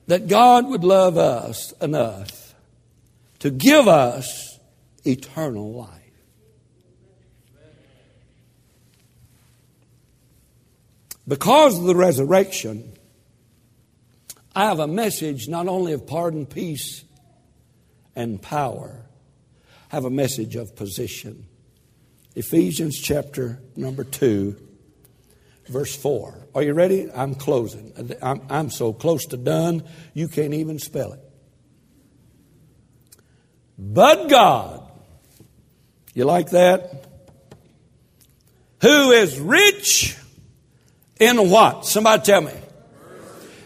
that 0.06 0.28
God 0.28 0.68
would 0.68 0.84
love 0.84 1.16
us 1.16 1.72
enough 1.80 2.54
to 3.38 3.50
give 3.50 3.88
us 3.88 4.51
eternal 5.04 5.72
life. 5.72 5.98
Because 11.26 11.78
of 11.78 11.84
the 11.84 11.94
resurrection, 11.94 12.92
I 14.54 14.66
have 14.66 14.80
a 14.80 14.88
message 14.88 15.48
not 15.48 15.68
only 15.68 15.92
of 15.92 16.06
pardon, 16.06 16.46
peace, 16.46 17.04
and 18.14 18.42
power, 18.42 19.06
I 19.90 19.94
have 19.94 20.04
a 20.04 20.10
message 20.10 20.56
of 20.56 20.74
position. 20.74 21.46
Ephesians 22.34 22.98
chapter 22.98 23.60
number 23.76 24.04
2, 24.04 24.56
verse 25.68 25.94
4. 25.94 26.48
Are 26.54 26.62
you 26.62 26.72
ready? 26.72 27.10
I'm 27.12 27.34
closing. 27.34 27.92
I'm, 28.20 28.42
I'm 28.50 28.70
so 28.70 28.92
close 28.92 29.26
to 29.26 29.36
done, 29.36 29.84
you 30.14 30.28
can't 30.28 30.54
even 30.54 30.78
spell 30.78 31.12
it. 31.12 31.20
But 33.78 34.28
God, 34.28 34.91
you 36.14 36.24
like 36.24 36.50
that? 36.50 37.06
Who 38.82 39.12
is 39.12 39.38
rich 39.38 40.16
in 41.18 41.50
what? 41.50 41.86
Somebody 41.86 42.22
tell 42.22 42.40
me. 42.40 42.52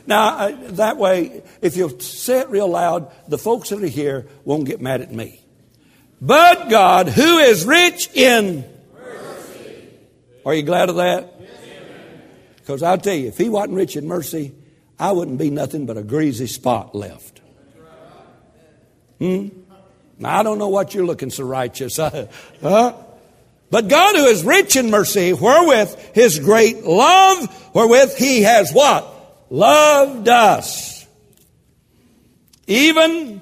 Now, 0.07 0.51
that 0.51 0.99
way, 0.99 1.43
if 1.61 1.77
you 1.77 1.99
say 2.01 2.41
it 2.41 2.51
real 2.51 2.69
loud, 2.69 3.11
the 3.29 3.39
folks 3.39 3.71
that 3.71 3.83
are 3.83 3.87
here 3.87 4.27
won't 4.45 4.65
get 4.67 4.81
mad 4.81 5.01
at 5.01 5.13
me. 5.13 5.41
But 6.21 6.69
God, 6.69 7.09
who 7.09 7.39
is 7.39 7.65
rich 7.65 8.09
in 8.15 8.65
mercy. 8.95 9.89
Are 10.45 10.55
you 10.55 10.63
glad 10.63 10.91
of 10.91 10.97
that? 10.97 11.33
Because 12.57 12.83
I'll 12.83 12.99
tell 12.99 13.15
you, 13.15 13.29
if 13.29 13.37
He 13.37 13.49
wasn't 13.49 13.75
rich 13.75 13.97
in 13.97 14.07
mercy, 14.07 14.55
I 14.99 15.13
wouldn't 15.13 15.39
be 15.39 15.51
nothing 15.51 15.87
but 15.87 15.97
a 15.97 16.03
greasy 16.03 16.47
spot 16.47 16.95
left. 16.95 17.41
Hmm? 19.19 19.49
Now, 20.19 20.39
I 20.39 20.43
don't 20.43 20.59
know 20.59 20.69
what 20.69 20.95
you're 20.95 21.05
looking 21.05 21.31
so 21.31 21.45
righteous. 21.45 21.97
huh? 22.63 22.93
But 23.71 23.89
God, 23.89 24.17
who 24.17 24.25
is 24.27 24.45
rich 24.45 24.77
in 24.77 24.91
mercy, 24.91 25.33
wherewith 25.33 26.15
his 26.15 26.39
great 26.39 26.85
love, 26.85 27.75
wherewith 27.75 28.17
he 28.17 28.43
has 28.43 28.73
what? 28.73 29.13
Loved 29.51 30.29
us. 30.29 31.07
Even 32.67 33.41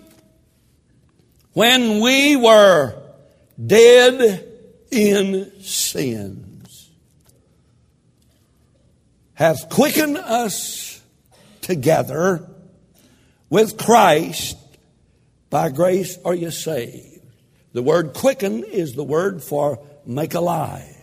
when 1.52 2.00
we 2.00 2.36
were 2.36 3.00
dead 3.64 4.48
in 4.90 5.52
sins, 5.60 6.90
hath 9.34 9.68
quickened 9.68 10.16
us 10.16 11.02
together 11.60 12.48
with 13.50 13.78
Christ. 13.78 14.56
By 15.54 15.68
grace 15.68 16.18
are 16.24 16.34
you 16.34 16.50
saved. 16.50 17.20
The 17.74 17.82
word 17.82 18.12
quicken 18.12 18.64
is 18.64 18.94
the 18.94 19.04
word 19.04 19.40
for 19.40 19.78
make 20.04 20.34
alive. 20.34 20.96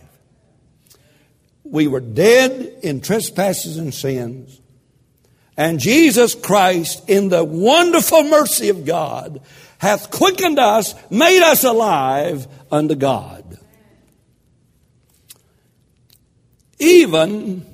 We 1.64 1.86
were 1.86 2.00
dead 2.00 2.80
in 2.82 3.00
trespasses 3.00 3.78
and 3.78 3.94
sins. 3.94 4.60
And 5.56 5.80
Jesus 5.80 6.34
Christ, 6.34 7.08
in 7.08 7.30
the 7.30 7.42
wonderful 7.42 8.24
mercy 8.24 8.68
of 8.68 8.84
God, 8.84 9.40
hath 9.78 10.10
quickened 10.10 10.58
us, 10.58 10.94
made 11.10 11.42
us 11.42 11.64
alive 11.64 12.46
unto 12.70 12.94
God. 12.94 13.56
Even 16.78 17.64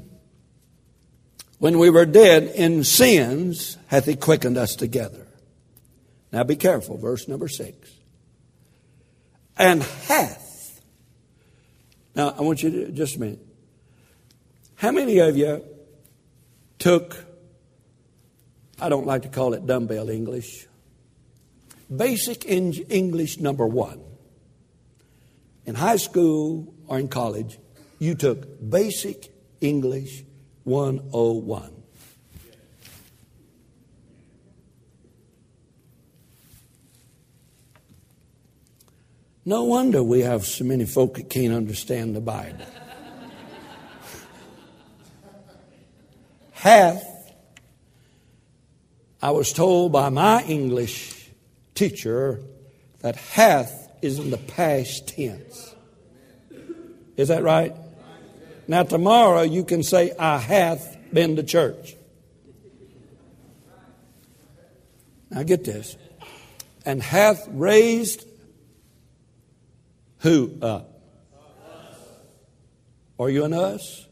when 1.59 1.81
we 1.81 1.91
were 1.91 2.07
dead 2.07 2.45
in 2.45 2.85
sins, 2.85 3.77
hath 3.89 4.05
he 4.05 4.15
quickened 4.15 4.57
us 4.57 4.77
together. 4.77 5.28
Now 6.33 6.45
be 6.45 6.57
careful, 6.57 6.99
verse 6.99 7.29
number 7.29 7.49
six. 7.49 7.91
And 9.57 9.83
hath. 9.83 10.81
Now 12.15 12.35
I 12.37 12.43
want 12.43 12.63
you 12.63 12.71
to, 12.71 12.93
just 12.93 13.17
a 13.17 13.21
minute. 13.21 13.41
How 14.77 14.93
many 14.93 15.19
of 15.19 15.37
you 15.37 15.65
took, 16.79 17.25
I 18.81 18.89
don't 18.89 19.07
like 19.07 19.23
to 19.23 19.29
call 19.29 19.55
it 19.55 19.67
dumbbell 19.67 20.09
English, 20.09 20.67
basic 21.95 22.45
English 22.47 23.39
number 23.39 23.67
one? 23.67 24.01
In 25.67 25.75
high 25.75 25.97
school 25.97 26.73
or 26.87 26.99
in 26.99 27.09
college, 27.09 27.59
you 27.99 28.15
took 28.15 28.71
basic 28.71 29.33
English 29.61 30.25
101. 30.65 31.78
No 39.49 39.65
wonder 39.65 40.03
we 40.03 40.21
have 40.21 40.45
so 40.45 40.63
many 40.63 40.85
folk 40.85 41.15
that 41.15 41.31
can't 41.31 41.55
understand 41.55 42.15
the 42.15 42.21
Bible. 42.21 42.67
hath, 46.53 47.03
I 49.23 49.31
was 49.31 49.55
told 49.55 49.91
by 49.91 50.11
my 50.11 50.43
English 50.43 51.31
teacher 51.75 52.43
that 53.01 53.17
hath 53.17 53.91
is 54.03 54.19
in 54.19 54.29
the 54.29 54.37
past 54.37 55.09
tense. 55.09 55.75
Is 57.17 57.29
that 57.29 57.43
right? 57.43 57.75
Now, 58.67 58.83
tomorrow 58.83 59.41
you 59.41 59.65
can 59.65 59.83
say, 59.83 60.13
I 60.19 60.37
hath 60.37 60.99
been 61.11 61.37
to 61.37 61.43
church. 61.43 61.97
Now, 65.31 65.43
get 65.43 65.65
this. 65.65 65.97
And 66.85 67.03
hath 67.03 67.49
raised 67.51 68.28
who 70.19 70.59
up? 70.63 71.01
Are 73.19 73.31
you 73.31 73.45
an 73.45 73.53
us? 73.53 74.07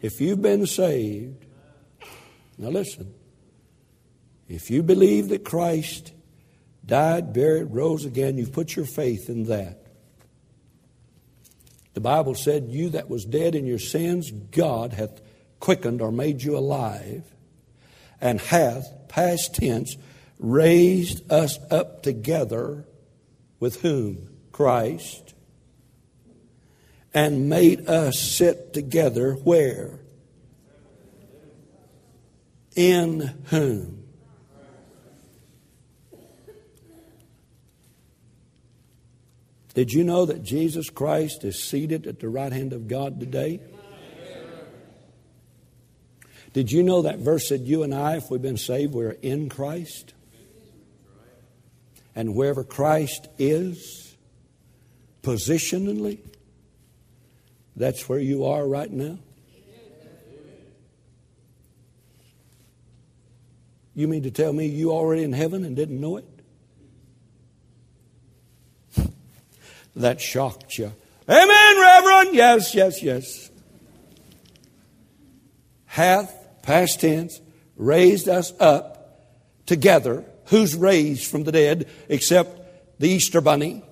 If 0.00 0.20
you've 0.20 0.42
been 0.42 0.66
saved, 0.66 1.44
now 2.58 2.68
listen. 2.68 3.14
If 4.48 4.70
you 4.70 4.82
believe 4.82 5.28
that 5.28 5.44
Christ 5.44 6.12
died, 6.84 7.32
buried, 7.32 7.68
rose 7.70 8.04
again, 8.04 8.36
you've 8.36 8.52
put 8.52 8.74
your 8.74 8.84
faith 8.84 9.28
in 9.28 9.44
that. 9.44 9.86
The 11.94 12.00
Bible 12.00 12.34
said, 12.34 12.68
You 12.68 12.90
that 12.90 13.08
was 13.08 13.24
dead 13.24 13.54
in 13.54 13.66
your 13.66 13.78
sins, 13.78 14.30
God 14.30 14.94
hath 14.94 15.20
quickened 15.60 16.02
or 16.02 16.10
made 16.10 16.42
you 16.42 16.56
alive, 16.56 17.22
and 18.20 18.40
hath, 18.40 19.08
past 19.08 19.54
tense, 19.54 19.96
raised 20.38 21.30
us 21.30 21.58
up 21.70 22.02
together 22.02 22.84
with 23.62 23.80
whom? 23.82 24.28
Christ. 24.50 25.34
And 27.14 27.48
made 27.48 27.88
us 27.88 28.18
sit 28.18 28.74
together 28.74 29.34
where? 29.34 30.00
In 32.74 33.20
whom? 33.44 34.02
Did 39.74 39.92
you 39.92 40.02
know 40.02 40.26
that 40.26 40.42
Jesus 40.42 40.90
Christ 40.90 41.44
is 41.44 41.62
seated 41.62 42.08
at 42.08 42.18
the 42.18 42.28
right 42.28 42.52
hand 42.52 42.72
of 42.72 42.88
God 42.88 43.20
today? 43.20 43.60
Did 46.52 46.72
you 46.72 46.82
know 46.82 47.02
that 47.02 47.20
verse 47.20 47.48
said, 47.48 47.60
You 47.60 47.84
and 47.84 47.94
I, 47.94 48.16
if 48.16 48.28
we've 48.28 48.42
been 48.42 48.58
saved, 48.58 48.92
we're 48.92 49.10
in 49.22 49.48
Christ? 49.48 50.14
And 52.14 52.34
wherever 52.34 52.62
Christ 52.64 53.28
is, 53.38 54.16
positionally, 55.22 56.18
that's 57.76 58.08
where 58.08 58.18
you 58.18 58.44
are 58.44 58.66
right 58.66 58.90
now. 58.90 59.18
You 63.94 64.08
mean 64.08 64.22
to 64.22 64.30
tell 64.30 64.52
me 64.52 64.66
you 64.66 64.90
already 64.90 65.22
in 65.22 65.32
heaven 65.32 65.64
and 65.64 65.76
didn't 65.76 66.00
know 66.00 66.16
it? 66.16 66.24
that 69.96 70.20
shocked 70.20 70.78
you. 70.78 70.92
Amen, 71.28 71.80
Reverend. 71.80 72.34
Yes, 72.34 72.74
yes, 72.74 73.02
yes. 73.02 73.50
Hath, 75.86 76.34
past 76.62 77.00
tense, 77.00 77.40
raised 77.76 78.28
us 78.28 78.52
up 78.58 79.26
together 79.66 80.24
Who's 80.52 80.76
raised 80.76 81.30
from 81.30 81.44
the 81.44 81.50
dead 81.50 81.88
except 82.10 83.00
the 83.00 83.08
Easter 83.08 83.40
bunny? 83.40 83.82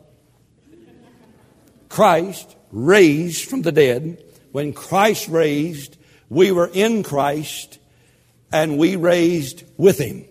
Christ 1.88 2.54
raised 2.70 3.48
from 3.48 3.62
the 3.62 3.72
dead. 3.72 4.22
When 4.52 4.74
Christ 4.74 5.28
raised, 5.28 5.96
we 6.28 6.52
were 6.52 6.70
in 6.70 7.02
Christ 7.02 7.78
and 8.52 8.76
we 8.76 8.96
raised 8.96 9.64
with 9.78 9.96
him. 9.98 10.26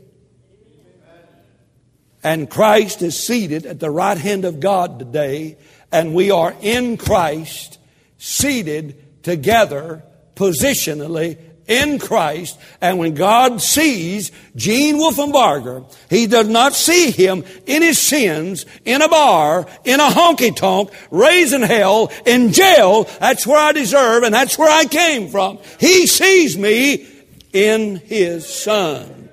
And 2.22 2.48
Christ 2.48 3.02
is 3.02 3.18
seated 3.18 3.66
at 3.66 3.80
the 3.80 3.90
right 3.90 4.18
hand 4.18 4.46
of 4.46 4.60
God 4.60 5.00
today, 5.00 5.58
and 5.92 6.14
we 6.14 6.30
are 6.30 6.54
in 6.62 6.98
Christ, 6.98 7.80
seated 8.20 9.24
together 9.24 10.04
positionally 10.36 11.40
in 11.70 12.00
Christ. 12.00 12.60
And 12.82 12.98
when 12.98 13.14
God 13.14 13.62
sees 13.62 14.34
Gene 14.58 14.98
Wolfenbarger, 14.98 15.86
he 16.10 16.28
does 16.28 16.50
not 16.50 16.74
see 16.74 17.12
him 17.12 17.46
in 17.66 17.82
his 17.82 18.00
sins, 18.00 18.66
in 18.84 19.02
a 19.02 19.08
bar, 19.08 19.68
in 19.86 20.02
a 20.02 20.10
honky 20.10 20.54
tonk, 20.54 20.92
raising 21.12 21.62
hell, 21.62 22.12
in 22.26 22.52
jail. 22.52 23.06
That's 23.22 23.48
where 23.48 23.60
I 23.60 23.72
deserve 23.72 24.24
and 24.24 24.34
that's 24.34 24.58
where 24.58 24.70
I 24.70 24.86
came 24.86 25.30
from. 25.30 25.60
He 25.80 26.08
sees 26.08 26.58
me 26.58 27.08
in 27.54 27.98
his 27.98 28.46
son. 28.46 29.30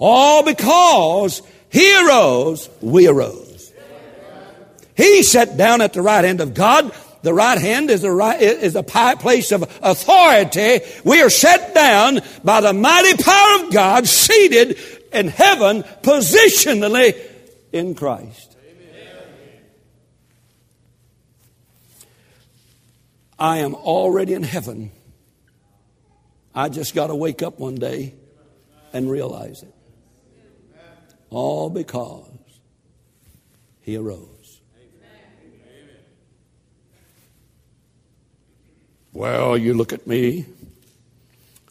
All 0.00 0.44
because 0.44 1.42
he 1.70 2.06
arose, 2.06 2.70
we 2.80 3.08
arose. 3.08 3.72
He 4.96 5.22
sat 5.22 5.56
down 5.56 5.80
at 5.80 5.92
the 5.92 6.02
right 6.02 6.24
hand 6.24 6.40
of 6.40 6.54
God 6.54 6.92
the 7.22 7.34
right 7.34 7.58
hand 7.58 7.90
is 7.90 8.04
a, 8.04 8.12
right, 8.12 8.40
is 8.40 8.76
a 8.76 8.82
place 8.82 9.52
of 9.52 9.62
authority. 9.82 10.80
We 11.04 11.20
are 11.22 11.30
set 11.30 11.74
down 11.74 12.20
by 12.44 12.60
the 12.60 12.72
mighty 12.72 13.22
power 13.22 13.64
of 13.64 13.72
God, 13.72 14.06
seated 14.06 14.78
in 15.12 15.28
heaven, 15.28 15.82
positionally 16.02 17.18
in 17.72 17.94
Christ. 17.94 18.56
I 23.38 23.58
am 23.58 23.74
already 23.74 24.34
in 24.34 24.42
heaven. 24.42 24.90
I 26.54 26.68
just 26.68 26.94
got 26.94 27.06
to 27.06 27.14
wake 27.14 27.42
up 27.42 27.58
one 27.60 27.76
day 27.76 28.14
and 28.92 29.08
realize 29.08 29.62
it. 29.62 29.74
All 31.30 31.70
because 31.70 32.24
he 33.80 33.96
arose. 33.96 34.37
Well, 39.18 39.58
you 39.58 39.74
look 39.74 39.92
at 39.92 40.06
me. 40.06 40.46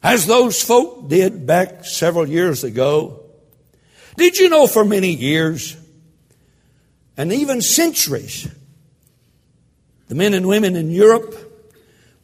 As 0.03 0.25
those 0.25 0.61
folk 0.61 1.07
did 1.07 1.47
back 1.47 1.85
several 1.85 2.27
years 2.27 2.65
ago, 2.65 3.23
did 4.17 4.35
you 4.35 4.49
know 4.49 4.67
for 4.67 4.83
many 4.83 5.13
years 5.13 5.77
and 7.15 7.31
even 7.31 7.61
centuries, 7.61 8.53
the 10.09 10.15
men 10.15 10.33
and 10.33 10.45
women 10.45 10.75
in 10.75 10.91
Europe 10.91 11.35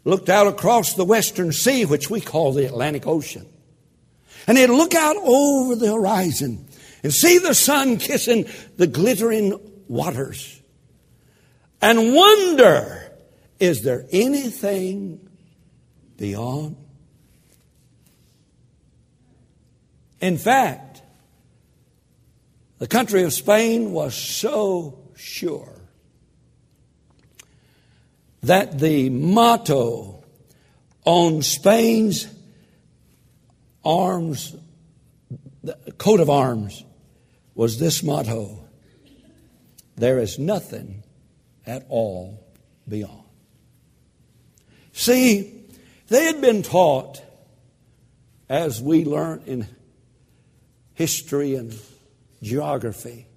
looked 0.04 0.28
out 0.28 0.48
across 0.48 0.96
the 0.96 1.06
Western 1.06 1.54
Sea, 1.54 1.86
which 1.86 2.10
we 2.10 2.20
call 2.20 2.52
the 2.52 2.66
Atlantic 2.66 3.08
Ocean, 3.08 3.48
and 4.46 4.58
they'd 4.58 4.68
look 4.68 4.94
out 4.94 5.16
over 5.16 5.78
the 5.78 5.94
horizon 5.94 6.68
and 7.02 7.14
see 7.14 7.38
the 7.38 7.56
sun 7.56 7.96
kissing 7.96 8.46
the 8.76 8.88
glittering 8.88 9.58
waters 9.88 10.62
and 11.82 12.14
wonder 12.14 13.03
is 13.64 13.82
there 13.82 14.06
anything 14.12 15.26
beyond? 16.18 16.76
In 20.20 20.38
fact, 20.38 21.02
the 22.80 22.88
country 22.88 23.24
of 23.24 23.32
Spain 23.32 23.94
was 23.94 24.16
so 24.16 25.00
sure 25.16 25.80
that 28.42 28.80
the 28.80 29.10
motto 29.10 30.26
on 31.06 31.42
Spain's 31.42 32.28
arms, 33.86 34.58
the 35.64 35.78
coat 35.98 36.20
of 36.20 36.30
arms, 36.30 36.84
was 37.56 37.80
this 37.80 38.04
motto 38.04 38.60
There 39.96 40.20
is 40.20 40.38
nothing 40.38 41.04
at 41.66 41.86
all 41.88 42.46
beyond. 42.90 43.23
See, 44.94 45.66
they 46.08 46.26
had 46.26 46.40
been 46.40 46.62
taught, 46.62 47.22
as 48.48 48.82
we 48.82 49.04
learn 49.04 49.42
in 49.48 49.68
history 50.94 51.56
and 51.56 51.78
geography, 52.42 53.28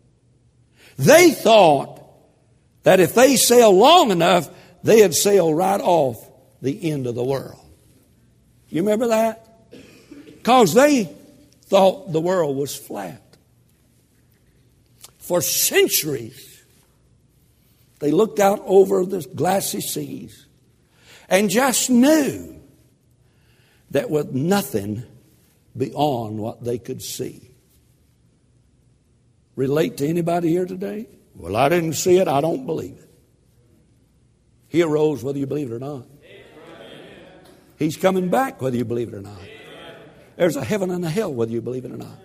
they 0.98 1.30
thought 1.30 2.02
that 2.82 3.00
if 3.00 3.14
they 3.14 3.36
sailed 3.36 3.74
long 3.74 4.10
enough, 4.10 4.48
they 4.84 5.00
had 5.00 5.14
sailed 5.14 5.56
right 5.56 5.80
off 5.80 6.16
the 6.62 6.90
end 6.90 7.06
of 7.06 7.14
the 7.14 7.24
world. 7.24 7.58
You 8.68 8.82
remember 8.82 9.08
that? 9.08 9.46
Because 10.28 10.74
they 10.74 11.04
thought 11.64 12.12
the 12.12 12.20
world 12.20 12.56
was 12.56 12.76
flat. 12.76 13.22
For 15.18 15.40
centuries, 15.40 16.64
they 17.98 18.10
looked 18.10 18.38
out 18.38 18.62
over 18.64 19.04
the 19.04 19.26
glassy 19.34 19.80
seas 19.80 20.45
and 21.28 21.50
just 21.50 21.90
knew 21.90 22.60
that 23.90 24.10
with 24.10 24.32
nothing 24.32 25.04
beyond 25.76 26.38
what 26.38 26.64
they 26.64 26.78
could 26.78 27.02
see. 27.02 27.50
Relate 29.54 29.96
to 29.98 30.06
anybody 30.06 30.50
here 30.50 30.66
today? 30.66 31.06
Well, 31.34 31.56
I 31.56 31.68
didn't 31.68 31.94
see 31.94 32.18
it. 32.18 32.28
I 32.28 32.40
don't 32.40 32.66
believe 32.66 32.98
it. 32.98 33.10
He 34.68 34.82
arose 34.82 35.22
whether 35.22 35.38
you 35.38 35.46
believe 35.46 35.70
it 35.70 35.74
or 35.74 35.78
not. 35.78 36.06
He's 37.78 37.96
coming 37.96 38.28
back 38.28 38.60
whether 38.60 38.76
you 38.76 38.84
believe 38.84 39.08
it 39.08 39.14
or 39.14 39.22
not. 39.22 39.38
There's 40.36 40.56
a 40.56 40.64
heaven 40.64 40.90
and 40.90 41.04
a 41.04 41.10
hell 41.10 41.32
whether 41.32 41.52
you 41.52 41.60
believe 41.60 41.84
it 41.84 41.92
or 41.92 41.96
not. 41.96 42.18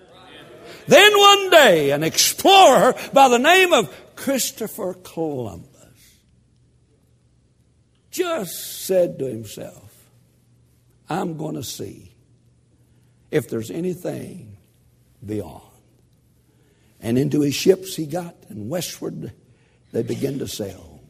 Then 0.87 1.17
one 1.17 1.49
day, 1.49 1.91
an 1.91 2.03
explorer 2.03 2.95
by 3.13 3.29
the 3.29 3.37
name 3.37 3.71
of 3.71 3.93
Christopher 4.15 4.95
Columbus 4.95 5.70
just 8.11 8.85
said 8.85 9.17
to 9.19 9.25
himself, 9.25 9.91
I'm 11.09 11.37
going 11.37 11.55
to 11.55 11.63
see 11.63 12.13
if 13.31 13.49
there's 13.49 13.71
anything 13.71 14.57
beyond. 15.25 15.63
And 16.99 17.17
into 17.17 17.41
his 17.41 17.55
ships 17.55 17.95
he 17.95 18.05
got, 18.05 18.35
and 18.49 18.69
westward 18.69 19.33
they 19.91 20.03
began 20.03 20.39
to 20.39 20.47
sail. 20.47 21.01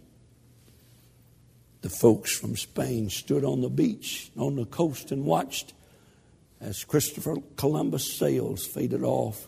The 1.81 1.89
folks 1.89 2.37
from 2.37 2.55
Spain 2.55 3.09
stood 3.09 3.43
on 3.43 3.61
the 3.61 3.69
beach, 3.69 4.31
on 4.37 4.55
the 4.55 4.65
coast, 4.65 5.11
and 5.11 5.25
watched 5.25 5.73
as 6.61 6.83
Christopher 6.83 7.37
Columbus' 7.55 8.17
sails 8.17 8.65
faded 8.65 9.03
off 9.03 9.47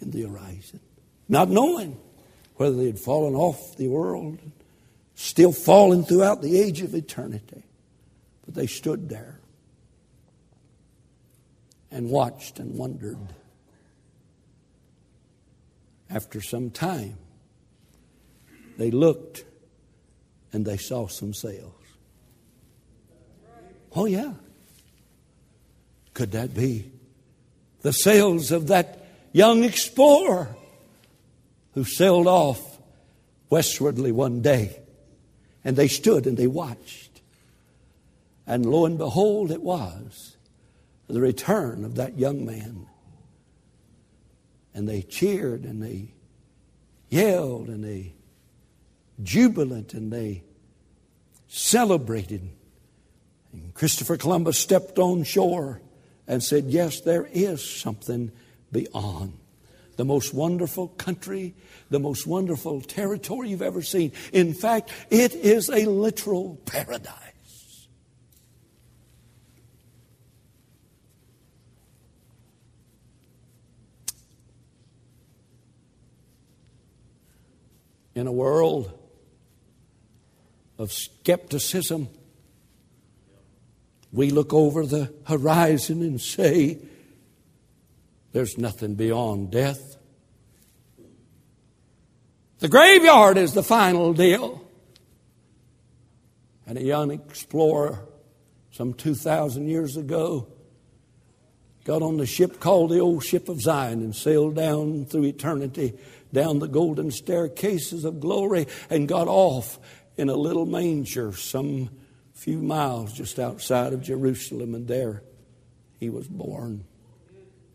in 0.00 0.10
the 0.10 0.22
horizon, 0.22 0.80
not 1.28 1.48
knowing 1.48 1.96
whether 2.56 2.76
they 2.76 2.86
had 2.86 2.98
fallen 2.98 3.34
off 3.34 3.76
the 3.76 3.88
world, 3.88 4.38
still 5.14 5.52
falling 5.52 6.04
throughout 6.04 6.42
the 6.42 6.60
age 6.60 6.80
of 6.80 6.94
eternity. 6.94 7.64
But 8.44 8.54
they 8.54 8.66
stood 8.66 9.08
there 9.08 9.40
and 11.90 12.10
watched 12.10 12.58
and 12.58 12.76
wondered. 12.76 13.18
After 16.10 16.40
some 16.40 16.70
time, 16.70 17.16
they 18.76 18.90
looked 18.90 19.44
and 20.52 20.64
they 20.64 20.76
saw 20.76 21.06
some 21.06 21.32
sails. 21.32 21.72
Oh, 23.96 24.06
yeah. 24.06 24.34
Could 26.12 26.32
that 26.32 26.54
be 26.54 26.90
the 27.82 27.92
sails 27.92 28.50
of 28.50 28.68
that 28.68 29.06
young 29.32 29.62
explorer 29.62 30.48
who 31.74 31.84
sailed 31.84 32.26
off 32.26 32.78
westwardly 33.50 34.12
one 34.12 34.40
day. 34.40 34.80
And 35.64 35.76
they 35.76 35.88
stood 35.88 36.26
and 36.26 36.36
they 36.36 36.46
watched. 36.46 37.22
And 38.46 38.66
lo 38.66 38.84
and 38.84 38.98
behold, 38.98 39.50
it 39.50 39.62
was 39.62 40.36
the 41.08 41.20
return 41.20 41.84
of 41.84 41.94
that 41.96 42.18
young 42.18 42.44
man. 42.44 42.86
And 44.74 44.88
they 44.88 45.02
cheered 45.02 45.64
and 45.64 45.82
they 45.82 46.14
yelled 47.08 47.68
and 47.68 47.84
they 47.84 48.14
jubilant 49.22 49.94
and 49.94 50.12
they 50.12 50.42
celebrated. 51.48 52.50
And 53.52 53.72
Christopher 53.72 54.16
Columbus 54.16 54.58
stepped 54.58 54.98
on 54.98 55.22
shore 55.22 55.80
and 56.26 56.42
said, 56.42 56.64
Yes, 56.66 57.00
there 57.00 57.28
is 57.32 57.64
something 57.64 58.32
beyond. 58.72 59.34
The 59.96 60.04
most 60.04 60.34
wonderful 60.34 60.88
country, 60.88 61.54
the 61.90 62.00
most 62.00 62.26
wonderful 62.26 62.80
territory 62.80 63.50
you've 63.50 63.62
ever 63.62 63.82
seen. 63.82 64.12
In 64.32 64.54
fact, 64.54 64.90
it 65.10 65.34
is 65.34 65.68
a 65.68 65.84
literal 65.86 66.56
paradise. 66.66 67.20
In 78.14 78.26
a 78.26 78.32
world 78.32 78.96
of 80.78 80.92
skepticism, 80.92 82.08
we 84.12 84.30
look 84.30 84.52
over 84.52 84.86
the 84.86 85.12
horizon 85.26 86.02
and 86.02 86.20
say, 86.20 86.78
there's 88.34 88.58
nothing 88.58 88.96
beyond 88.96 89.52
death. 89.52 89.96
The 92.58 92.68
graveyard 92.68 93.38
is 93.38 93.54
the 93.54 93.62
final 93.62 94.12
deal. 94.12 94.60
And 96.66 96.76
a 96.76 96.82
young 96.82 97.12
explorer, 97.12 98.00
some 98.72 98.92
2,000 98.92 99.68
years 99.68 99.96
ago, 99.96 100.48
got 101.84 102.02
on 102.02 102.16
the 102.16 102.26
ship 102.26 102.58
called 102.58 102.90
the 102.90 102.98
Old 102.98 103.22
Ship 103.24 103.48
of 103.48 103.60
Zion 103.60 104.00
and 104.00 104.16
sailed 104.16 104.56
down 104.56 105.04
through 105.04 105.26
eternity, 105.26 105.96
down 106.32 106.58
the 106.58 106.66
golden 106.66 107.12
staircases 107.12 108.04
of 108.04 108.18
glory, 108.18 108.66
and 108.90 109.06
got 109.06 109.28
off 109.28 109.78
in 110.16 110.28
a 110.28 110.34
little 110.34 110.66
manger 110.66 111.32
some 111.34 111.88
few 112.32 112.58
miles 112.58 113.12
just 113.12 113.38
outside 113.38 113.92
of 113.92 114.02
Jerusalem, 114.02 114.74
and 114.74 114.88
there 114.88 115.22
he 116.00 116.10
was 116.10 116.26
born. 116.26 116.84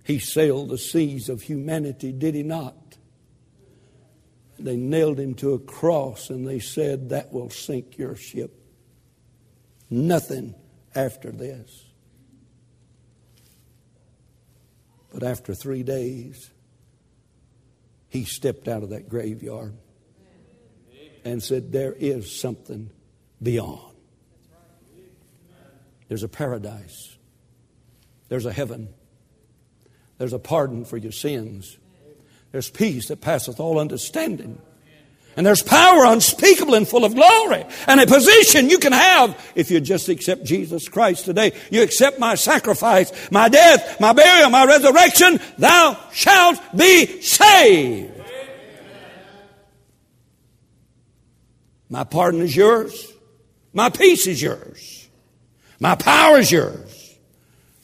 He 0.10 0.18
sailed 0.18 0.70
the 0.70 0.78
seas 0.80 1.30
of 1.30 1.43
humanity, 1.43 2.12
did 2.12 2.34
he 2.34 2.41
not? 2.41 2.97
They 4.57 4.76
nailed 4.76 5.20
him 5.20 5.36
to 5.36 5.53
a 5.53 5.60
cross 5.60 6.32
and 6.32 6.47
they 6.47 6.57
said, 6.57 7.10
That 7.10 7.32
will 7.32 7.51
sink 7.51 7.95
your 7.99 8.16
ship. 8.16 8.60
Nothing 9.88 10.55
after 10.95 11.32
this. 11.32 11.86
But 15.14 15.22
after 15.22 15.53
three 15.53 15.84
days, 15.84 16.49
he 18.07 18.26
stepped 18.26 18.68
out 18.68 18.82
of 18.82 18.89
that 18.89 19.10
graveyard 19.10 19.78
and 21.24 21.43
said, 21.43 21.72
There 21.72 21.93
is 21.93 22.36
something 22.36 22.89
beyond. 23.43 23.95
There's 26.07 26.24
a 26.24 26.28
paradise, 26.28 27.16
there's 28.28 28.47
a 28.47 28.51
heaven, 28.51 28.89
There's 30.20 30.34
a 30.34 30.40
pardon 30.40 30.86
for 30.86 30.98
your 30.98 31.12
sins. 31.12 31.78
There's 32.52 32.70
peace 32.70 33.08
that 33.08 33.22
passeth 33.22 33.60
all 33.60 33.80
understanding. 33.80 34.62
And 35.38 35.46
there's 35.46 35.64
power 35.64 36.04
unspeakable 36.06 36.74
and 36.74 36.86
full 36.86 37.06
of 37.06 37.16
glory. 37.16 37.66
And 37.88 38.02
a 38.02 38.06
position 38.06 38.70
you 38.70 38.78
can 38.78 38.92
have 38.92 39.40
if 39.56 39.72
you 39.72 39.80
just 39.80 40.10
accept 40.10 40.44
Jesus 40.44 40.90
Christ 40.90 41.24
today. 41.24 41.54
You 41.72 41.82
accept 41.82 42.20
my 42.20 42.36
sacrifice, 42.36 43.12
my 43.32 43.48
death, 43.48 44.02
my 44.02 44.12
burial, 44.12 44.50
my 44.50 44.66
resurrection. 44.66 45.40
Thou 45.58 45.98
shalt 46.12 46.60
be 46.76 47.22
saved. 47.22 48.12
My 51.90 52.04
pardon 52.04 52.42
is 52.42 52.56
yours. 52.56 53.14
My 53.72 53.90
peace 53.90 54.28
is 54.28 54.42
yours. 54.42 55.08
My 55.80 55.96
power 55.96 56.40
is 56.40 56.52
yours. 56.52 57.18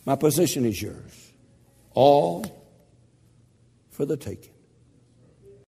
My 0.04 0.16
position 0.16 0.66
is 0.66 0.82
yours. 0.82 1.15
All 1.96 2.46
for 3.90 4.06
the 4.06 4.18
taking. 4.18 4.55